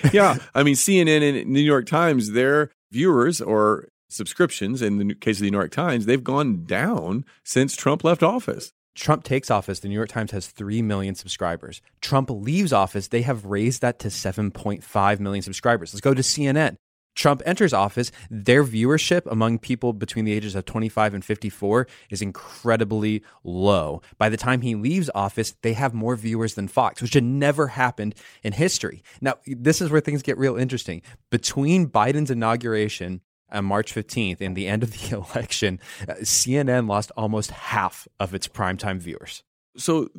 yeah. 0.14 0.38
I 0.54 0.62
mean, 0.62 0.76
CNN 0.76 1.42
and 1.42 1.50
New 1.50 1.60
York 1.60 1.88
Times, 1.88 2.32
their 2.32 2.70
viewers 2.92 3.42
or 3.42 3.90
subscriptions, 4.10 4.84
in 4.84 5.00
the 5.00 5.16
case 5.16 5.38
of 5.38 5.46
the 5.46 5.52
New 5.52 5.58
York 5.58 5.72
Times, 5.72 6.06
they've 6.06 6.24
gone 6.24 6.66
down 6.66 7.26
since 7.44 7.76
Trump 7.76 8.04
left 8.04 8.22
office. 8.22 8.74
Trump 8.96 9.24
takes 9.24 9.50
office, 9.50 9.80
the 9.80 9.88
New 9.88 9.96
York 9.96 10.10
Times 10.10 10.32
has 10.32 10.48
3 10.48 10.82
million 10.82 11.16
subscribers. 11.16 11.82
Trump 12.02 12.30
leaves 12.30 12.72
office, 12.72 13.08
they 13.08 13.24
have 13.24 13.46
raised 13.46 13.82
that 13.82 14.00
to 14.00 14.10
7.5 14.10 15.20
million 15.20 15.42
subscribers. 15.42 15.94
Let's 15.94 16.02
go 16.02 16.14
to 16.14 16.22
CNN. 16.22 16.78
Trump 17.16 17.44
enters 17.46 17.74
office, 17.74 18.12
their 18.30 18.64
viewership 18.64 19.32
among 19.32 19.60
people 19.60 19.94
between 19.94 20.26
the 20.26 20.34
ages 20.34 20.56
of 20.56 20.66
25 20.66 21.14
and 21.14 21.24
54 21.24 21.88
is 22.10 22.22
incredibly 22.22 23.24
low. 23.44 24.02
By 24.18 24.30
the 24.30 24.38
time 24.38 24.62
he 24.62 24.76
leaves 24.76 25.10
office, 25.14 25.56
they 25.62 25.74
have 25.74 25.94
more 25.94 26.16
viewers 26.16 26.56
than 26.56 26.68
Fox, 26.68 27.02
which 27.02 27.14
had 27.14 27.24
never 27.24 27.68
happened 27.68 28.16
in 28.44 28.54
history. 28.54 29.04
Now, 29.22 29.36
this 29.46 29.80
is 29.80 29.92
where 29.92 30.02
things 30.02 30.24
get 30.24 30.38
real 30.38 30.58
interesting. 30.58 31.02
Between 31.30 31.88
Biden's 31.88 32.32
inauguration 32.32 33.22
on 33.52 33.66
March 33.66 33.94
15th 33.94 34.42
in 34.42 34.54
the 34.54 34.68
end 34.68 34.84
of 34.84 34.92
the 34.92 35.16
election, 35.36 35.80
uh, 36.08 36.14
CNN 36.22 36.88
lost 36.88 37.12
almost 37.18 37.52
half 37.52 38.08
of 38.20 38.34
its 38.34 38.48
primetime 38.48 39.00
viewers. 39.00 39.44
So 39.78 40.10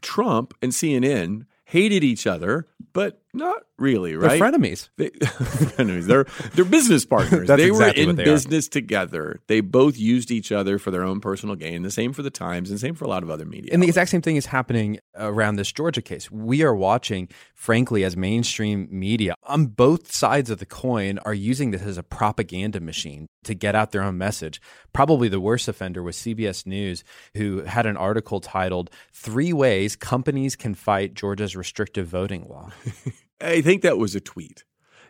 Trump 0.00 0.54
and 0.62 0.72
CNN 0.72 1.46
hated 1.64 2.04
each 2.04 2.26
other, 2.26 2.68
but 2.92 3.21
not 3.34 3.62
really, 3.78 4.14
right? 4.14 4.38
They're 4.38 4.52
frenemies. 4.52 4.90
They, 4.96 5.10
frenemies. 5.10 6.04
They're 6.04 6.26
they're 6.54 6.64
business 6.64 7.04
partners. 7.06 7.48
they 7.56 7.68
exactly 7.68 8.04
were 8.04 8.10
in 8.10 8.16
they 8.16 8.24
business 8.24 8.66
are. 8.66 8.70
together. 8.70 9.40
They 9.46 9.60
both 9.60 9.96
used 9.98 10.30
each 10.30 10.52
other 10.52 10.78
for 10.78 10.90
their 10.90 11.02
own 11.02 11.20
personal 11.20 11.56
gain. 11.56 11.82
The 11.82 11.90
same 11.90 12.12
for 12.12 12.22
the 12.22 12.30
Times, 12.30 12.70
and 12.70 12.78
same 12.78 12.94
for 12.94 13.04
a 13.04 13.08
lot 13.08 13.22
of 13.22 13.30
other 13.30 13.44
media. 13.44 13.70
And 13.72 13.82
the 13.82 13.86
exact 13.86 14.10
same 14.10 14.22
thing 14.22 14.36
is 14.36 14.46
happening 14.46 14.98
around 15.16 15.56
this 15.56 15.72
Georgia 15.72 16.02
case. 16.02 16.30
We 16.30 16.62
are 16.62 16.74
watching, 16.74 17.28
frankly, 17.54 18.04
as 18.04 18.16
mainstream 18.16 18.88
media 18.90 19.34
on 19.44 19.66
both 19.66 20.12
sides 20.12 20.50
of 20.50 20.58
the 20.58 20.66
coin 20.66 21.18
are 21.20 21.34
using 21.34 21.70
this 21.70 21.82
as 21.82 21.98
a 21.98 22.02
propaganda 22.02 22.80
machine 22.80 23.26
to 23.44 23.54
get 23.54 23.74
out 23.74 23.92
their 23.92 24.02
own 24.02 24.18
message. 24.18 24.60
Probably 24.92 25.28
the 25.28 25.40
worst 25.40 25.68
offender 25.68 26.02
was 26.02 26.16
CBS 26.16 26.66
News, 26.66 27.02
who 27.34 27.62
had 27.62 27.86
an 27.86 27.96
article 27.96 28.40
titled 28.40 28.90
Three 29.12 29.52
Ways 29.52 29.96
Companies 29.96 30.56
Can 30.56 30.74
Fight 30.74 31.14
Georgia's 31.14 31.56
Restrictive 31.56 32.06
Voting 32.06 32.46
Law. 32.48 32.70
I 33.42 33.60
think 33.60 33.82
that 33.82 33.98
was 33.98 34.14
a 34.14 34.20
tweet. 34.20 34.64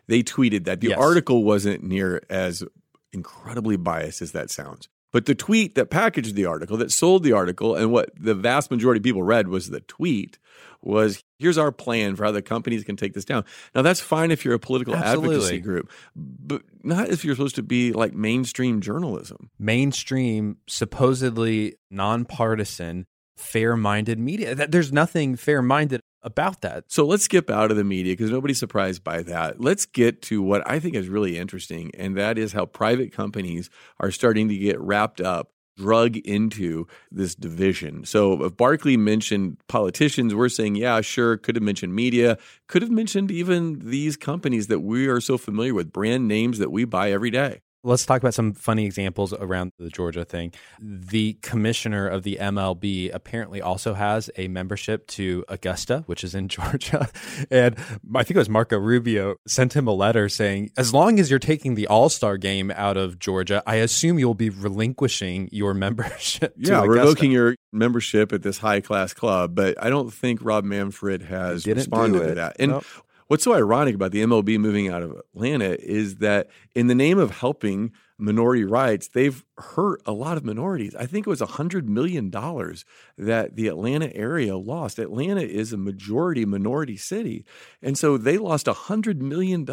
They 0.07 0.23
tweeted 0.23 0.65
that. 0.65 0.81
The 0.81 0.89
yes. 0.89 0.99
article 0.99 1.43
wasn't 1.43 1.83
near 1.83 2.21
as 2.29 2.63
incredibly 3.11 3.77
biased 3.77 4.21
as 4.21 4.31
that 4.33 4.49
sounds. 4.49 4.89
But 5.11 5.27
the 5.27 5.35
tweet 5.35 5.75
that 5.75 5.91
packaged 5.91 6.35
the 6.35 6.45
article, 6.45 6.75
that 6.77 6.91
sold 6.91 7.23
the 7.23 7.33
article, 7.33 7.75
and 7.75 7.91
what 7.91 8.09
the 8.19 8.33
vast 8.33 8.71
majority 8.71 8.97
of 8.97 9.03
people 9.03 9.21
read 9.21 9.47
was 9.47 9.69
the 9.69 9.81
tweet 9.81 10.39
was 10.81 11.23
here's 11.37 11.57
our 11.57 11.71
plan 11.71 12.15
for 12.15 12.25
how 12.25 12.31
the 12.31 12.41
companies 12.41 12.83
can 12.83 12.95
take 12.95 13.13
this 13.13 13.23
down. 13.23 13.45
Now 13.75 13.83
that's 13.83 13.99
fine 13.99 14.31
if 14.31 14.43
you're 14.43 14.55
a 14.55 14.59
political 14.59 14.95
Absolutely. 14.95 15.35
advocacy 15.35 15.59
group, 15.59 15.91
but 16.15 16.63
not 16.83 17.09
if 17.09 17.23
you're 17.23 17.35
supposed 17.35 17.55
to 17.55 17.63
be 17.63 17.93
like 17.93 18.13
mainstream 18.13 18.81
journalism. 18.81 19.51
Mainstream, 19.59 20.57
supposedly 20.67 21.75
nonpartisan, 21.91 23.05
fair-minded 23.37 24.19
media. 24.19 24.55
There's 24.55 24.91
nothing 24.91 25.35
fair-minded 25.35 26.01
about 26.23 26.61
that. 26.61 26.85
So 26.87 27.05
let's 27.05 27.23
skip 27.23 27.49
out 27.49 27.71
of 27.71 27.77
the 27.77 27.83
media 27.83 28.13
because 28.13 28.31
nobody's 28.31 28.59
surprised 28.59 29.03
by 29.03 29.23
that. 29.23 29.61
Let's 29.61 29.85
get 29.85 30.21
to 30.23 30.41
what 30.41 30.69
I 30.69 30.79
think 30.79 30.95
is 30.95 31.09
really 31.09 31.37
interesting, 31.37 31.91
and 31.97 32.17
that 32.17 32.37
is 32.37 32.53
how 32.53 32.65
private 32.65 33.11
companies 33.11 33.69
are 33.99 34.11
starting 34.11 34.49
to 34.49 34.57
get 34.57 34.79
wrapped 34.79 35.21
up 35.21 35.49
drug 35.75 36.17
into 36.17 36.87
this 37.11 37.35
division. 37.35 38.05
So 38.05 38.43
if 38.45 38.55
Barkley 38.55 38.97
mentioned 38.97 39.57
politicians, 39.67 40.35
we're 40.35 40.49
saying, 40.49 40.75
yeah, 40.75 41.01
sure, 41.01 41.37
could 41.37 41.55
have 41.55 41.63
mentioned 41.63 41.95
media, 41.95 42.37
could 42.67 42.81
have 42.81 42.91
mentioned 42.91 43.31
even 43.31 43.79
these 43.79 44.15
companies 44.15 44.67
that 44.67 44.79
we 44.79 45.07
are 45.07 45.19
so 45.21 45.37
familiar 45.37 45.73
with, 45.73 45.91
brand 45.91 46.27
names 46.27 46.59
that 46.59 46.71
we 46.71 46.85
buy 46.85 47.11
every 47.11 47.31
day. 47.31 47.61
Let's 47.85 48.05
talk 48.05 48.21
about 48.21 48.33
some 48.33 48.53
funny 48.53 48.85
examples 48.85 49.33
around 49.33 49.73
the 49.77 49.89
Georgia 49.89 50.23
thing. 50.23 50.53
The 50.79 51.33
commissioner 51.41 52.07
of 52.07 52.23
the 52.23 52.37
MLB 52.39 53.13
apparently 53.13 53.61
also 53.61 53.93
has 53.93 54.29
a 54.37 54.47
membership 54.47 55.05
to 55.07 55.43
Augusta, 55.49 56.03
which 56.05 56.23
is 56.23 56.33
in 56.33 56.47
Georgia. 56.53 57.09
And 57.51 57.75
I 58.15 58.23
think 58.23 58.35
it 58.35 58.37
was 58.37 58.49
Marco 58.49 58.77
Rubio 58.77 59.35
sent 59.47 59.75
him 59.75 59.87
a 59.87 59.93
letter 59.93 60.29
saying, 60.29 60.71
as 60.77 60.93
long 60.93 61.19
as 61.19 61.29
you're 61.29 61.39
taking 61.39 61.75
the 61.75 61.87
All 61.87 62.07
Star 62.07 62.37
game 62.37 62.71
out 62.71 62.95
of 62.95 63.19
Georgia, 63.19 63.61
I 63.67 63.75
assume 63.75 64.17
you'll 64.17 64.33
be 64.33 64.49
relinquishing 64.49 65.49
your 65.51 65.73
membership. 65.83 66.53
Yeah, 66.57 66.85
revoking 66.85 67.31
your 67.31 67.55
membership 67.73 68.31
at 68.31 68.43
this 68.43 68.59
high 68.59 68.79
class 68.79 69.13
club. 69.13 69.55
But 69.55 69.81
I 69.83 69.89
don't 69.89 70.13
think 70.13 70.39
Rob 70.41 70.63
Manfred 70.63 71.23
has 71.23 71.67
responded 71.67 72.27
to 72.27 72.35
that. 72.35 72.55
And 72.59 72.71
nope. 72.71 72.85
What's 73.27 73.43
so 73.43 73.53
ironic 73.53 73.95
about 73.95 74.11
the 74.11 74.23
MLB 74.23 74.59
moving 74.59 74.89
out 74.89 75.01
of 75.01 75.11
Atlanta 75.11 75.77
is 75.79 76.17
that 76.17 76.49
in 76.75 76.87
the 76.87 76.95
name 76.95 77.17
of 77.17 77.31
helping 77.31 77.91
minority 78.17 78.63
rights, 78.63 79.07
they've 79.07 79.43
hurt 79.57 80.01
a 80.05 80.11
lot 80.11 80.37
of 80.37 80.45
minorities. 80.45 80.95
I 80.95 81.05
think 81.05 81.25
it 81.25 81.29
was 81.29 81.41
$100 81.41 81.85
million 81.85 82.29
that 82.29 83.55
the 83.55 83.67
Atlanta 83.67 84.13
area 84.15 84.57
lost. 84.57 84.99
Atlanta 84.99 85.41
is 85.41 85.73
a 85.73 85.77
majority 85.77 86.45
minority 86.45 86.97
city. 86.97 87.45
And 87.81 87.97
so 87.97 88.17
they 88.17 88.37
lost 88.37 88.67
$100 88.67 89.17
million 89.17 89.65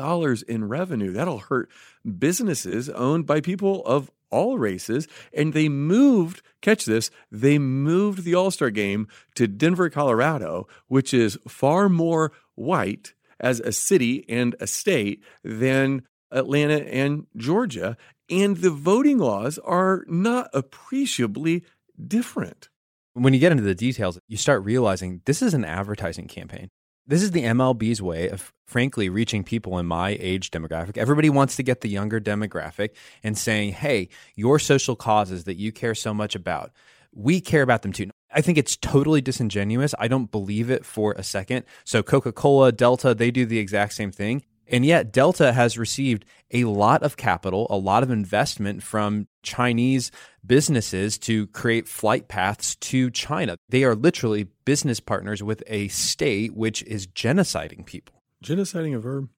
in 0.48 0.68
revenue. 0.68 1.12
That'll 1.12 1.38
hurt 1.38 1.70
businesses 2.18 2.88
owned 2.90 3.26
by 3.26 3.40
people 3.40 3.84
of 3.84 4.10
all 4.30 4.58
races. 4.58 5.08
And 5.32 5.52
they 5.52 5.68
moved, 5.68 6.42
catch 6.60 6.84
this, 6.84 7.10
they 7.30 7.58
moved 7.58 8.24
the 8.24 8.34
All 8.34 8.50
Star 8.50 8.70
game 8.70 9.08
to 9.34 9.46
Denver, 9.46 9.90
Colorado, 9.90 10.68
which 10.88 11.12
is 11.12 11.38
far 11.48 11.88
more 11.88 12.32
white 12.54 13.12
as 13.40 13.60
a 13.60 13.72
city 13.72 14.24
and 14.28 14.54
a 14.60 14.66
state 14.66 15.22
than 15.42 16.02
Atlanta 16.30 16.86
and 16.92 17.26
Georgia. 17.36 17.96
And 18.28 18.58
the 18.58 18.70
voting 18.70 19.18
laws 19.18 19.58
are 19.58 20.04
not 20.06 20.50
appreciably 20.54 21.64
different. 22.06 22.68
When 23.14 23.34
you 23.34 23.40
get 23.40 23.50
into 23.50 23.64
the 23.64 23.74
details, 23.74 24.18
you 24.28 24.36
start 24.36 24.64
realizing 24.64 25.22
this 25.24 25.42
is 25.42 25.52
an 25.52 25.64
advertising 25.64 26.28
campaign. 26.28 26.68
This 27.06 27.22
is 27.24 27.32
the 27.32 27.42
MLB's 27.42 28.00
way 28.00 28.28
of, 28.28 28.52
frankly, 28.68 29.08
reaching 29.08 29.42
people 29.42 29.78
in 29.78 29.86
my 29.86 30.16
age 30.20 30.52
demographic. 30.52 30.96
Everybody 30.96 31.28
wants 31.28 31.56
to 31.56 31.64
get 31.64 31.80
the 31.80 31.88
younger 31.88 32.20
demographic 32.20 32.90
and 33.24 33.36
saying, 33.36 33.72
hey, 33.72 34.10
your 34.36 34.60
social 34.60 34.94
causes 34.94 35.44
that 35.44 35.56
you 35.56 35.72
care 35.72 35.96
so 35.96 36.14
much 36.14 36.36
about, 36.36 36.70
we 37.12 37.40
care 37.40 37.62
about 37.62 37.82
them 37.82 37.92
too. 37.92 38.10
I 38.32 38.40
think 38.40 38.58
it's 38.58 38.76
totally 38.76 39.20
disingenuous. 39.20 39.94
I 39.98 40.08
don't 40.08 40.30
believe 40.30 40.70
it 40.70 40.84
for 40.84 41.12
a 41.12 41.22
second. 41.22 41.64
So 41.84 42.02
Coca 42.02 42.32
Cola, 42.32 42.72
Delta, 42.72 43.14
they 43.14 43.30
do 43.30 43.44
the 43.44 43.58
exact 43.58 43.94
same 43.94 44.12
thing. 44.12 44.44
And 44.70 44.86
yet, 44.86 45.12
Delta 45.12 45.52
has 45.52 45.76
received 45.76 46.24
a 46.52 46.62
lot 46.64 47.02
of 47.02 47.16
capital, 47.16 47.66
a 47.70 47.76
lot 47.76 48.04
of 48.04 48.10
investment 48.10 48.84
from 48.84 49.26
Chinese 49.42 50.12
businesses 50.46 51.18
to 51.18 51.48
create 51.48 51.88
flight 51.88 52.28
paths 52.28 52.76
to 52.76 53.10
China. 53.10 53.56
They 53.68 53.82
are 53.82 53.96
literally 53.96 54.46
business 54.64 55.00
partners 55.00 55.42
with 55.42 55.64
a 55.66 55.88
state 55.88 56.54
which 56.54 56.84
is 56.84 57.08
genociding 57.08 57.84
people. 57.84 58.22
Genociding 58.44 58.94
a 58.94 59.00
verb? 59.00 59.28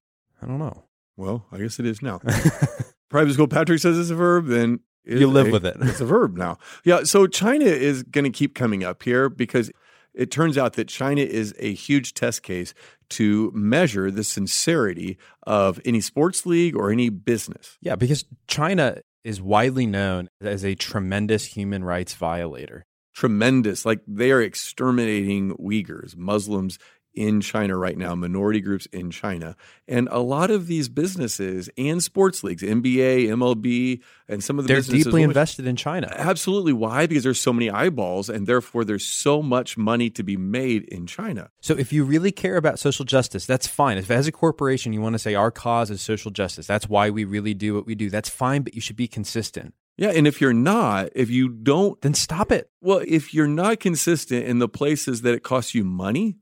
I 0.43 0.47
don't 0.47 0.59
know. 0.59 0.85
Well, 1.17 1.47
I 1.51 1.59
guess 1.59 1.79
it 1.79 1.87
is 1.87 2.03
now. 2.03 2.19
Private 3.09 3.33
school 3.33 3.49
Patrick 3.49 3.79
says 3.79 3.99
it's 3.99 4.11
a 4.11 4.15
verb, 4.15 4.47
then 4.47 4.81
you 5.05 5.29
live 5.29 5.49
a, 5.49 5.51
with 5.51 5.67
it. 5.67 5.77
it's 5.81 6.01
a 6.01 6.07
verb 6.07 6.37
now. 6.37 6.59
Yeah. 6.85 7.03
So 7.05 7.27
China 7.27 7.65
is 7.65 8.03
going 8.03 8.25
to 8.25 8.31
keep 8.31 8.55
coming 8.55 8.85
up 8.85 9.03
here 9.03 9.29
because 9.29 9.71
it 10.15 10.31
turns 10.31 10.59
out 10.59 10.75
that 10.75 10.89
China 10.89 11.23
is 11.23 11.55
a 11.59 11.73
huge 11.73 12.15
test 12.15 12.43
case 12.43 12.75
to 13.11 13.51
measure 13.55 14.11
the 14.11 14.25
sincerity 14.25 15.19
of 15.45 15.81
any 15.85 16.01
sports 16.01 16.47
league 16.47 16.77
or 16.77 16.91
any 16.91 17.09
business. 17.09 17.79
Yeah, 17.81 17.97
because 17.97 18.25
China 18.47 18.99
is 19.25 19.41
widely 19.41 19.87
known 19.87 20.29
as 20.41 20.65
a 20.65 20.75
tremendous 20.75 21.45
human 21.45 21.85
rights 21.85 22.15
violator. 22.15 22.85
Tremendous. 23.15 23.85
Like 23.85 24.01
they 24.07 24.33
are 24.33 24.41
exterminating 24.41 25.55
Uyghurs, 25.57 26.17
Muslims 26.17 26.79
in 27.15 27.41
China 27.41 27.77
right 27.77 27.97
now, 27.97 28.15
minority 28.15 28.61
groups 28.61 28.87
in 28.87 29.11
China. 29.11 29.57
And 29.87 30.09
a 30.11 30.21
lot 30.21 30.51
of 30.51 30.67
these 30.67 30.89
businesses 30.89 31.69
and 31.77 32.03
sports 32.03 32.43
leagues, 32.43 32.63
NBA, 32.63 33.27
MLB, 33.29 34.01
and 34.29 34.43
some 34.43 34.59
of 34.59 34.65
the 34.65 34.69
They're 34.69 34.79
businesses 34.79 35.05
deeply 35.05 35.23
invested 35.23 35.67
in 35.67 35.77
China. 35.77 36.13
Absolutely. 36.17 36.73
Why? 36.73 37.07
Because 37.07 37.25
there's 37.25 37.41
so 37.41 37.53
many 37.53 37.71
eyeballs 37.71 38.29
and 38.29 38.47
therefore 38.47 38.85
there's 38.85 39.05
so 39.05 39.43
much 39.43 39.77
money 39.77 40.11
to 40.11 40.23
be 40.23 40.37
made 40.37 40.85
in 40.85 41.07
China. 41.07 41.51
So 41.61 41.75
if 41.75 41.93
you 41.93 42.05
really 42.05 42.33
care 42.33 42.57
about 42.57 42.79
social 42.79 43.05
justice, 43.05 43.47
that's 43.47 43.67
fine. 43.67 43.99
If 43.99 44.11
as 44.11 44.27
a 44.27 44.33
corporation 44.33 44.93
you 44.93 45.01
want 45.01 45.15
to 45.15 45.19
say 45.19 45.35
our 45.35 45.51
cause 45.51 45.91
is 45.91 46.01
social 46.01 46.31
justice, 46.31 46.67
that's 46.67 46.89
why 46.89 47.11
we 47.11 47.25
really 47.25 47.55
do 47.55 47.75
what 47.75 47.87
we 47.87 47.95
do. 47.95 48.11
That's 48.11 48.29
fine, 48.29 48.63
but 48.63 48.75
you 48.75 48.81
should 48.81 48.97
be 48.97 49.09
consistent. 49.09 49.75
Yeah, 49.99 50.09
and 50.09 50.27
if 50.27 50.41
you're 50.41 50.55
not, 50.55 51.11
if 51.15 51.29
you 51.29 51.49
don't, 51.51 52.01
then 52.01 52.15
stop 52.15 52.51
it. 52.51 52.71
Well, 52.81 53.03
if 53.07 53.35
you're 53.35 53.47
not 53.47 53.79
consistent 53.79 54.47
in 54.47 54.59
the 54.59 54.69
places 54.69 55.23
that 55.23 55.35
it 55.35 55.43
costs 55.43 55.75
you 55.75 55.85
money, 55.85 56.39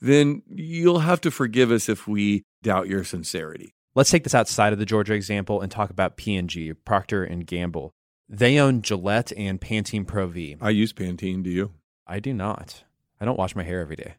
then 0.00 0.42
you'll 0.48 1.00
have 1.00 1.20
to 1.22 1.30
forgive 1.30 1.70
us 1.70 1.88
if 1.88 2.08
we 2.08 2.42
doubt 2.62 2.88
your 2.88 3.04
sincerity. 3.04 3.74
Let's 3.94 4.10
take 4.10 4.24
this 4.24 4.34
outside 4.34 4.72
of 4.72 4.78
the 4.78 4.86
Georgia 4.86 5.14
example 5.14 5.60
and 5.60 5.70
talk 5.70 5.90
about 5.90 6.16
P&G, 6.16 6.74
Procter 6.74 7.24
and 7.24 7.46
Gamble. 7.46 7.92
They 8.28 8.58
own 8.58 8.82
Gillette 8.82 9.32
and 9.36 9.60
Pantene 9.60 10.06
Pro 10.06 10.28
V. 10.28 10.56
I 10.60 10.70
use 10.70 10.92
Pantene, 10.92 11.42
do 11.42 11.50
you? 11.50 11.72
I 12.06 12.20
do 12.20 12.32
not. 12.32 12.84
I 13.20 13.24
don't 13.24 13.38
wash 13.38 13.56
my 13.56 13.64
hair 13.64 13.80
every 13.80 13.96
day. 13.96 14.14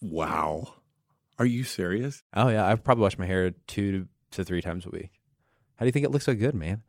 Wow. 0.00 0.74
Are 1.38 1.46
you 1.46 1.64
serious? 1.64 2.22
Oh 2.34 2.48
yeah, 2.48 2.66
I 2.66 2.74
probably 2.74 3.02
wash 3.02 3.18
my 3.18 3.26
hair 3.26 3.52
2 3.68 4.06
to 4.32 4.44
3 4.44 4.60
times 4.62 4.86
a 4.86 4.90
week. 4.90 5.10
How 5.76 5.84
do 5.84 5.86
you 5.86 5.92
think 5.92 6.04
it 6.04 6.10
looks 6.10 6.26
so 6.26 6.34
good, 6.34 6.54
man? 6.54 6.82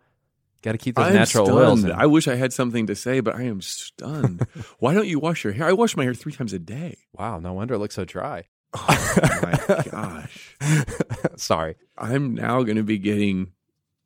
Got 0.63 0.71
to 0.71 0.77
keep 0.77 0.95
those 0.95 1.07
I'm 1.07 1.13
natural 1.13 1.45
stunned. 1.45 1.59
oils. 1.59 1.83
In. 1.83 1.91
I 1.91 2.05
wish 2.05 2.27
I 2.27 2.35
had 2.35 2.53
something 2.53 2.87
to 2.87 2.95
say, 2.95 3.19
but 3.19 3.35
I 3.35 3.43
am 3.43 3.59
stunned. 3.61 4.47
Why 4.79 4.93
don't 4.93 5.07
you 5.07 5.19
wash 5.19 5.43
your 5.43 5.51
hair? 5.51 5.67
I 5.67 5.73
wash 5.73 5.97
my 5.97 6.03
hair 6.03 6.13
three 6.13 6.31
times 6.31 6.53
a 6.53 6.59
day. 6.59 6.99
Wow, 7.11 7.39
no 7.39 7.51
wonder 7.51 7.73
it 7.73 7.79
looks 7.79 7.95
so 7.95 8.05
dry. 8.05 8.45
Oh 8.73 8.85
my 9.67 9.83
gosh. 9.91 10.55
Sorry. 11.35 11.75
I'm 11.97 12.33
now 12.33 12.63
going 12.63 12.77
to 12.77 12.83
be 12.83 12.97
getting 12.97 13.51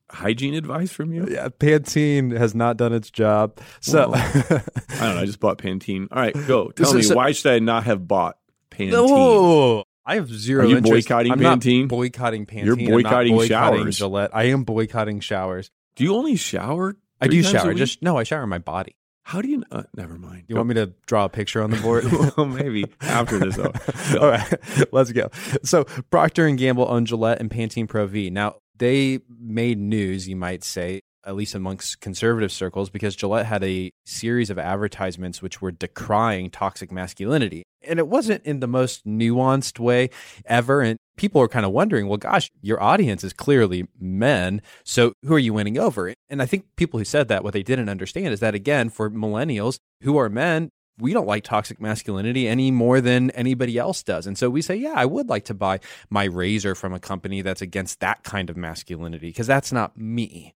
hygiene 0.09 0.55
advice 0.55 0.91
from 0.91 1.13
you. 1.13 1.27
Yeah, 1.29 1.49
Pantene 1.49 2.35
has 2.35 2.55
not 2.55 2.75
done 2.75 2.91
its 2.91 3.11
job. 3.11 3.59
So 3.79 4.13
I 4.15 4.41
don't 4.49 4.99
know. 4.99 5.21
I 5.21 5.25
just 5.25 5.39
bought 5.39 5.59
Pantene. 5.59 6.07
All 6.11 6.19
right, 6.19 6.33
go. 6.47 6.71
Tell 6.71 6.91
me 6.93 7.03
so, 7.03 7.15
why 7.15 7.33
should 7.33 7.51
I 7.51 7.59
not 7.59 7.83
have 7.83 8.07
bought 8.07 8.37
Pantene? 8.71 8.91
No. 8.91 9.83
I 10.07 10.15
have 10.15 10.29
zero. 10.33 10.63
Are 10.63 10.67
you 10.67 10.77
interest. 10.77 11.07
boycotting 11.07 11.33
I'm 11.33 11.39
Pantene? 11.39 11.81
Not 11.81 11.89
boycotting 11.89 12.45
Pantene. 12.47 12.65
You're 12.65 12.75
boycotting, 12.77 13.35
boycotting 13.35 13.81
showers. 13.81 13.97
Gillette. 13.99 14.31
I 14.33 14.45
am 14.45 14.63
boycotting 14.63 15.19
showers. 15.19 15.69
Do 15.97 16.03
you 16.03 16.15
only 16.15 16.35
shower? 16.35 16.95
I 17.19 17.27
do 17.27 17.41
shower. 17.41 17.73
Just 17.73 18.03
no, 18.03 18.17
I 18.17 18.23
shower 18.23 18.45
my 18.45 18.59
body. 18.59 18.95
How 19.23 19.41
do 19.41 19.49
you? 19.49 19.63
Uh, 19.71 19.83
never 19.95 20.17
mind. 20.17 20.43
You 20.47 20.53
go. 20.53 20.59
want 20.59 20.69
me 20.69 20.75
to 20.75 20.93
draw 21.07 21.25
a 21.25 21.29
picture 21.29 21.61
on 21.61 21.71
the 21.71 21.77
board? 21.77 22.05
well, 22.37 22.45
maybe 22.45 22.85
after 23.01 23.39
this. 23.39 23.57
Though. 23.57 23.73
All 24.21 24.29
right, 24.29 24.93
let's 24.93 25.11
go. 25.11 25.29
So 25.63 25.83
Procter 26.11 26.45
and 26.45 26.57
Gamble 26.57 26.87
own 26.87 27.05
Gillette 27.05 27.41
and 27.41 27.49
Pantene 27.49 27.89
Pro 27.89 28.05
V. 28.05 28.29
Now 28.29 28.57
they 28.77 29.19
made 29.39 29.79
news, 29.79 30.29
you 30.29 30.35
might 30.35 30.63
say, 30.63 31.01
at 31.27 31.35
least 31.35 31.53
amongst 31.53 31.99
conservative 31.99 32.51
circles, 32.51 32.89
because 32.89 33.15
Gillette 33.15 33.45
had 33.45 33.63
a 33.63 33.91
series 34.05 34.49
of 34.49 34.57
advertisements 34.57 35.41
which 35.41 35.61
were 35.61 35.71
decrying 35.71 36.49
toxic 36.49 36.91
masculinity. 36.91 37.63
And 37.83 37.99
it 37.99 38.07
wasn't 38.07 38.45
in 38.45 38.59
the 38.61 38.67
most 38.67 39.05
nuanced 39.05 39.77
way 39.77 40.09
ever. 40.45 40.81
And 40.81 40.97
people 41.17 41.41
are 41.41 41.47
kind 41.47 41.65
of 41.65 41.71
wondering, 41.71 42.07
well, 42.07 42.17
gosh, 42.17 42.49
your 42.61 42.81
audience 42.81 43.23
is 43.23 43.33
clearly 43.33 43.87
men. 43.99 44.61
So 44.83 45.13
who 45.23 45.35
are 45.35 45.39
you 45.39 45.53
winning 45.53 45.77
over? 45.77 46.13
And 46.29 46.41
I 46.41 46.45
think 46.45 46.65
people 46.77 46.97
who 46.97 47.05
said 47.05 47.27
that, 47.27 47.43
what 47.43 47.53
they 47.53 47.63
didn't 47.63 47.89
understand 47.89 48.33
is 48.33 48.39
that, 48.39 48.55
again, 48.55 48.89
for 48.89 49.09
millennials 49.09 49.77
who 50.01 50.17
are 50.17 50.29
men, 50.29 50.69
we 50.99 51.13
don't 51.13 51.27
like 51.27 51.43
toxic 51.43 51.79
masculinity 51.79 52.47
any 52.47 52.71
more 52.71 53.01
than 53.01 53.29
anybody 53.31 53.77
else 53.77 54.01
does. 54.01 54.25
And 54.25 54.37
so 54.37 54.49
we 54.49 54.61
say, 54.63 54.75
yeah, 54.75 54.93
I 54.95 55.05
would 55.05 55.29
like 55.29 55.45
to 55.45 55.53
buy 55.53 55.79
my 56.09 56.23
razor 56.23 56.73
from 56.73 56.93
a 56.93 56.99
company 56.99 57.41
that's 57.43 57.61
against 57.61 57.99
that 57.99 58.23
kind 58.23 58.49
of 58.49 58.57
masculinity 58.57 59.27
because 59.27 59.47
that's 59.47 59.71
not 59.71 59.95
me. 59.95 60.55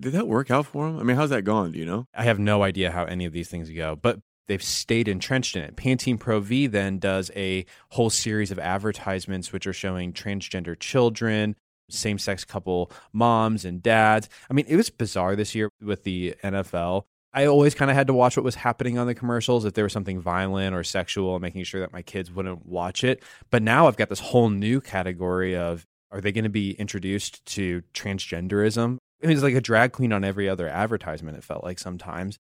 Did 0.00 0.12
that 0.12 0.28
work 0.28 0.50
out 0.50 0.66
for 0.66 0.86
him? 0.86 0.98
I 0.98 1.02
mean, 1.02 1.16
how's 1.16 1.30
that 1.30 1.42
gone? 1.42 1.72
Do 1.72 1.78
you 1.78 1.86
know? 1.86 2.06
I 2.14 2.24
have 2.24 2.38
no 2.38 2.62
idea 2.62 2.90
how 2.90 3.04
any 3.04 3.24
of 3.24 3.32
these 3.32 3.48
things 3.48 3.70
go, 3.70 3.96
but 3.96 4.20
they've 4.46 4.62
stayed 4.62 5.08
entrenched 5.08 5.56
in 5.56 5.62
it. 5.62 5.76
Pantene 5.76 6.20
Pro 6.20 6.40
V 6.40 6.66
then 6.66 6.98
does 6.98 7.30
a 7.34 7.64
whole 7.90 8.10
series 8.10 8.50
of 8.50 8.58
advertisements 8.58 9.52
which 9.52 9.66
are 9.66 9.72
showing 9.72 10.12
transgender 10.12 10.78
children, 10.78 11.56
same 11.88 12.18
sex 12.18 12.44
couple 12.44 12.90
moms 13.12 13.64
and 13.64 13.82
dads. 13.82 14.28
I 14.50 14.54
mean, 14.54 14.66
it 14.68 14.76
was 14.76 14.90
bizarre 14.90 15.36
this 15.36 15.54
year 15.54 15.70
with 15.80 16.04
the 16.04 16.34
NFL. 16.44 17.04
I 17.32 17.46
always 17.46 17.74
kind 17.74 17.90
of 17.90 17.96
had 17.96 18.06
to 18.06 18.14
watch 18.14 18.36
what 18.36 18.44
was 18.44 18.54
happening 18.54 18.98
on 18.98 19.06
the 19.06 19.14
commercials 19.14 19.64
if 19.66 19.74
there 19.74 19.84
was 19.84 19.92
something 19.92 20.20
violent 20.20 20.74
or 20.74 20.82
sexual, 20.82 21.38
making 21.38 21.64
sure 21.64 21.80
that 21.80 21.92
my 21.92 22.00
kids 22.02 22.30
wouldn't 22.30 22.64
watch 22.64 23.04
it. 23.04 23.22
But 23.50 23.62
now 23.62 23.86
I've 23.86 23.96
got 23.96 24.08
this 24.08 24.20
whole 24.20 24.48
new 24.48 24.80
category 24.80 25.54
of 25.54 25.84
are 26.10 26.20
they 26.20 26.32
going 26.32 26.44
to 26.44 26.50
be 26.50 26.70
introduced 26.72 27.44
to 27.46 27.82
transgenderism? 27.92 28.98
I 29.26 29.28
mean, 29.28 29.36
it's 29.36 29.42
like 29.42 29.54
a 29.54 29.60
drag 29.60 29.90
queen 29.90 30.12
on 30.12 30.22
every 30.22 30.48
other 30.48 30.68
advertisement, 30.68 31.36
it 31.36 31.42
felt 31.42 31.64
like 31.64 31.80
sometimes. 31.80 32.38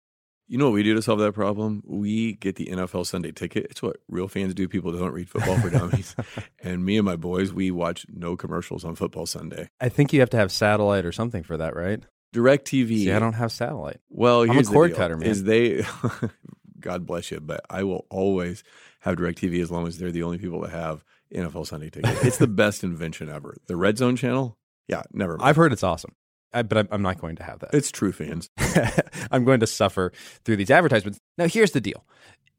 You 0.47 0.57
know 0.57 0.65
what 0.65 0.73
we 0.73 0.83
do 0.83 0.93
to 0.93 1.01
solve 1.01 1.19
that 1.19 1.31
problem? 1.31 1.81
We 1.85 2.33
get 2.33 2.57
the 2.57 2.65
NFL 2.65 3.05
Sunday 3.05 3.31
ticket. 3.31 3.67
It's 3.69 3.81
what 3.81 3.97
real 4.09 4.27
fans 4.27 4.53
do. 4.53 4.67
People 4.67 4.91
don't 4.91 5.13
read 5.13 5.29
football 5.29 5.57
for 5.59 5.69
dummies. 5.69 6.13
and 6.59 6.83
me 6.83 6.97
and 6.97 7.05
my 7.05 7.15
boys, 7.15 7.53
we 7.53 7.71
watch 7.71 8.05
no 8.13 8.35
commercials 8.35 8.83
on 8.83 8.95
football 8.95 9.25
Sunday. 9.25 9.69
I 9.79 9.87
think 9.87 10.11
you 10.11 10.19
have 10.19 10.29
to 10.31 10.37
have 10.37 10.51
satellite 10.51 11.05
or 11.05 11.13
something 11.13 11.43
for 11.43 11.55
that, 11.55 11.73
right? 11.73 12.03
DirecTV. 12.35 12.89
See, 12.89 13.11
I 13.13 13.19
don't 13.19 13.33
have 13.33 13.53
satellite. 13.53 14.01
Well, 14.09 14.41
I'm 14.41 14.57
a 14.57 14.63
cord 14.63 14.93
cutter, 14.93 15.15
man. 15.15 15.29
Is 15.29 15.45
they, 15.45 15.85
God 16.81 17.05
bless 17.05 17.31
you, 17.31 17.39
but 17.39 17.61
I 17.69 17.83
will 17.83 18.05
always 18.09 18.65
have 18.99 19.15
DirecTV 19.15 19.61
as 19.61 19.71
long 19.71 19.87
as 19.87 19.97
they're 19.97 20.11
the 20.11 20.23
only 20.23 20.39
people 20.39 20.59
that 20.61 20.71
have 20.71 21.05
NFL 21.33 21.65
Sunday 21.67 21.89
ticket. 21.89 22.17
it's 22.25 22.37
the 22.37 22.47
best 22.63 22.83
invention 22.83 23.29
ever. 23.29 23.55
The 23.67 23.77
Red 23.77 23.97
Zone 23.97 24.17
channel, 24.17 24.57
yeah, 24.89 25.03
never. 25.13 25.37
Mind. 25.37 25.47
I've 25.47 25.55
heard 25.55 25.71
it's 25.71 25.83
awesome, 25.83 26.15
I, 26.53 26.61
but 26.63 26.77
I'm- 26.77 26.87
I'm 26.91 27.01
not 27.01 27.19
going 27.19 27.35
to 27.37 27.43
have 27.43 27.59
that. 27.59 27.73
It's 27.73 27.91
true 27.91 28.11
fans. 28.11 28.49
I'm 29.31 29.43
going 29.45 29.59
to 29.61 29.67
suffer 29.67 30.11
through 30.45 30.57
these 30.57 30.69
advertisements. 30.71 31.19
Now, 31.37 31.47
here's 31.47 31.71
the 31.71 31.81
deal: 31.81 32.05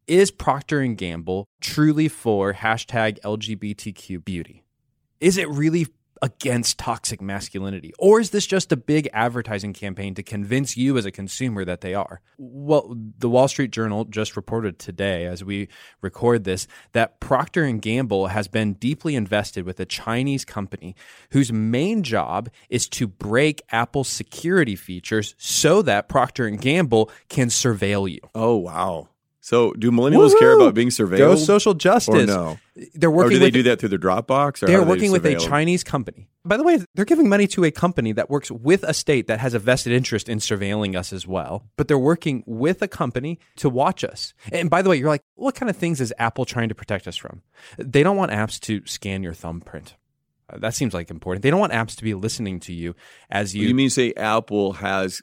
Is 0.06 0.30
Procter 0.30 0.80
and 0.80 0.96
Gamble 0.98 1.46
truly 1.60 2.08
for 2.08 2.52
hashtag 2.54 3.20
LGBTQ 3.20 4.24
beauty? 4.24 4.64
Is 5.20 5.38
it 5.38 5.48
really 5.48 5.86
against 6.22 6.78
toxic 6.78 7.20
masculinity, 7.20 7.92
or 7.98 8.20
is 8.20 8.30
this 8.30 8.46
just 8.46 8.72
a 8.72 8.76
big 8.76 9.08
advertising 9.12 9.72
campaign 9.72 10.14
to 10.14 10.22
convince 10.22 10.76
you 10.76 10.96
as 10.96 11.04
a 11.04 11.10
consumer 11.10 11.64
that 11.64 11.80
they 11.80 11.94
are? 11.94 12.20
Well, 12.38 12.96
the 13.18 13.28
Wall 13.28 13.48
Street 13.48 13.70
Journal 13.70 14.04
just 14.04 14.36
reported 14.36 14.78
today, 14.78 15.26
as 15.26 15.44
we 15.44 15.68
record 16.00 16.44
this, 16.44 16.66
that 16.92 17.20
Procter 17.20 17.64
and 17.64 17.80
Gamble 17.80 18.28
has 18.28 18.48
been 18.48 18.74
deeply 18.74 19.14
invested 19.14 19.64
with 19.64 19.80
a 19.80 19.86
Chinese 19.86 20.44
company 20.44 20.94
whose 21.30 21.52
main 21.52 22.02
job 22.02 22.48
is 22.68 22.88
to 22.90 23.06
break 23.06 23.62
Apple's 23.70 24.08
security 24.08 24.76
features 24.76 25.34
so 25.38 25.82
that 25.82 26.08
Procter 26.08 26.46
and 26.46 26.60
Gamble 26.60 27.10
can 27.28 27.48
surveil 27.48 28.10
you. 28.10 28.20
Oh 28.34 28.56
wow. 28.56 29.08
So 29.44 29.74
do 29.74 29.90
millennials 29.90 30.38
care 30.38 30.56
about 30.56 30.72
being 30.72 30.88
surveilled? 30.88 31.18
Go 31.18 31.34
social 31.36 31.74
justice. 31.74 32.14
Or 32.14 32.24
no? 32.24 32.58
They're 32.94 33.10
Or 33.10 33.12
working 33.12 33.32
do 33.32 33.38
they 33.40 33.44
with 33.48 33.52
do 33.52 33.62
that 33.64 33.78
through 33.78 33.90
their 33.90 33.98
Dropbox? 33.98 34.62
Or 34.62 34.66
they're 34.66 34.80
they 34.80 34.86
working 34.86 35.12
with 35.12 35.26
a? 35.26 35.36
Chinese 35.36 35.84
company. 35.84 36.30
By 36.46 36.56
the 36.56 36.62
way, 36.62 36.82
they're 36.94 37.04
giving 37.04 37.28
money 37.28 37.46
to 37.48 37.62
a 37.64 37.70
company 37.70 38.12
that 38.12 38.30
works 38.30 38.50
with 38.50 38.82
a 38.84 38.94
state 38.94 39.26
that 39.26 39.40
has 39.40 39.52
a 39.52 39.58
vested 39.58 39.92
interest 39.92 40.30
in 40.30 40.38
surveilling 40.38 40.96
us 40.96 41.12
as 41.12 41.26
well. 41.26 41.66
But 41.76 41.88
they're 41.88 41.98
working 41.98 42.42
with 42.46 42.80
a 42.80 42.88
company 42.88 43.38
to 43.56 43.68
watch 43.68 44.02
us. 44.02 44.32
And 44.50 44.70
by 44.70 44.80
the 44.80 44.88
way, 44.88 44.96
you're 44.96 45.10
like, 45.10 45.20
what 45.34 45.54
kind 45.54 45.68
of 45.68 45.76
things 45.76 46.00
is 46.00 46.10
Apple 46.18 46.46
trying 46.46 46.70
to 46.70 46.74
protect 46.74 47.06
us 47.06 47.16
from? 47.16 47.42
They 47.76 48.02
don't 48.02 48.16
want 48.16 48.32
apps 48.32 48.58
to 48.60 48.80
scan 48.86 49.22
your 49.22 49.34
thumbprint. 49.34 49.94
Uh, 50.48 50.56
That 50.56 50.74
seems 50.74 50.94
like 50.94 51.10
important. 51.10 51.42
They 51.42 51.50
don't 51.50 51.60
want 51.60 51.74
apps 51.74 51.96
to 51.96 52.02
be 52.02 52.14
listening 52.14 52.60
to 52.60 52.72
you 52.72 52.94
as 53.30 53.54
you. 53.54 53.68
You 53.68 53.74
mean 53.74 53.90
say 53.90 54.14
Apple 54.16 54.72
has 54.72 55.20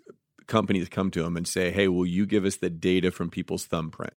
companies 0.48 0.90
come 0.90 1.12
to 1.12 1.24
them 1.24 1.38
and 1.38 1.48
say, 1.48 1.72
"Hey, 1.72 1.88
will 1.88 2.06
you 2.06 2.26
give 2.26 2.46
us 2.46 2.58
the 2.58 2.70
data 2.70 3.12
from 3.12 3.30
people's 3.30 3.66
thumbprint?" 3.66 4.14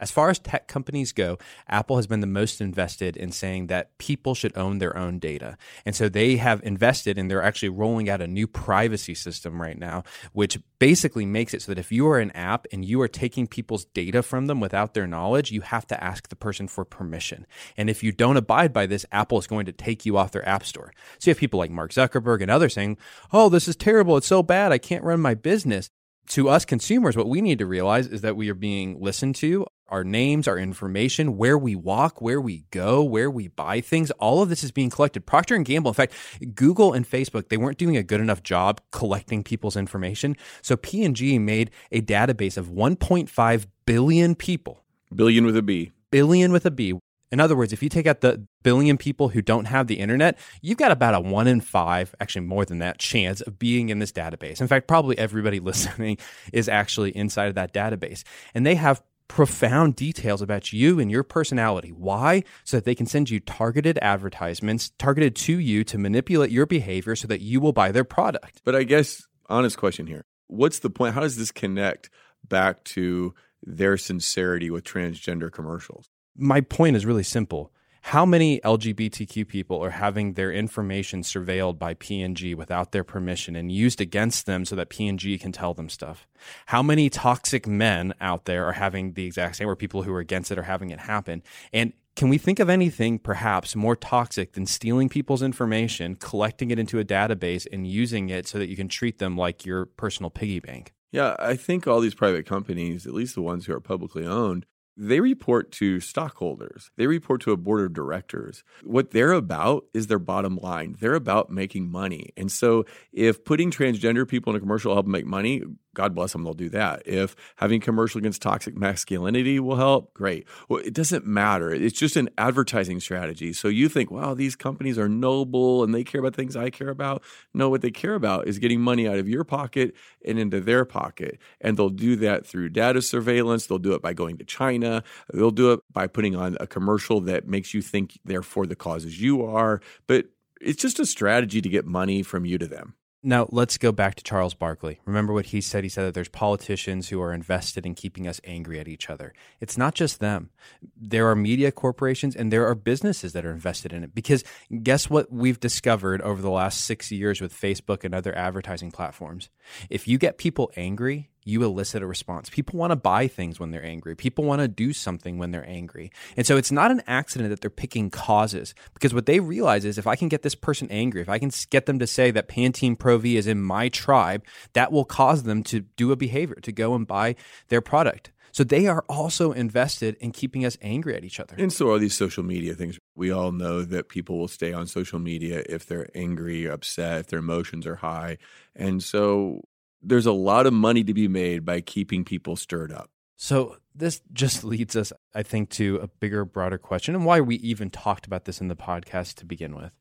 As 0.00 0.10
far 0.10 0.28
as 0.28 0.38
tech 0.38 0.66
companies 0.66 1.12
go, 1.12 1.38
Apple 1.68 1.96
has 1.96 2.06
been 2.06 2.20
the 2.20 2.26
most 2.26 2.60
invested 2.60 3.16
in 3.16 3.30
saying 3.30 3.68
that 3.68 3.96
people 3.98 4.34
should 4.34 4.56
own 4.56 4.78
their 4.78 4.96
own 4.96 5.18
data. 5.18 5.56
And 5.86 5.94
so 5.94 6.08
they 6.08 6.36
have 6.36 6.62
invested 6.64 7.16
and 7.16 7.30
they're 7.30 7.42
actually 7.42 7.68
rolling 7.68 8.10
out 8.10 8.20
a 8.20 8.26
new 8.26 8.46
privacy 8.46 9.14
system 9.14 9.62
right 9.62 9.78
now, 9.78 10.02
which 10.32 10.58
basically 10.78 11.26
makes 11.26 11.54
it 11.54 11.62
so 11.62 11.72
that 11.72 11.78
if 11.78 11.92
you 11.92 12.08
are 12.08 12.18
an 12.18 12.32
app 12.32 12.66
and 12.72 12.84
you 12.84 13.00
are 13.00 13.08
taking 13.08 13.46
people's 13.46 13.84
data 13.86 14.22
from 14.22 14.46
them 14.46 14.60
without 14.60 14.94
their 14.94 15.06
knowledge, 15.06 15.52
you 15.52 15.60
have 15.60 15.86
to 15.86 16.02
ask 16.02 16.28
the 16.28 16.36
person 16.36 16.66
for 16.66 16.84
permission. 16.84 17.46
And 17.76 17.88
if 17.88 18.02
you 18.02 18.10
don't 18.10 18.36
abide 18.36 18.72
by 18.72 18.86
this, 18.86 19.06
Apple 19.12 19.38
is 19.38 19.46
going 19.46 19.66
to 19.66 19.72
take 19.72 20.04
you 20.04 20.16
off 20.16 20.32
their 20.32 20.46
app 20.48 20.64
store. 20.64 20.92
So 21.18 21.30
you 21.30 21.32
have 21.32 21.38
people 21.38 21.58
like 21.58 21.70
Mark 21.70 21.92
Zuckerberg 21.92 22.42
and 22.42 22.50
others 22.50 22.74
saying, 22.74 22.98
oh, 23.32 23.48
this 23.48 23.68
is 23.68 23.76
terrible. 23.76 24.16
It's 24.16 24.26
so 24.26 24.42
bad. 24.42 24.72
I 24.72 24.78
can't 24.78 25.04
run 25.04 25.20
my 25.20 25.34
business 25.34 25.90
to 26.28 26.48
us 26.48 26.64
consumers, 26.64 27.16
what 27.16 27.28
we 27.28 27.40
need 27.40 27.58
to 27.58 27.66
realize 27.66 28.06
is 28.06 28.22
that 28.22 28.36
we 28.36 28.50
are 28.50 28.54
being 28.54 29.00
listened 29.00 29.34
to. 29.36 29.66
Our 29.94 30.02
names, 30.02 30.48
our 30.48 30.58
information, 30.58 31.36
where 31.36 31.56
we 31.56 31.76
walk, 31.76 32.20
where 32.20 32.40
we 32.40 32.64
go, 32.72 33.04
where 33.04 33.30
we 33.30 33.46
buy 33.46 33.80
things, 33.80 34.10
all 34.18 34.42
of 34.42 34.48
this 34.48 34.64
is 34.64 34.72
being 34.72 34.90
collected. 34.90 35.24
Procter 35.24 35.54
and 35.54 35.64
Gamble, 35.64 35.92
in 35.92 35.94
fact, 35.94 36.14
Google 36.56 36.92
and 36.92 37.08
Facebook, 37.08 37.48
they 37.48 37.56
weren't 37.56 37.78
doing 37.78 37.96
a 37.96 38.02
good 38.02 38.20
enough 38.20 38.42
job 38.42 38.80
collecting 38.90 39.44
people's 39.44 39.76
information. 39.76 40.36
So 40.62 40.76
P&G 40.76 41.38
made 41.38 41.70
a 41.92 42.00
database 42.00 42.56
of 42.56 42.70
1.5 42.70 43.66
billion 43.86 44.34
people 44.34 44.82
Billion 45.14 45.46
with 45.46 45.56
a 45.56 45.62
B. 45.62 45.92
billion 46.10 46.50
with 46.50 46.66
a 46.66 46.72
B. 46.72 46.98
In 47.30 47.38
other 47.38 47.54
words, 47.54 47.72
if 47.72 47.80
you 47.80 47.88
take 47.88 48.08
out 48.08 48.20
the 48.20 48.44
billion 48.64 48.98
people 48.98 49.28
who 49.28 49.42
don't 49.42 49.66
have 49.66 49.86
the 49.86 50.00
internet, 50.00 50.36
you've 50.60 50.78
got 50.78 50.90
about 50.90 51.14
a 51.14 51.20
one 51.20 51.46
in 51.46 51.60
five, 51.60 52.16
actually 52.18 52.46
more 52.46 52.64
than 52.64 52.80
that, 52.80 52.98
chance 52.98 53.40
of 53.42 53.60
being 53.60 53.90
in 53.90 54.00
this 54.00 54.10
database. 54.10 54.60
In 54.60 54.66
fact, 54.66 54.88
probably 54.88 55.16
everybody 55.18 55.60
listening 55.70 56.18
is 56.52 56.68
actually 56.68 57.16
inside 57.16 57.46
of 57.46 57.54
that 57.54 57.72
database. 57.72 58.24
And 58.54 58.66
they 58.66 58.74
have 58.74 59.02
profound 59.28 59.96
details 59.96 60.42
about 60.42 60.72
you 60.72 61.00
and 61.00 61.10
your 61.10 61.22
personality. 61.22 61.90
Why? 61.90 62.44
So 62.64 62.76
that 62.76 62.84
they 62.84 62.94
can 62.94 63.06
send 63.06 63.30
you 63.30 63.40
targeted 63.40 63.98
advertisements 64.02 64.92
targeted 64.98 65.36
to 65.36 65.58
you 65.58 65.84
to 65.84 65.98
manipulate 65.98 66.50
your 66.50 66.66
behavior 66.66 67.16
so 67.16 67.26
that 67.28 67.40
you 67.40 67.60
will 67.60 67.72
buy 67.72 67.92
their 67.92 68.04
product. 68.04 68.60
But 68.64 68.74
I 68.74 68.84
guess 68.84 69.26
honest 69.48 69.78
question 69.78 70.06
here: 70.06 70.24
What's 70.48 70.78
the 70.78 70.90
point? 70.90 71.14
How 71.14 71.20
does 71.20 71.36
this 71.36 71.52
connect 71.52 72.10
back 72.46 72.84
to 72.84 73.34
their 73.62 73.96
sincerity 73.96 74.70
with 74.70 74.84
transgender 74.84 75.50
commercials? 75.50 76.08
my 76.36 76.60
point 76.60 76.96
is 76.96 77.06
really 77.06 77.22
simple. 77.22 77.72
How 78.08 78.26
many 78.26 78.60
LGBTQ 78.60 79.48
people 79.48 79.82
are 79.82 79.88
having 79.88 80.34
their 80.34 80.52
information 80.52 81.22
surveilled 81.22 81.78
by 81.78 81.94
P&G 81.94 82.54
without 82.54 82.92
their 82.92 83.02
permission 83.02 83.56
and 83.56 83.72
used 83.72 83.98
against 83.98 84.44
them 84.44 84.66
so 84.66 84.76
that 84.76 84.90
P&G 84.90 85.38
can 85.38 85.52
tell 85.52 85.72
them 85.72 85.88
stuff? 85.88 86.26
How 86.66 86.82
many 86.82 87.08
toxic 87.08 87.66
men 87.66 88.12
out 88.20 88.44
there 88.44 88.66
are 88.66 88.74
having 88.74 89.14
the 89.14 89.24
exact 89.24 89.56
same 89.56 89.70
or 89.70 89.74
people 89.74 90.02
who 90.02 90.12
are 90.12 90.20
against 90.20 90.50
it 90.50 90.58
are 90.58 90.64
having 90.64 90.90
it 90.90 91.00
happen? 91.00 91.42
And 91.72 91.94
can 92.14 92.28
we 92.28 92.36
think 92.36 92.60
of 92.60 92.68
anything 92.68 93.18
perhaps 93.18 93.74
more 93.74 93.96
toxic 93.96 94.52
than 94.52 94.66
stealing 94.66 95.08
people's 95.08 95.42
information, 95.42 96.14
collecting 96.14 96.70
it 96.70 96.78
into 96.78 96.98
a 96.98 97.04
database 97.06 97.66
and 97.72 97.86
using 97.86 98.28
it 98.28 98.46
so 98.46 98.58
that 98.58 98.68
you 98.68 98.76
can 98.76 98.88
treat 98.88 99.18
them 99.18 99.34
like 99.34 99.64
your 99.64 99.86
personal 99.86 100.28
piggy 100.28 100.60
bank? 100.60 100.92
Yeah, 101.10 101.36
I 101.38 101.56
think 101.56 101.86
all 101.86 102.00
these 102.00 102.14
private 102.14 102.44
companies, 102.44 103.06
at 103.06 103.14
least 103.14 103.34
the 103.34 103.40
ones 103.40 103.64
who 103.64 103.72
are 103.72 103.80
publicly 103.80 104.26
owned, 104.26 104.66
they 104.96 105.20
report 105.20 105.72
to 105.72 106.00
stockholders. 106.00 106.90
They 106.96 107.06
report 107.06 107.40
to 107.42 107.52
a 107.52 107.56
board 107.56 107.84
of 107.84 107.92
directors. 107.92 108.62
What 108.82 109.10
they're 109.10 109.32
about 109.32 109.86
is 109.92 110.06
their 110.06 110.18
bottom 110.18 110.56
line. 110.56 110.96
They're 111.00 111.14
about 111.14 111.50
making 111.50 111.90
money. 111.90 112.30
And 112.36 112.50
so 112.50 112.84
if 113.12 113.44
putting 113.44 113.70
transgender 113.70 114.26
people 114.26 114.52
in 114.52 114.56
a 114.56 114.60
commercial 114.60 114.94
help 114.94 115.06
make 115.06 115.26
money, 115.26 115.62
God 115.94 116.14
bless 116.14 116.32
them, 116.32 116.44
they'll 116.44 116.54
do 116.54 116.68
that. 116.70 117.02
If 117.06 117.36
having 117.56 117.80
commercial 117.80 118.18
against 118.18 118.42
toxic 118.42 118.76
masculinity 118.76 119.60
will 119.60 119.76
help, 119.76 120.12
great. 120.14 120.46
Well, 120.68 120.80
it 120.80 120.92
doesn't 120.94 121.26
matter. 121.26 121.72
It's 121.72 121.98
just 121.98 122.16
an 122.16 122.30
advertising 122.36 123.00
strategy. 123.00 123.52
So 123.52 123.68
you 123.68 123.88
think, 123.88 124.10
wow, 124.10 124.34
these 124.34 124.56
companies 124.56 124.98
are 124.98 125.08
noble 125.08 125.84
and 125.84 125.94
they 125.94 126.04
care 126.04 126.20
about 126.20 126.34
things 126.34 126.56
I 126.56 126.70
care 126.70 126.90
about. 126.90 127.22
No, 127.52 127.68
what 127.68 127.82
they 127.82 127.90
care 127.90 128.14
about 128.14 128.48
is 128.48 128.58
getting 128.58 128.80
money 128.80 129.08
out 129.08 129.18
of 129.18 129.28
your 129.28 129.44
pocket 129.44 129.94
and 130.24 130.38
into 130.38 130.60
their 130.60 130.84
pocket. 130.84 131.38
And 131.60 131.76
they'll 131.76 131.88
do 131.88 132.16
that 132.16 132.46
through 132.46 132.70
data 132.70 133.00
surveillance. 133.00 133.66
They'll 133.66 133.78
do 133.78 133.94
it 133.94 134.02
by 134.02 134.12
going 134.12 134.38
to 134.38 134.44
China. 134.44 135.02
They'll 135.32 135.50
do 135.50 135.72
it 135.72 135.80
by 135.92 136.06
putting 136.06 136.34
on 136.36 136.56
a 136.60 136.66
commercial 136.66 137.20
that 137.22 137.46
makes 137.46 137.74
you 137.74 137.82
think 137.82 138.18
they're 138.24 138.42
for 138.42 138.66
the 138.66 138.76
causes 138.76 139.20
you 139.20 139.44
are. 139.44 139.80
But 140.06 140.26
it's 140.60 140.80
just 140.80 140.98
a 140.98 141.06
strategy 141.06 141.60
to 141.60 141.68
get 141.68 141.84
money 141.84 142.22
from 142.22 142.44
you 142.44 142.58
to 142.58 142.66
them. 142.66 142.94
Now, 143.26 143.48
let's 143.50 143.78
go 143.78 143.90
back 143.90 144.16
to 144.16 144.22
Charles 144.22 144.52
Barkley. 144.52 145.00
Remember 145.06 145.32
what 145.32 145.46
he 145.46 145.62
said? 145.62 145.82
He 145.82 145.88
said 145.88 146.04
that 146.04 146.12
there's 146.12 146.28
politicians 146.28 147.08
who 147.08 147.22
are 147.22 147.32
invested 147.32 147.86
in 147.86 147.94
keeping 147.94 148.28
us 148.28 148.38
angry 148.44 148.78
at 148.78 148.86
each 148.86 149.08
other. 149.08 149.32
It's 149.62 149.78
not 149.78 149.94
just 149.94 150.20
them. 150.20 150.50
There 150.94 151.26
are 151.30 151.34
media 151.34 151.72
corporations 151.72 152.36
and 152.36 152.52
there 152.52 152.66
are 152.66 152.74
businesses 152.74 153.32
that 153.32 153.46
are 153.46 153.50
invested 153.50 153.94
in 153.94 154.04
it. 154.04 154.14
Because 154.14 154.44
guess 154.82 155.08
what 155.08 155.32
we've 155.32 155.58
discovered 155.58 156.20
over 156.20 156.42
the 156.42 156.50
last 156.50 156.82
six 156.82 157.10
years 157.10 157.40
with 157.40 157.58
Facebook 157.58 158.04
and 158.04 158.14
other 158.14 158.36
advertising 158.36 158.90
platforms? 158.90 159.48
If 159.88 160.06
you 160.06 160.18
get 160.18 160.36
people 160.36 160.70
angry, 160.76 161.30
you 161.44 161.62
elicit 161.62 162.02
a 162.02 162.06
response. 162.06 162.48
People 162.48 162.78
want 162.78 162.90
to 162.90 162.96
buy 162.96 163.28
things 163.28 163.60
when 163.60 163.70
they're 163.70 163.84
angry. 163.84 164.16
People 164.16 164.44
want 164.44 164.62
to 164.62 164.68
do 164.68 164.92
something 164.92 165.38
when 165.38 165.50
they're 165.50 165.68
angry. 165.68 166.10
And 166.36 166.46
so 166.46 166.56
it's 166.56 166.72
not 166.72 166.90
an 166.90 167.02
accident 167.06 167.50
that 167.50 167.60
they're 167.60 167.70
picking 167.70 168.10
causes 168.10 168.74
because 168.94 169.14
what 169.14 169.26
they 169.26 169.40
realize 169.40 169.84
is 169.84 169.98
if 169.98 170.06
I 170.06 170.16
can 170.16 170.28
get 170.28 170.42
this 170.42 170.54
person 170.54 170.88
angry, 170.90 171.20
if 171.20 171.28
I 171.28 171.38
can 171.38 171.50
get 171.70 171.86
them 171.86 171.98
to 171.98 172.06
say 172.06 172.30
that 172.30 172.48
Pantene 172.48 172.98
Pro 172.98 173.18
V 173.18 173.36
is 173.36 173.46
in 173.46 173.62
my 173.62 173.88
tribe, 173.90 174.44
that 174.72 174.90
will 174.90 175.04
cause 175.04 175.42
them 175.42 175.62
to 175.64 175.80
do 175.80 176.12
a 176.12 176.16
behavior, 176.16 176.56
to 176.56 176.72
go 176.72 176.94
and 176.94 177.06
buy 177.06 177.36
their 177.68 177.80
product. 177.80 178.30
So 178.52 178.62
they 178.62 178.86
are 178.86 179.04
also 179.08 179.50
invested 179.50 180.16
in 180.20 180.30
keeping 180.30 180.64
us 180.64 180.78
angry 180.80 181.16
at 181.16 181.24
each 181.24 181.40
other. 181.40 181.56
And 181.58 181.72
so 181.72 181.90
are 181.90 181.98
these 181.98 182.14
social 182.14 182.44
media 182.44 182.74
things. 182.74 183.00
We 183.16 183.32
all 183.32 183.50
know 183.50 183.82
that 183.82 184.08
people 184.08 184.38
will 184.38 184.46
stay 184.46 184.72
on 184.72 184.86
social 184.86 185.18
media 185.18 185.64
if 185.68 185.86
they're 185.86 186.08
angry, 186.14 186.66
upset, 186.66 187.18
if 187.22 187.26
their 187.26 187.40
emotions 187.40 187.84
are 187.84 187.96
high. 187.96 188.38
And 188.76 189.02
so 189.02 189.64
there's 190.04 190.26
a 190.26 190.32
lot 190.32 190.66
of 190.66 190.72
money 190.72 191.02
to 191.04 191.14
be 191.14 191.28
made 191.28 191.64
by 191.64 191.80
keeping 191.80 192.24
people 192.24 192.56
stirred 192.56 192.92
up. 192.92 193.10
So 193.36 193.76
this 193.94 194.20
just 194.32 194.64
leads 194.64 194.96
us, 194.96 195.12
I 195.34 195.42
think, 195.42 195.70
to 195.70 195.96
a 195.96 196.08
bigger, 196.08 196.44
broader 196.44 196.78
question 196.78 197.14
and 197.14 197.24
why 197.24 197.40
we 197.40 197.56
even 197.56 197.90
talked 197.90 198.26
about 198.26 198.44
this 198.44 198.60
in 198.60 198.68
the 198.68 198.76
podcast 198.76 199.34
to 199.36 199.46
begin 199.46 199.74
with. 199.74 199.92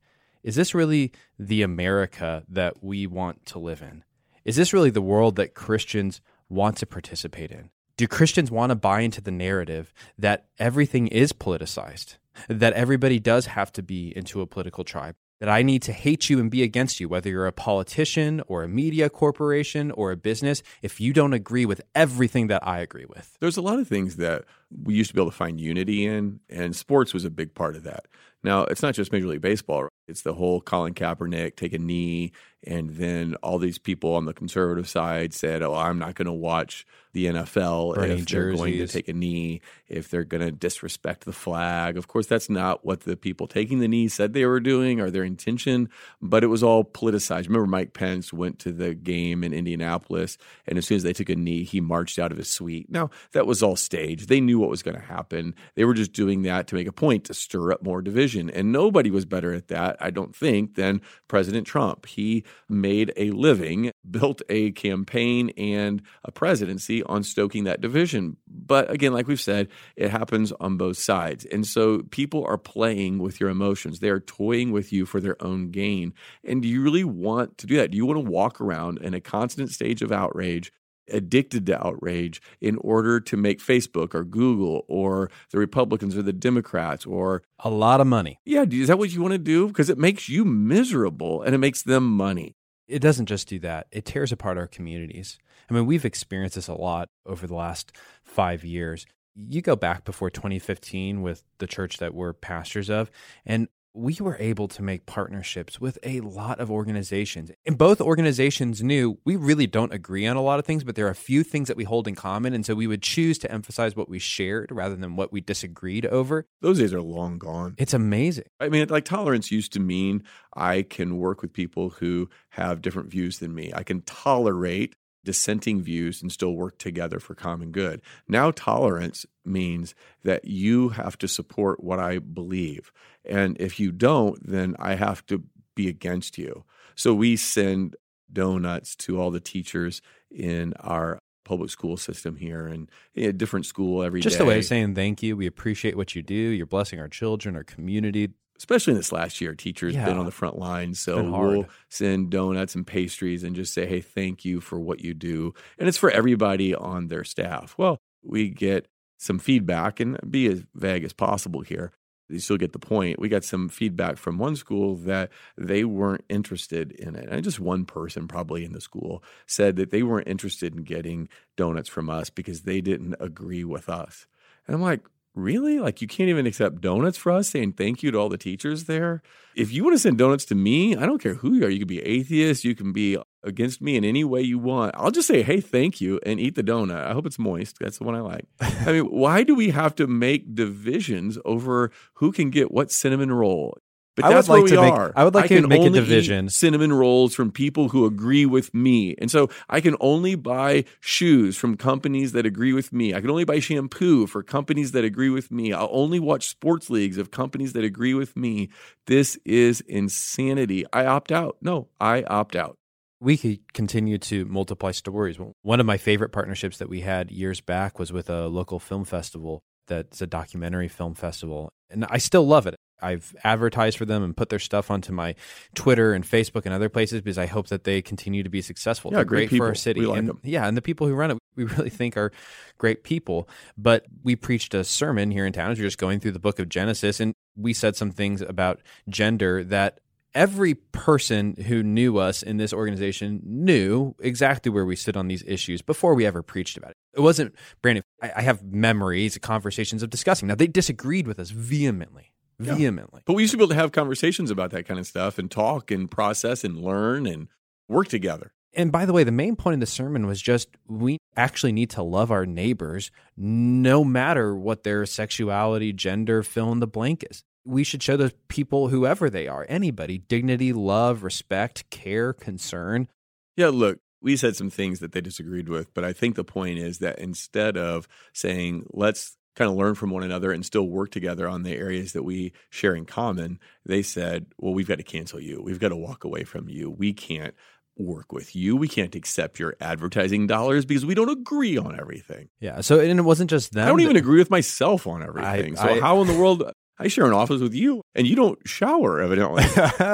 Is 0.44 0.56
this 0.56 0.74
really 0.74 1.12
the 1.40 1.62
America 1.62 2.44
that 2.50 2.84
we 2.84 3.08
want 3.08 3.46
to 3.48 3.60
live 3.60 3.82
in? 3.82 4.04
Is 4.44 4.56
this 4.58 4.74
really 4.74 4.90
the 4.90 5.02
world 5.02 5.38
that 5.38 5.54
Christians 5.54 6.22
want 6.50 6.78
to 6.78 6.86
participate 6.86 7.52
in? 7.52 7.70
Do 7.96 8.08
Christians 8.08 8.52
want 8.52 8.72
to 8.72 8.76
buy 8.76 9.02
into 9.02 9.22
the 9.22 9.32
narrative 9.32 9.94
that 10.18 10.48
everything 10.60 11.08
is 11.08 11.32
politicized, 11.32 12.18
that 12.50 12.74
everybody 12.74 13.20
does 13.20 13.46
have 13.46 13.72
to 13.74 13.84
be 13.84 14.12
into 14.16 14.42
a 14.42 14.48
political 14.48 14.84
tribe? 14.84 15.16
That 15.44 15.50
I 15.50 15.62
need 15.62 15.82
to 15.82 15.92
hate 15.92 16.30
you 16.30 16.40
and 16.40 16.50
be 16.50 16.64
against 16.64 17.02
you, 17.02 17.10
whether 17.10 17.30
you're 17.30 17.48
a 17.48 17.52
politician 17.52 18.42
or 18.48 18.64
a 18.64 18.68
media 18.70 19.10
corporation 19.10 19.92
or 19.92 20.10
a 20.14 20.16
business, 20.16 20.64
if 20.82 21.02
you 21.02 21.12
don't 21.12 21.34
agree 21.34 21.66
with 21.66 21.82
everything 21.94 22.48
that 22.48 22.66
I 22.66 22.80
agree 22.80 23.04
with. 23.04 23.36
There's 23.42 23.58
a 23.58 23.62
lot 23.62 23.78
of 23.78 23.86
things 23.86 24.16
that 24.16 24.46
we 24.72 24.94
used 24.94 25.10
to 25.10 25.14
be 25.14 25.20
able 25.20 25.32
to 25.32 25.36
find 25.36 25.60
unity 25.60 26.06
in, 26.06 26.40
and 26.50 26.74
sports 26.74 27.14
was 27.14 27.26
a 27.26 27.30
big 27.30 27.54
part 27.56 27.76
of 27.76 27.84
that. 27.84 28.06
Now, 28.42 28.62
it's 28.62 28.82
not 28.82 28.94
just 28.94 29.12
Major 29.12 29.28
League 29.28 29.42
Baseball. 29.42 29.90
It's 30.08 30.22
the 30.22 30.34
whole 30.34 30.62
Colin 30.62 30.94
Kaepernick 30.94 31.56
take 31.56 31.74
a 31.74 31.80
knee, 31.80 32.32
and 32.66 32.92
then 32.92 33.36
all 33.44 33.60
these 33.60 33.78
people 33.78 34.14
on 34.16 34.26
the 34.26 34.34
conservative 34.34 34.88
side 34.88 35.34
said, 35.34 35.62
"Oh, 35.62 35.74
I'm 35.74 36.00
not 36.00 36.16
going 36.16 36.28
to 36.28 36.34
watch 36.34 36.86
the 37.14 37.28
NFL 37.28 37.96
Burning 37.96 38.20
if 38.20 38.26
they're 38.26 38.54
going 38.54 38.74
to 38.78 38.88
take 38.88 39.08
a 39.08 39.14
knee, 39.14 39.62
if 39.88 40.10
they're 40.10 40.24
going 40.24 40.42
to 40.42 40.52
disrespect 40.52 41.26
the 41.26 41.32
flag." 41.32 41.98
Of 41.98 42.08
course, 42.08 42.28
that's 42.28 42.50
not 42.50 42.86
what 42.86 43.02
the 43.02 43.16
people 43.16 43.48
taking 43.48 43.80
the 43.80 43.88
knee 43.88 44.08
said 44.08 44.34
they 44.34 44.46
were 44.46 44.60
doing 44.60 45.00
or 45.00 45.10
their 45.12 45.24
intention, 45.24 45.90
but 46.22 46.44
it 46.44 46.48
was 46.48 46.64
all 46.64 46.84
politicized. 46.84 47.48
Remember, 47.48 47.68
Mike 47.68 47.94
Pence 47.94 48.34
went 48.34 48.60
to 48.60 48.72
the 48.72 48.94
game 48.94 49.44
in 49.44 49.54
Indianapolis, 49.54 50.38
and 50.66 50.78
as 50.78 50.88
soon 50.88 50.98
as 50.98 51.04
they 51.04 51.14
took 51.14 51.30
a 51.30 51.36
knee, 51.36 51.64
he 51.64 51.82
marched 51.82 52.20
out 52.20 52.32
of 52.32 52.38
his 52.38 52.50
suite. 52.50 52.90
Now, 52.90 53.10
that 53.34 53.48
was 53.48 53.64
all 53.64 53.76
staged. 53.76 54.30
They 54.30 54.42
knew 54.42 54.60
what 54.60 54.70
was 54.70 54.84
going 54.84 54.96
to 54.96 55.02
happen. 55.02 55.56
They 55.76 55.86
were 55.86 55.94
just 55.94 56.14
doing 56.14 56.44
that 56.44 56.68
to 56.68 56.76
make 56.76 56.88
a 56.88 56.94
point 56.94 57.26
to 57.26 57.34
stir 57.34 57.72
up 57.72 57.84
more 57.84 58.02
division, 58.02 58.50
and 58.50 58.72
nobody 58.72 59.12
was 59.12 59.26
better 59.26 59.54
at 59.54 59.68
that, 59.68 59.93
I 60.00 60.10
don't 60.10 60.36
think, 60.36 60.76
than 60.76 61.02
President 61.28 61.68
Trump. 61.68 62.06
He 62.06 62.44
made 62.70 63.14
a 63.18 63.32
living, 63.32 63.92
built 64.10 64.42
a 64.50 64.72
campaign 64.72 65.50
and 65.58 66.02
a 66.24 66.32
presidency 66.32 67.04
on 67.04 67.24
stoking 67.24 67.64
that 67.66 67.82
division. 67.82 68.38
But 68.48 68.90
again, 68.92 69.14
like 69.14 69.28
we've 69.28 69.40
said, 69.40 69.70
it 69.96 70.10
happens 70.10 70.52
on 70.54 70.78
both 70.78 70.98
sides. 70.98 71.46
And 71.46 71.66
so 71.66 72.04
people 72.12 72.46
are 72.46 72.58
playing 72.58 73.20
with 73.20 73.40
your 73.40 73.50
emotions. 73.50 74.00
They 74.00 74.10
are 74.10 74.20
toying 74.20 74.72
with 74.72 74.94
you 74.94 75.06
for 75.06 75.20
their 75.20 75.42
own 75.44 75.72
gain. 75.72 76.14
And 76.44 76.62
do 76.62 76.68
you 76.68 76.82
really 76.82 77.04
want 77.04 77.58
to 77.60 77.68
do 77.68 77.78
that? 77.78 77.92
Do 77.92 77.98
you 77.98 78.06
want 78.06 78.24
to 78.24 78.32
walk 78.32 78.62
around 78.62 79.00
in 79.00 79.14
a 79.14 79.22
constant 79.22 79.70
stage 79.70 80.02
of 80.02 80.12
outrage? 80.12 80.72
Addicted 81.12 81.66
to 81.66 81.86
outrage 81.86 82.42
in 82.62 82.78
order 82.78 83.20
to 83.20 83.38
make 83.38 83.60
Facebook 83.60 84.16
or 84.16 84.24
Google 84.24 84.86
or 84.88 85.30
the 85.52 85.60
Republicans 85.60 86.16
or 86.16 86.22
the 86.22 86.34
Democrats 86.34 87.06
or 87.06 87.44
A 87.64 87.70
lot 87.70 88.00
of 88.02 88.08
money. 88.08 88.40
yeah, 88.46 88.64
is 88.70 88.88
that 88.88 88.98
what 88.98 89.12
you 89.12 89.22
want 89.22 89.34
to 89.34 89.38
do? 89.38 89.68
Because 89.68 89.90
it 89.90 89.98
makes 89.98 90.30
you 90.30 90.46
miserable 90.46 91.42
and 91.42 91.54
it 91.54 91.58
makes 91.60 91.84
them 91.84 92.16
money. 92.16 92.56
It 92.88 93.00
doesn't 93.00 93.28
just 93.28 93.48
do 93.48 93.60
that, 93.60 93.88
it 93.92 94.06
tears 94.06 94.32
apart 94.32 94.58
our 94.58 94.68
communities. 94.68 95.38
I 95.70 95.74
mean, 95.74 95.86
we've 95.86 96.06
experienced 96.06 96.56
this 96.56 96.68
a 96.68 96.74
lot 96.74 97.10
over 97.26 97.48
the 97.48 97.56
last 97.56 97.94
five 98.24 98.64
years. 98.64 99.06
You 99.36 99.62
go 99.62 99.76
back 99.76 100.04
before 100.04 100.30
2015 100.30 101.22
with 101.22 101.44
the 101.58 101.68
church 101.68 101.98
that 101.98 102.14
we're 102.14 102.34
pastors 102.34 102.90
of, 102.90 103.10
and 103.46 103.68
we 103.94 104.18
were 104.20 104.38
able 104.40 104.68
to 104.68 104.82
make 104.82 105.06
partnerships 105.06 105.80
with 105.80 106.00
a 106.04 106.20
lot 106.22 106.60
of 106.60 106.72
organizations. 106.72 107.52
And 107.66 107.78
both 107.78 108.02
organizations 108.02 108.82
knew 108.82 109.20
we 109.24 109.36
really 109.36 109.68
don't 109.68 109.94
agree 109.94 110.26
on 110.26 110.36
a 110.36 110.42
lot 110.42 110.60
of 110.60 110.66
things, 110.66 110.84
but 110.84 110.96
there 110.96 111.06
are 111.06 111.12
a 111.12 111.16
few 111.16 111.44
things 111.44 111.68
that 111.68 111.78
we 111.78 111.84
hold 111.84 112.08
in 112.08 112.16
common. 112.16 112.54
And 112.54 112.66
so 112.66 112.74
we 112.74 112.88
would 112.88 113.04
choose 113.04 113.38
to 113.40 113.52
emphasize 113.52 113.96
what 113.96 114.10
we 114.10 114.20
shared 114.20 114.72
rather 114.72 114.96
than 114.96 115.16
what 115.16 115.32
we 115.32 115.42
disagreed 115.42 116.06
over. 116.08 116.48
Those 116.62 116.80
days 116.80 116.94
are 116.94 117.02
long 117.02 117.38
gone. 117.38 117.76
It's 117.78 117.94
amazing. 117.94 118.46
I 118.60 118.70
mean, 118.70 118.88
like 118.90 119.06
tolerance 119.06 119.52
used 119.52 119.74
to 119.74 119.80
mean 119.80 120.24
I 120.56 120.82
can 120.82 121.18
work 121.18 121.42
with 121.42 121.54
people 121.54 121.90
who 121.90 122.30
have 122.50 122.82
different 122.82 123.10
views 123.10 123.40
than 123.40 123.54
me. 123.54 123.72
I 123.76 123.84
can 123.84 124.02
tolerate 124.02 124.96
dissenting 125.24 125.82
views 125.82 126.22
and 126.22 126.32
still 126.32 126.54
work 126.54 126.78
together 126.78 127.20
for 127.20 127.36
common 127.36 127.72
good. 127.72 128.02
Now, 128.28 128.52
tolerance 128.52 129.26
means 129.46 129.96
that 130.24 130.46
you 130.46 130.90
have 130.90 131.18
to 131.20 131.28
support 131.28 131.84
what 131.84 132.00
I 132.00 132.20
believe. 132.20 132.92
And 133.26 133.58
if 133.60 133.80
you 133.80 133.92
don't, 133.92 134.46
then 134.46 134.76
I 134.80 134.96
have 134.96 135.26
to 135.28 135.44
be 135.76 135.88
against 135.88 136.38
you. 136.38 136.64
So 136.96 137.14
we 137.14 137.36
send 137.36 137.96
donuts 138.32 138.96
to 138.96 139.20
all 139.20 139.32
the 139.32 139.40
teachers 139.40 140.02
in 140.30 140.74
our 140.80 141.20
public 141.44 141.70
school 141.70 141.98
system 141.98 142.38
here 142.38 142.68
and 142.68 142.90
a 143.16 143.32
different 143.34 143.66
school 143.66 144.02
every 144.04 144.22
day. 144.22 144.30
Just 144.30 144.40
a 144.40 144.46
way 144.46 144.60
of 144.60 144.66
saying 144.66 144.96
thank 144.96 145.22
you. 145.22 145.36
We 145.36 145.46
appreciate 145.46 145.98
what 145.98 146.16
you 146.16 146.22
do. 146.22 146.36
You're 146.36 146.66
blessing 146.66 147.00
our 147.00 147.10
children, 147.10 147.56
our 147.56 147.64
community. 147.64 148.30
Especially 148.58 148.92
in 148.92 148.98
this 148.98 149.12
last 149.12 149.42
year, 149.42 149.56
teachers 149.56 149.94
Yeah. 149.94 150.06
been 150.06 150.18
on 150.18 150.26
the 150.26 150.32
front 150.32 150.58
line. 150.58 150.94
So 150.94 151.18
we'll 151.58 151.66
send 151.90 152.30
donuts 152.30 152.76
and 152.76 152.86
pastries 152.86 153.44
and 153.44 153.56
just 153.56 153.74
say, 153.74 153.86
hey, 153.86 154.02
thank 154.02 154.46
you 154.46 154.62
for 154.62 154.80
what 154.80 155.04
you 155.04 155.14
do. 155.14 155.54
And 155.78 155.88
it's 155.90 155.98
for 155.98 156.10
everybody 156.12 156.74
on 156.74 157.08
their 157.08 157.24
staff. 157.24 157.76
Well, 157.78 157.98
we 158.24 158.50
get 158.50 158.88
some 159.18 159.40
feedback 159.40 160.00
and 160.00 160.18
be 160.30 160.48
as 160.48 160.64
vague 160.76 161.04
as 161.04 161.14
possible 161.14 161.62
here. 161.62 161.92
You 162.30 162.40
still 162.40 162.58
get 162.58 162.72
the 162.72 162.80
point. 162.80 163.20
We 163.20 163.28
got 163.28 163.44
some 163.44 163.70
feedback 163.70 164.18
from 164.18 164.38
one 164.38 164.56
school 164.56 164.96
that 164.96 165.30
they 165.58 165.84
weren't 165.84 166.24
interested 166.30 166.92
in 166.94 167.16
it. 167.16 167.28
And 167.30 167.44
just 167.44 167.60
one 167.60 167.86
person, 167.86 168.28
probably 168.28 168.64
in 168.64 168.72
the 168.72 168.82
school, 168.82 169.22
said 169.46 169.76
that 169.76 169.92
they 169.92 170.04
weren't 170.04 170.28
interested 170.28 170.74
in 170.74 170.84
getting 170.84 171.28
donuts 171.58 171.90
from 171.90 172.10
us 172.10 172.30
because 172.30 172.62
they 172.62 172.82
didn't 172.82 173.16
agree 173.20 173.64
with 173.66 173.90
us. 173.90 174.26
And 174.68 174.76
I'm 174.76 174.82
like, 174.82 175.02
really? 175.36 175.80
Like, 175.80 176.02
you 176.02 176.08
can't 176.08 176.30
even 176.30 176.46
accept 176.46 176.82
donuts 176.82 177.18
for 177.18 177.32
us 177.32 177.50
saying 177.50 177.74
thank 177.74 178.04
you 178.04 178.12
to 178.12 178.18
all 178.18 178.30
the 178.30 178.38
teachers 178.38 178.86
there? 178.86 179.22
If 179.56 179.72
you 179.72 179.84
want 179.84 179.96
to 179.96 180.00
send 180.00 180.18
donuts 180.18 180.46
to 180.46 180.56
me, 180.56 180.96
I 180.96 181.06
don't 181.06 181.22
care 181.22 181.36
who 181.36 181.54
you 181.54 181.66
are. 181.66 181.70
You 181.70 181.80
can 181.80 181.88
be 181.88 182.02
atheist, 182.02 182.64
you 182.64 182.76
can 182.76 182.92
be 182.92 183.18
against 183.44 183.82
me 183.82 183.96
in 183.96 184.06
any 184.06 184.24
way 184.24 184.42
you 184.42 184.58
want. 184.58 184.96
I'll 184.98 185.12
just 185.12 185.28
say, 185.28 185.42
hey, 185.42 185.60
thank 185.60 186.00
you, 186.00 186.20
and 186.26 186.40
eat 186.40 186.56
the 186.56 186.64
donut. 186.64 187.06
I 187.06 187.14
hope 187.14 187.26
it's 187.26 187.40
moist. 187.40 187.78
That's 187.80 187.98
the 187.98 188.04
one 188.06 188.16
I 188.16 188.22
like. 188.22 188.46
I 188.62 188.94
mean, 188.94 189.06
why 189.06 189.44
do 189.44 189.56
we 189.56 189.70
have 189.72 189.96
to 189.96 190.08
make 190.08 190.56
divisions 190.56 191.38
over 191.46 191.92
who 192.16 192.32
can 192.32 192.50
get 192.50 192.72
what 192.72 192.92
cinnamon 192.92 193.32
roll? 193.32 193.78
But 194.16 194.26
I 194.26 194.28
would 194.30 194.38
that's 194.38 194.50
like 194.50 194.56
where 194.58 194.64
we 194.64 194.70
to 194.72 194.82
make- 194.82 194.94
are. 194.94 195.14
I 195.16 195.24
would 195.24 195.34
like 195.34 195.48
to 195.48 195.62
can 195.62 195.68
make 195.68 195.82
a 195.82 195.90
division. 195.90 196.48
cinnamon 196.50 196.94
rolls 196.94 197.34
from 197.34 197.52
people 197.52 197.90
who 197.90 198.06
agree 198.06 198.46
with 198.46 198.72
me. 198.74 199.16
And 199.18 199.32
so 199.32 199.50
I 199.70 199.82
can 199.82 199.96
only 200.00 200.36
buy 200.36 200.86
shoes 201.00 201.58
from 201.58 201.78
companies 201.78 202.32
that 202.34 202.46
agree 202.46 202.74
with 202.74 202.94
me. 202.94 203.14
I 203.16 203.22
can 203.22 203.30
only 203.32 203.44
buy 203.44 203.60
shampoo 203.60 204.28
for 204.28 204.44
companies 204.44 204.92
that 204.92 205.04
agree 205.04 205.30
with 205.30 205.50
me. 205.52 205.74
I'll 205.74 205.90
only 205.92 206.20
watch 206.20 206.48
sports 206.48 206.90
leagues 206.92 207.18
of 207.18 207.32
companies 207.32 207.74
that 207.74 207.84
agree 207.84 208.14
with 208.14 208.36
me. 208.38 208.70
This 209.08 209.38
is 209.46 209.82
insanity. 209.82 210.86
I 210.94 211.06
opt 211.06 211.32
out. 211.32 211.58
No, 211.62 211.88
I 212.00 212.22
opt 212.24 212.56
out. 212.56 212.78
we 213.20 213.38
could 213.38 213.74
continue 213.74 214.18
to 214.18 214.44
multiply 214.46 214.92
stories. 214.92 215.38
One 215.62 215.80
of 215.80 215.86
my 215.86 215.98
favorite 215.98 216.32
partnerships 216.34 216.78
that 216.78 216.90
we 216.90 217.02
had 217.02 217.32
years 217.32 217.62
back 217.62 217.98
was 217.98 218.12
with 218.12 218.30
a 218.30 218.48
local 218.48 218.80
film 218.80 219.06
festival 219.06 219.64
that's 219.88 220.22
a 220.22 220.28
documentary 220.28 220.88
film 220.88 221.16
festival. 221.16 221.74
And 221.90 222.06
I 222.10 222.18
still 222.18 222.46
love 222.46 222.68
it. 222.68 222.76
I've 223.04 223.36
advertised 223.44 223.98
for 223.98 224.06
them 224.06 224.24
and 224.24 224.36
put 224.36 224.50
their 224.50 224.60
stuff 224.60 224.90
onto 224.90 225.12
my 225.12 225.36
Twitter 225.76 226.14
and 226.14 226.24
Facebook 226.24 226.66
and 226.66 226.74
other 226.74 226.88
places 226.88 227.22
because 227.22 227.38
I 227.38 227.48
hope 227.48 227.68
that 227.68 227.84
they 227.84 228.02
continue 228.02 228.44
to 228.44 228.50
be 228.50 228.62
successful. 228.62 229.12
Yeah, 229.12 229.18
They're 229.18 229.26
great 229.26 229.50
great 229.50 229.58
for 229.58 229.68
our 229.68 229.76
city. 229.76 230.02
Like 230.02 230.20
and, 230.20 230.30
them. 230.30 230.40
Yeah, 230.42 230.66
and 230.66 230.78
the 230.78 230.82
people 230.82 231.08
who 231.08 231.14
run 231.14 231.32
it, 231.32 231.38
we 231.56 231.64
really 231.66 231.90
think 231.90 232.16
are 232.16 232.32
great 232.78 233.04
people. 233.04 233.50
But 233.78 234.06
we 234.24 234.36
preached 234.36 234.74
a 234.74 234.84
sermon 234.84 235.32
here 235.32 235.46
in 235.46 235.54
town 235.54 235.72
as 235.72 235.80
we 235.80 235.86
are 235.86 235.88
just 235.88 235.98
going 235.98 236.22
through 236.22 236.32
the 236.32 236.40
book 236.40 236.60
of 236.60 236.70
Genesis, 236.70 237.20
and 237.20 237.34
we 237.58 237.74
said 237.74 237.96
some 237.96 238.12
things 238.12 238.42
about 238.42 238.82
gender 239.10 239.64
that 239.66 240.00
every 240.34 240.76
person 240.76 241.56
who 241.68 241.84
knew 241.84 242.18
us 242.18 242.44
in 242.44 242.58
this 242.58 242.74
organization 242.74 243.42
knew 243.44 244.16
exactly 244.20 244.72
where 244.72 244.86
we 244.86 244.96
stood 244.96 245.18
on 245.18 245.28
these 245.28 245.44
issues 245.46 245.82
before 245.82 246.16
we 246.16 246.26
ever 246.26 246.42
preached 246.42 246.78
about 246.78 246.92
it. 246.92 246.98
It 247.14 247.22
wasn't 247.22 247.56
Brandon. 247.82 248.04
I, 248.22 248.32
I 248.38 248.42
have 248.42 248.64
memories, 248.64 249.36
of 249.36 249.42
conversations 249.42 250.04
of 250.04 250.10
discussing. 250.10 250.48
Now 250.48 250.56
they 250.56 250.68
disagreed 250.68 251.28
with 251.28 251.40
us 251.40 251.52
vehemently, 251.52 252.34
vehemently. 252.60 253.22
But 253.26 253.34
we 253.34 253.44
used 253.44 253.52
to 253.52 253.58
be 253.58 253.64
able 253.64 253.70
to 253.70 253.76
have 253.76 253.92
conversations 253.92 254.52
about 254.52 254.72
that 254.72 254.88
kind 254.88 255.00
of 255.00 255.08
stuff 255.08 255.38
and 255.38 255.50
talk 255.50 255.92
and 255.92 256.10
process 256.10 256.64
and 256.64 256.82
learn 256.82 257.26
and 257.26 257.48
work 257.88 258.08
together. 258.08 258.54
And 258.76 258.92
by 258.92 259.06
the 259.06 259.14
way, 259.14 259.24
the 259.24 259.32
main 259.32 259.56
point 259.56 259.76
of 259.76 259.80
the 259.80 259.86
sermon 259.86 260.26
was 260.26 260.42
just 260.42 260.70
we 260.88 261.18
actually 261.36 261.72
need 261.72 261.92
to 261.92 262.02
love 262.02 262.32
our 262.32 262.46
neighbors 262.46 263.12
no 263.38 264.04
matter 264.04 264.56
what 264.56 264.84
their 264.84 265.06
sexuality, 265.06 265.94
gender, 265.94 266.42
fill 266.42 266.72
in 266.72 266.80
the 266.80 266.88
blank 266.88 267.24
is. 267.30 267.44
We 267.66 267.84
should 267.84 268.04
show 268.04 268.18
those 268.18 268.34
people, 268.50 268.90
whoever 268.90 269.30
they 269.30 269.48
are, 269.48 269.66
anybody, 269.70 270.18
dignity, 270.18 270.74
love, 270.74 271.24
respect, 271.24 271.90
care, 271.90 272.34
concern. 272.34 273.08
Yeah, 273.56 273.70
look, 273.70 274.00
we 274.22 274.36
said 274.36 274.56
some 274.56 274.70
things 274.70 275.00
that 275.00 275.12
they 275.14 275.22
disagreed 275.22 275.70
with, 275.70 275.94
but 275.94 276.04
I 276.04 276.14
think 276.14 276.36
the 276.36 276.44
point 276.44 276.80
is 276.80 277.00
that 277.00 277.20
instead 277.20 277.78
of 277.78 278.08
saying, 278.34 278.86
let's 278.92 279.38
kind 279.56 279.70
of 279.70 279.78
learn 279.78 279.96
from 279.96 280.10
one 280.10 280.24
another 280.24 280.52
and 280.52 280.66
still 280.66 280.88
work 280.88 281.12
together 281.12 281.48
on 281.48 281.64
the 281.64 281.76
areas 281.76 282.14
that 282.14 282.24
we 282.24 282.52
share 282.70 282.96
in 282.96 283.06
common, 283.06 283.60
they 283.86 284.02
said, 284.02 284.48
well, 284.58 284.74
we've 284.74 284.88
got 284.88 284.98
to 284.98 285.04
cancel 285.04 285.40
you. 285.40 285.62
We've 285.64 285.80
got 285.80 285.90
to 285.90 285.96
walk 285.96 286.24
away 286.24 286.44
from 286.44 286.68
you. 286.68 286.90
We 286.90 287.14
can't 287.14 287.54
work 287.96 288.32
with 288.34 288.56
you. 288.56 288.76
We 288.76 288.88
can't 288.88 289.14
accept 289.14 289.60
your 289.60 289.76
advertising 289.80 290.48
dollars 290.48 290.86
because 290.86 291.06
we 291.06 291.14
don't 291.14 291.30
agree 291.30 291.78
on 291.78 292.00
everything. 292.00 292.50
Yeah. 292.60 292.82
So, 292.82 293.00
and 293.00 293.20
it 293.20 293.24
wasn't 293.24 293.52
just 293.52 293.72
them. 293.74 293.86
I 293.86 293.90
don't 293.90 294.02
even 294.02 294.16
agree 294.18 294.40
with 294.40 294.50
myself 294.50 295.06
on 295.06 295.22
everything. 295.22 295.76
so 295.76 295.84
I- 295.84 296.00
how 296.00 296.20
in 296.22 296.28
the 296.28 296.34
world 296.34 296.64
I 297.00 297.08
share 297.08 297.26
an 297.26 297.34
office 297.34 297.60
with 297.62 297.74
you 297.74 298.02
and 298.16 298.28
you 298.28 298.36
don't 298.36 298.60
shower 298.68 299.22
evidently. 299.22 299.64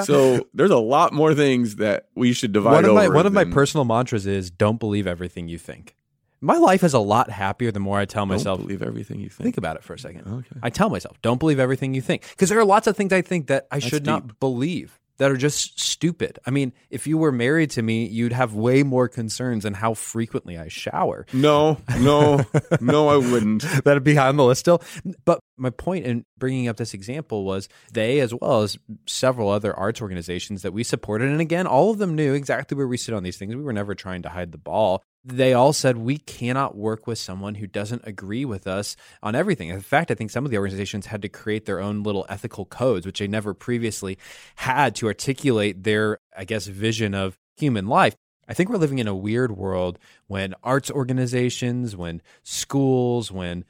so 0.04 0.48
there's 0.54 0.72
a 0.72 0.78
lot 0.78 1.14
more 1.14 1.34
things 1.36 1.76
that 1.78 2.08
we 2.16 2.34
should 2.34 2.52
divide 2.54 2.72
one 2.74 2.86
of 2.86 2.94
my 2.96 3.06
over 3.06 3.16
one 3.16 3.26
of 3.26 3.34
my 3.34 3.44
personal 3.46 3.86
mantras 3.86 4.26
is 4.26 4.50
don't 4.50 4.80
believe 4.80 5.06
everything 5.06 5.48
you 5.50 5.58
think 5.58 5.96
My 6.42 6.58
life 6.58 6.84
is 6.84 6.94
a 6.94 7.00
lot 7.00 7.30
happier 7.30 7.72
the 7.72 7.82
more 7.82 8.00
I 8.00 8.06
tell 8.06 8.22
Don't 8.26 8.30
myself. 8.38 8.60
believe 8.62 8.82
everything 8.82 9.20
you 9.20 9.30
think. 9.30 9.44
Think 9.44 9.58
about 9.58 9.76
it 9.76 9.84
for 9.84 9.94
a 9.94 10.00
second. 10.00 10.26
Okay. 10.26 10.60
I 10.64 10.70
tell 10.70 10.90
myself, 10.90 11.22
don't 11.22 11.38
believe 11.40 11.60
everything 11.60 11.94
you 11.94 12.02
think. 12.02 12.28
Because 12.30 12.48
there 12.50 12.58
are 12.60 12.66
lots 12.66 12.88
of 12.88 12.96
things 12.96 13.12
I 13.12 13.22
think 13.22 13.48
that 13.48 13.68
I 13.72 13.80
should 13.80 14.04
deep. 14.04 14.06
not 14.06 14.40
believe 14.40 15.00
that 15.20 15.30
are 15.30 15.38
just 15.38 15.80
stupid. 15.80 16.40
I 16.46 16.50
mean, 16.50 16.74
if 16.90 17.06
you 17.06 17.18
were 17.18 17.32
married 17.32 17.70
to 17.72 17.82
me, 17.82 18.08
you'd 18.08 18.34
have 18.34 18.54
way 18.54 18.84
more 18.84 19.08
concerns 19.08 19.66
in 19.66 19.76
how 19.76 19.94
frequently 19.94 20.58
I 20.58 20.70
shower. 20.70 21.26
No, 21.34 21.78
no, 22.00 22.46
no, 22.82 23.10
I 23.10 23.18
wouldn't. 23.18 23.62
That'd 23.84 24.04
be 24.04 24.16
high 24.16 24.30
on 24.30 24.38
the 24.38 24.46
list 24.46 24.62
still. 24.62 24.82
But 25.26 25.40
my 25.58 25.70
point 25.70 26.06
in 26.06 26.26
bringing 26.38 26.68
up 26.68 26.78
this 26.78 26.94
example 26.94 27.44
was 27.44 27.68
they, 27.92 28.20
as 28.22 28.34
well 28.34 28.62
as 28.62 28.78
several 29.06 29.50
other 29.50 29.76
arts 29.76 30.02
organizations 30.02 30.62
that 30.62 30.74
we 30.74 30.84
supported, 30.84 31.30
and 31.30 31.42
again, 31.42 31.68
all 31.68 31.92
of 31.92 31.98
them 31.98 32.16
knew 32.16 32.34
exactly 32.34 32.76
where 32.76 32.88
we 32.88 32.98
sit 32.98 33.14
on 33.14 33.24
these 33.24 33.38
things. 33.38 33.56
We 33.56 33.62
were 33.62 33.74
never 33.74 33.94
trying 33.94 34.24
to 34.24 34.30
hide 34.30 34.52
the 34.52 34.58
ball. 34.58 35.04
They 35.26 35.54
all 35.54 35.74
said 35.74 35.98
we 35.98 36.18
cannot 36.18 36.78
work 36.78 37.06
with 37.06 37.18
someone 37.18 37.56
who 37.56 37.68
doesn't 37.68 38.04
agree 38.06 38.46
with 38.46 38.68
us 38.68 38.96
on 39.22 39.36
everything. 39.36 39.70
In 39.70 39.82
fact, 39.82 40.12
I 40.12 40.16
think 40.16 40.32
some 40.32 40.46
of 40.46 40.52
the 40.52 40.58
organizations 40.58 41.08
had 41.08 41.22
to 41.24 41.30
create 41.30 41.66
their 41.66 41.80
own 41.80 42.04
little 42.04 42.26
ethical 42.30 42.66
codes, 42.66 43.06
which 43.06 43.20
they 43.20 43.28
never 43.28 43.54
previously 43.54 44.18
had 44.56 44.96
to 44.96 45.08
articulate 45.08 45.84
their, 45.84 46.20
I 46.36 46.46
guess, 46.46 46.68
vision 46.68 47.14
of 47.14 47.38
human 47.58 47.88
life. 47.88 48.16
I 48.48 48.54
think 48.54 48.70
we're 48.70 48.78
living 48.78 49.00
in 49.00 49.08
a 49.08 49.16
weird 49.16 49.52
world 49.52 50.00
when 50.28 50.56
arts 50.64 50.90
organizations, 50.90 51.96
when 51.96 52.22
schools, 52.42 53.32
when 53.32 53.66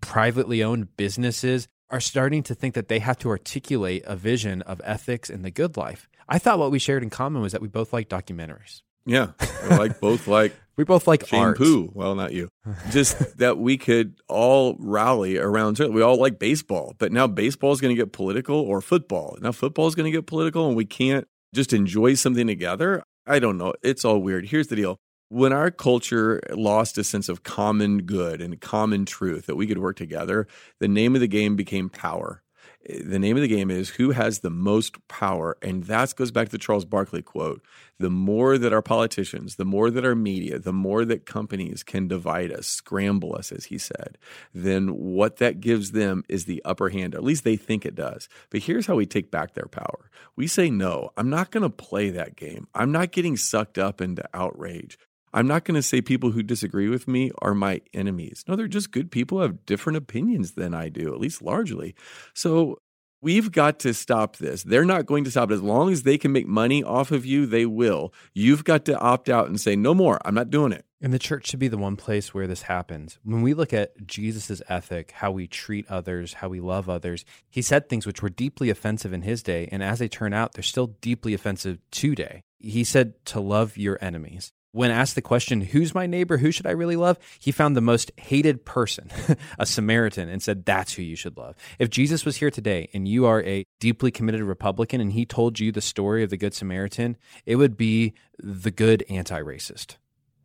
privately 0.00 0.62
owned 0.62 0.96
businesses 0.96 1.66
are 1.90 2.00
starting 2.00 2.42
to 2.44 2.54
think 2.54 2.74
that 2.74 2.88
they 2.88 3.00
have 3.00 3.18
to 3.18 3.28
articulate 3.28 4.04
a 4.06 4.14
vision 4.14 4.62
of 4.62 4.80
ethics 4.84 5.28
and 5.30 5.44
the 5.44 5.50
good 5.50 5.76
life. 5.76 6.08
I 6.28 6.38
thought 6.38 6.60
what 6.60 6.70
we 6.70 6.78
shared 6.78 7.02
in 7.02 7.10
common 7.10 7.42
was 7.42 7.52
that 7.52 7.60
we 7.60 7.68
both 7.68 7.92
like 7.92 8.08
documentaries. 8.08 8.82
Yeah, 9.04 9.32
I 9.40 9.76
like 9.76 9.98
both 9.98 10.28
like 10.28 10.54
We 10.80 10.84
both 10.84 11.06
like 11.06 11.24
art. 11.24 11.58
shampoo. 11.58 11.90
Well, 11.92 12.14
not 12.14 12.32
you. 12.32 12.48
Just 12.90 13.36
that 13.36 13.58
we 13.58 13.76
could 13.76 14.14
all 14.28 14.76
rally 14.78 15.36
around. 15.36 15.78
We 15.78 16.00
all 16.00 16.16
like 16.16 16.38
baseball, 16.38 16.94
but 16.96 17.12
now 17.12 17.26
baseball 17.26 17.72
is 17.72 17.82
going 17.82 17.94
to 17.94 18.02
get 18.02 18.14
political, 18.14 18.56
or 18.58 18.80
football. 18.80 19.36
Now 19.42 19.52
football 19.52 19.88
is 19.88 19.94
going 19.94 20.10
to 20.10 20.10
get 20.10 20.26
political, 20.26 20.68
and 20.68 20.74
we 20.74 20.86
can't 20.86 21.28
just 21.54 21.74
enjoy 21.74 22.14
something 22.14 22.46
together. 22.46 23.02
I 23.26 23.40
don't 23.40 23.58
know. 23.58 23.74
It's 23.82 24.06
all 24.06 24.20
weird. 24.20 24.46
Here's 24.46 24.68
the 24.68 24.76
deal. 24.76 24.96
When 25.28 25.52
our 25.52 25.70
culture 25.70 26.40
lost 26.50 26.96
a 26.96 27.04
sense 27.04 27.28
of 27.28 27.42
common 27.42 28.04
good 28.04 28.40
and 28.40 28.58
common 28.58 29.04
truth 29.04 29.44
that 29.48 29.56
we 29.56 29.66
could 29.66 29.76
work 29.76 29.96
together, 29.96 30.46
the 30.78 30.88
name 30.88 31.14
of 31.14 31.20
the 31.20 31.28
game 31.28 31.56
became 31.56 31.90
power. 31.90 32.42
The 32.88 33.18
name 33.18 33.36
of 33.36 33.42
the 33.42 33.48
game 33.48 33.70
is 33.70 33.90
who 33.90 34.12
has 34.12 34.38
the 34.38 34.50
most 34.50 35.06
power. 35.06 35.58
And 35.60 35.84
that 35.84 36.16
goes 36.16 36.30
back 36.30 36.46
to 36.46 36.52
the 36.52 36.58
Charles 36.58 36.86
Barkley 36.86 37.20
quote. 37.20 37.62
The 37.98 38.08
more 38.08 38.56
that 38.56 38.72
our 38.72 38.80
politicians, 38.80 39.56
the 39.56 39.66
more 39.66 39.90
that 39.90 40.04
our 40.04 40.14
media, 40.14 40.58
the 40.58 40.72
more 40.72 41.04
that 41.04 41.26
companies 41.26 41.82
can 41.82 42.08
divide 42.08 42.50
us, 42.50 42.66
scramble 42.66 43.36
us, 43.36 43.52
as 43.52 43.66
he 43.66 43.76
said, 43.76 44.16
then 44.54 44.88
what 44.88 45.36
that 45.36 45.60
gives 45.60 45.92
them 45.92 46.24
is 46.28 46.46
the 46.46 46.62
upper 46.64 46.88
hand. 46.88 47.14
At 47.14 47.22
least 47.22 47.44
they 47.44 47.56
think 47.56 47.84
it 47.84 47.94
does. 47.94 48.30
But 48.48 48.62
here's 48.62 48.86
how 48.86 48.94
we 48.94 49.04
take 49.04 49.30
back 49.30 49.52
their 49.52 49.68
power 49.70 50.10
we 50.34 50.46
say, 50.46 50.70
no, 50.70 51.10
I'm 51.18 51.28
not 51.28 51.50
going 51.50 51.64
to 51.64 51.70
play 51.70 52.08
that 52.10 52.36
game. 52.36 52.66
I'm 52.74 52.92
not 52.92 53.12
getting 53.12 53.36
sucked 53.36 53.76
up 53.76 54.00
into 54.00 54.26
outrage. 54.32 54.98
I'm 55.32 55.46
not 55.46 55.64
going 55.64 55.76
to 55.76 55.82
say 55.82 56.00
people 56.00 56.32
who 56.32 56.42
disagree 56.42 56.88
with 56.88 57.06
me 57.06 57.30
are 57.40 57.54
my 57.54 57.80
enemies. 57.94 58.44
No, 58.48 58.56
they're 58.56 58.66
just 58.66 58.90
good 58.90 59.10
people 59.10 59.38
who 59.38 59.42
have 59.42 59.66
different 59.66 59.96
opinions 59.96 60.52
than 60.52 60.74
I 60.74 60.88
do, 60.88 61.12
at 61.12 61.20
least 61.20 61.40
largely. 61.42 61.94
So 62.34 62.78
we've 63.22 63.52
got 63.52 63.78
to 63.80 63.94
stop 63.94 64.36
this. 64.36 64.62
They're 64.62 64.84
not 64.84 65.06
going 65.06 65.24
to 65.24 65.30
stop 65.30 65.50
it. 65.50 65.54
As 65.54 65.62
long 65.62 65.92
as 65.92 66.02
they 66.02 66.18
can 66.18 66.32
make 66.32 66.46
money 66.46 66.82
off 66.82 67.12
of 67.12 67.24
you, 67.24 67.46
they 67.46 67.66
will. 67.66 68.12
You've 68.34 68.64
got 68.64 68.84
to 68.86 68.98
opt 68.98 69.28
out 69.28 69.48
and 69.48 69.60
say, 69.60 69.76
no 69.76 69.94
more. 69.94 70.18
I'm 70.24 70.34
not 70.34 70.50
doing 70.50 70.72
it. 70.72 70.84
And 71.02 71.14
the 71.14 71.18
church 71.18 71.46
should 71.46 71.60
be 71.60 71.68
the 71.68 71.78
one 71.78 71.96
place 71.96 72.34
where 72.34 72.46
this 72.46 72.62
happens. 72.62 73.18
When 73.22 73.40
we 73.40 73.54
look 73.54 73.72
at 73.72 74.06
Jesus' 74.06 74.60
ethic, 74.68 75.12
how 75.12 75.30
we 75.30 75.46
treat 75.46 75.88
others, 75.88 76.34
how 76.34 76.48
we 76.48 76.60
love 76.60 76.90
others, 76.90 77.24
he 77.48 77.62
said 77.62 77.88
things 77.88 78.06
which 78.06 78.20
were 78.20 78.28
deeply 78.28 78.68
offensive 78.68 79.12
in 79.12 79.22
his 79.22 79.42
day. 79.42 79.68
And 79.72 79.82
as 79.82 79.98
they 79.98 80.08
turn 80.08 80.34
out, 80.34 80.52
they're 80.52 80.62
still 80.62 80.88
deeply 81.00 81.32
offensive 81.32 81.78
today. 81.90 82.42
He 82.58 82.84
said 82.84 83.24
to 83.26 83.40
love 83.40 83.78
your 83.78 83.96
enemies. 84.02 84.52
When 84.72 84.90
asked 84.92 85.16
the 85.16 85.22
question, 85.22 85.62
who's 85.62 85.94
my 85.94 86.06
neighbor? 86.06 86.38
Who 86.38 86.52
should 86.52 86.66
I 86.66 86.70
really 86.70 86.96
love? 86.96 87.18
He 87.40 87.50
found 87.50 87.76
the 87.76 87.80
most 87.80 88.12
hated 88.16 88.64
person, 88.64 89.10
a 89.58 89.66
Samaritan, 89.66 90.28
and 90.28 90.40
said, 90.40 90.64
that's 90.64 90.94
who 90.94 91.02
you 91.02 91.16
should 91.16 91.36
love. 91.36 91.56
If 91.80 91.90
Jesus 91.90 92.24
was 92.24 92.36
here 92.36 92.52
today 92.52 92.88
and 92.92 93.08
you 93.08 93.26
are 93.26 93.42
a 93.42 93.66
deeply 93.80 94.12
committed 94.12 94.42
Republican 94.42 95.00
and 95.00 95.12
he 95.12 95.26
told 95.26 95.58
you 95.58 95.72
the 95.72 95.80
story 95.80 96.22
of 96.22 96.30
the 96.30 96.36
Good 96.36 96.54
Samaritan, 96.54 97.16
it 97.46 97.56
would 97.56 97.76
be 97.76 98.14
the 98.38 98.70
good 98.70 99.04
anti 99.08 99.40
racist. 99.40 99.96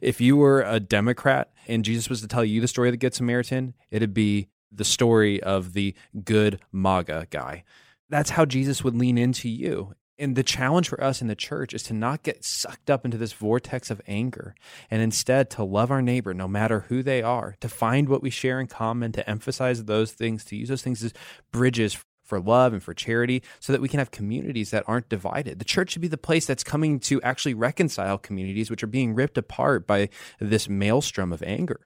If 0.02 0.20
you 0.20 0.38
were 0.38 0.62
a 0.62 0.80
Democrat 0.80 1.52
and 1.68 1.86
Jesus 1.86 2.10
was 2.10 2.22
to 2.22 2.28
tell 2.28 2.44
you 2.44 2.62
the 2.62 2.68
story 2.68 2.90
of 2.90 2.94
the 2.94 2.98
Good 2.98 3.14
Samaritan, 3.14 3.76
it'd 3.92 4.14
be 4.14 4.50
the 4.72 4.84
story 4.84 5.42
of 5.42 5.74
the 5.74 5.96
good 6.24 6.60
MAGA 6.72 7.28
guy. 7.30 7.64
That's 8.10 8.32
how 8.32 8.46
Jesus 8.46 8.84
would 8.84 8.96
lean 8.96 9.18
into 9.18 9.50
you. 9.50 9.94
And 10.18 10.36
the 10.36 10.44
challenge 10.44 10.88
for 10.88 11.04
us 11.04 11.22
in 11.22 11.28
the 11.28 11.36
church 11.36 11.74
is 11.74 11.84
to 11.84 11.94
not 11.94 12.24
get 12.24 12.46
sucked 12.46 12.90
up 12.90 13.04
into 13.04 13.18
this 13.18 13.34
vortex 13.34 13.90
of 13.90 14.02
anger 14.08 14.56
and 14.90 15.02
instead 15.02 15.50
to 15.52 15.64
love 15.64 15.92
our 15.92 16.02
neighbor 16.02 16.34
no 16.34 16.48
matter 16.48 16.82
who 16.88 17.04
they 17.04 17.22
are, 17.22 17.56
to 17.60 17.68
find 17.68 18.08
what 18.08 18.22
we 18.22 18.30
share 18.30 18.62
in 18.62 18.68
common, 18.68 19.12
to 19.12 19.30
emphasize 19.30 19.84
those 19.84 20.14
things, 20.14 20.46
to 20.46 20.56
use 20.56 20.70
those 20.70 20.82
things 20.82 21.04
as 21.04 21.14
bridges 21.52 21.98
for 22.24 22.40
love 22.40 22.74
and 22.74 22.82
for 22.82 22.94
charity 22.94 23.44
so 23.60 23.74
that 23.74 23.82
we 23.82 23.90
can 23.90 24.00
have 24.00 24.12
communities 24.12 24.72
that 24.72 24.84
aren't 24.88 25.10
divided. 25.10 25.60
The 25.60 25.66
church 25.66 25.92
should 25.92 26.02
be 26.02 26.08
the 26.08 26.18
place 26.18 26.46
that's 26.46 26.64
coming 26.64 27.00
to 27.02 27.22
actually 27.22 27.54
reconcile 27.54 28.18
communities 28.18 28.70
which 28.70 28.84
are 28.84 28.88
being 28.88 29.14
ripped 29.14 29.38
apart 29.38 29.86
by 29.86 30.10
this 30.40 30.68
maelstrom 30.70 31.32
of 31.34 31.44
anger. 31.44 31.82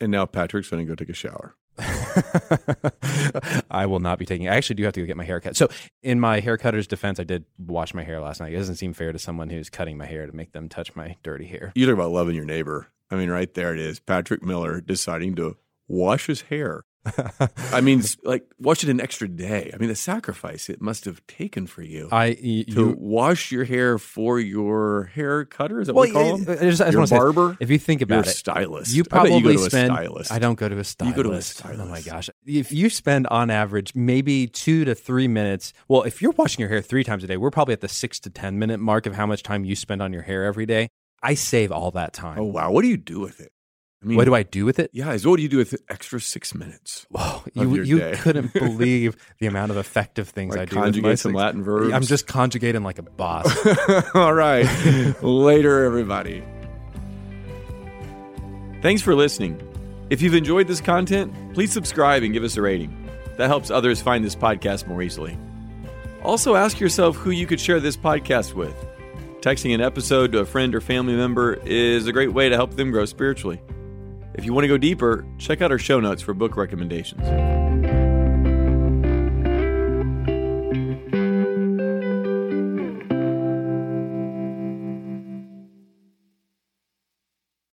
And 0.00 0.10
now 0.10 0.26
Patrick's 0.26 0.70
going 0.70 0.84
to 0.84 0.88
go 0.90 0.96
take 0.96 1.10
a 1.10 1.14
shower. 1.14 1.54
I 3.70 3.86
will 3.86 4.00
not 4.00 4.18
be 4.18 4.26
taking. 4.26 4.48
I 4.48 4.56
actually 4.56 4.76
do 4.76 4.84
have 4.84 4.92
to 4.94 5.00
go 5.00 5.06
get 5.06 5.16
my 5.16 5.24
hair 5.24 5.40
cut. 5.40 5.56
So, 5.56 5.68
in 6.02 6.20
my 6.20 6.40
haircutter's 6.40 6.86
defense, 6.86 7.18
I 7.18 7.24
did 7.24 7.44
wash 7.58 7.94
my 7.94 8.04
hair 8.04 8.20
last 8.20 8.40
night. 8.40 8.52
It 8.52 8.56
doesn't 8.56 8.76
seem 8.76 8.92
fair 8.92 9.12
to 9.12 9.18
someone 9.18 9.50
who's 9.50 9.70
cutting 9.70 9.98
my 9.98 10.06
hair 10.06 10.26
to 10.26 10.34
make 10.34 10.52
them 10.52 10.68
touch 10.68 10.94
my 10.94 11.16
dirty 11.22 11.46
hair. 11.46 11.72
You 11.74 11.86
talk 11.86 11.94
about 11.94 12.10
loving 12.10 12.34
your 12.34 12.44
neighbor. 12.44 12.88
I 13.10 13.16
mean, 13.16 13.30
right 13.30 13.52
there 13.54 13.72
it 13.72 13.80
is. 13.80 14.00
Patrick 14.00 14.42
Miller 14.42 14.80
deciding 14.80 15.34
to 15.36 15.56
wash 15.88 16.26
his 16.26 16.42
hair. 16.42 16.84
I 17.72 17.80
mean, 17.80 18.02
like, 18.24 18.44
wash 18.58 18.82
it 18.82 18.88
an 18.90 19.00
extra 19.00 19.28
day. 19.28 19.70
I 19.74 19.76
mean, 19.76 19.88
the 19.88 19.94
sacrifice 19.94 20.68
it 20.68 20.80
must 20.80 21.04
have 21.04 21.26
taken 21.26 21.66
for 21.66 21.82
you 21.82 22.08
I 22.10 22.32
to 22.34 22.40
you. 22.66 22.96
wash 22.98 23.52
your 23.52 23.64
hair 23.64 23.98
for 23.98 24.40
your 24.40 25.04
hair 25.14 25.44
cutter. 25.44 25.80
Is 25.80 25.86
that 25.88 25.94
what 25.94 26.10
Well, 26.12 26.24
we 26.24 26.30
call 26.32 26.40
I- 26.40 26.44
them? 26.56 26.58
I 26.66 26.70
just, 26.70 26.80
I 26.82 26.86
your 26.90 27.00
wanna 27.00 27.06
say, 27.08 27.16
barber. 27.16 27.56
if 27.60 27.70
you 27.70 27.78
think 27.78 28.00
about 28.02 28.26
a 28.26 28.30
it, 28.30 28.32
stylist. 28.32 28.94
you 28.94 29.02
I 29.02 29.08
probably 29.08 29.36
you 29.36 29.42
go 29.42 29.52
to 29.52 29.64
a 29.66 29.70
spend. 29.70 29.92
stylist. 29.92 30.32
I 30.32 30.38
don't 30.38 30.58
go 30.58 30.68
to 30.68 30.78
a 30.78 30.84
stylist. 30.84 31.16
You 31.16 31.22
go 31.22 31.28
to 31.30 31.36
a 31.36 31.82
Oh 31.82 31.86
my 31.86 32.00
gosh! 32.00 32.30
If 32.46 32.72
you 32.72 32.88
spend 32.90 33.26
on 33.28 33.50
average 33.50 33.94
maybe 33.94 34.46
two 34.46 34.84
to 34.84 34.94
three 34.94 35.28
minutes, 35.28 35.72
well, 35.88 36.02
if 36.02 36.22
you're 36.22 36.32
washing 36.32 36.60
your 36.60 36.68
hair 36.68 36.80
three 36.82 37.04
times 37.04 37.22
a 37.24 37.26
day, 37.26 37.36
we're 37.36 37.50
probably 37.50 37.72
at 37.74 37.80
the 37.80 37.88
six 37.88 38.18
to 38.20 38.30
ten 38.30 38.58
minute 38.58 38.80
mark 38.80 39.06
of 39.06 39.14
how 39.14 39.26
much 39.26 39.42
time 39.42 39.64
you 39.64 39.76
spend 39.76 40.00
on 40.02 40.12
your 40.12 40.22
hair 40.22 40.44
every 40.44 40.66
day. 40.66 40.88
I 41.22 41.34
save 41.34 41.72
all 41.72 41.90
that 41.92 42.12
time. 42.12 42.38
Oh 42.38 42.44
wow! 42.44 42.70
What 42.70 42.82
do 42.82 42.88
you 42.88 42.96
do 42.96 43.20
with 43.20 43.40
it? 43.40 43.50
I 44.04 44.06
mean, 44.06 44.16
what 44.18 44.26
do 44.26 44.34
I 44.34 44.42
do 44.42 44.66
with 44.66 44.78
it? 44.78 44.90
Yeah, 44.92 45.12
is 45.12 45.26
what 45.26 45.36
do 45.36 45.42
you 45.42 45.48
do 45.48 45.56
with 45.56 45.70
the 45.70 45.78
extra 45.88 46.20
six 46.20 46.54
minutes? 46.54 47.06
Whoa, 47.08 47.42
you 47.54 47.82
you 47.82 48.12
couldn't 48.16 48.52
believe 48.52 49.16
the 49.38 49.46
amount 49.46 49.70
of 49.70 49.78
effective 49.78 50.28
things 50.28 50.54
Like 50.54 50.62
I 50.62 50.64
do. 50.66 50.76
conjugate 50.76 51.18
some 51.18 51.32
Latin 51.32 51.62
verbs. 51.62 51.92
I'm 51.92 52.02
just 52.02 52.26
conjugating 52.26 52.82
like 52.82 52.98
a 52.98 53.02
boss. 53.02 53.46
All 54.14 54.34
right. 54.34 54.66
Later, 55.22 55.84
everybody. 55.84 56.44
Thanks 58.82 59.00
for 59.00 59.14
listening. 59.14 59.58
If 60.10 60.20
you've 60.20 60.34
enjoyed 60.34 60.66
this 60.68 60.82
content, 60.82 61.32
please 61.54 61.72
subscribe 61.72 62.22
and 62.22 62.32
give 62.34 62.44
us 62.44 62.56
a 62.58 62.62
rating. 62.62 63.08
That 63.38 63.46
helps 63.48 63.70
others 63.70 64.02
find 64.02 64.22
this 64.24 64.36
podcast 64.36 64.86
more 64.86 65.02
easily. 65.02 65.38
Also, 66.22 66.54
ask 66.54 66.78
yourself 66.78 67.16
who 67.16 67.30
you 67.30 67.46
could 67.46 67.58
share 67.60 67.80
this 67.80 67.96
podcast 67.96 68.52
with. 68.52 68.74
Texting 69.40 69.74
an 69.74 69.80
episode 69.80 70.32
to 70.32 70.38
a 70.40 70.44
friend 70.44 70.74
or 70.74 70.80
family 70.80 71.14
member 71.16 71.54
is 71.64 72.06
a 72.06 72.12
great 72.12 72.32
way 72.32 72.48
to 72.50 72.56
help 72.56 72.74
them 72.76 72.90
grow 72.90 73.04
spiritually. 73.06 73.60
If 74.34 74.44
you 74.44 74.52
want 74.52 74.64
to 74.64 74.68
go 74.68 74.76
deeper, 74.76 75.24
check 75.38 75.62
out 75.62 75.70
our 75.70 75.78
show 75.78 76.00
notes 76.00 76.20
for 76.20 76.34
book 76.34 76.56
recommendations. 76.56 77.22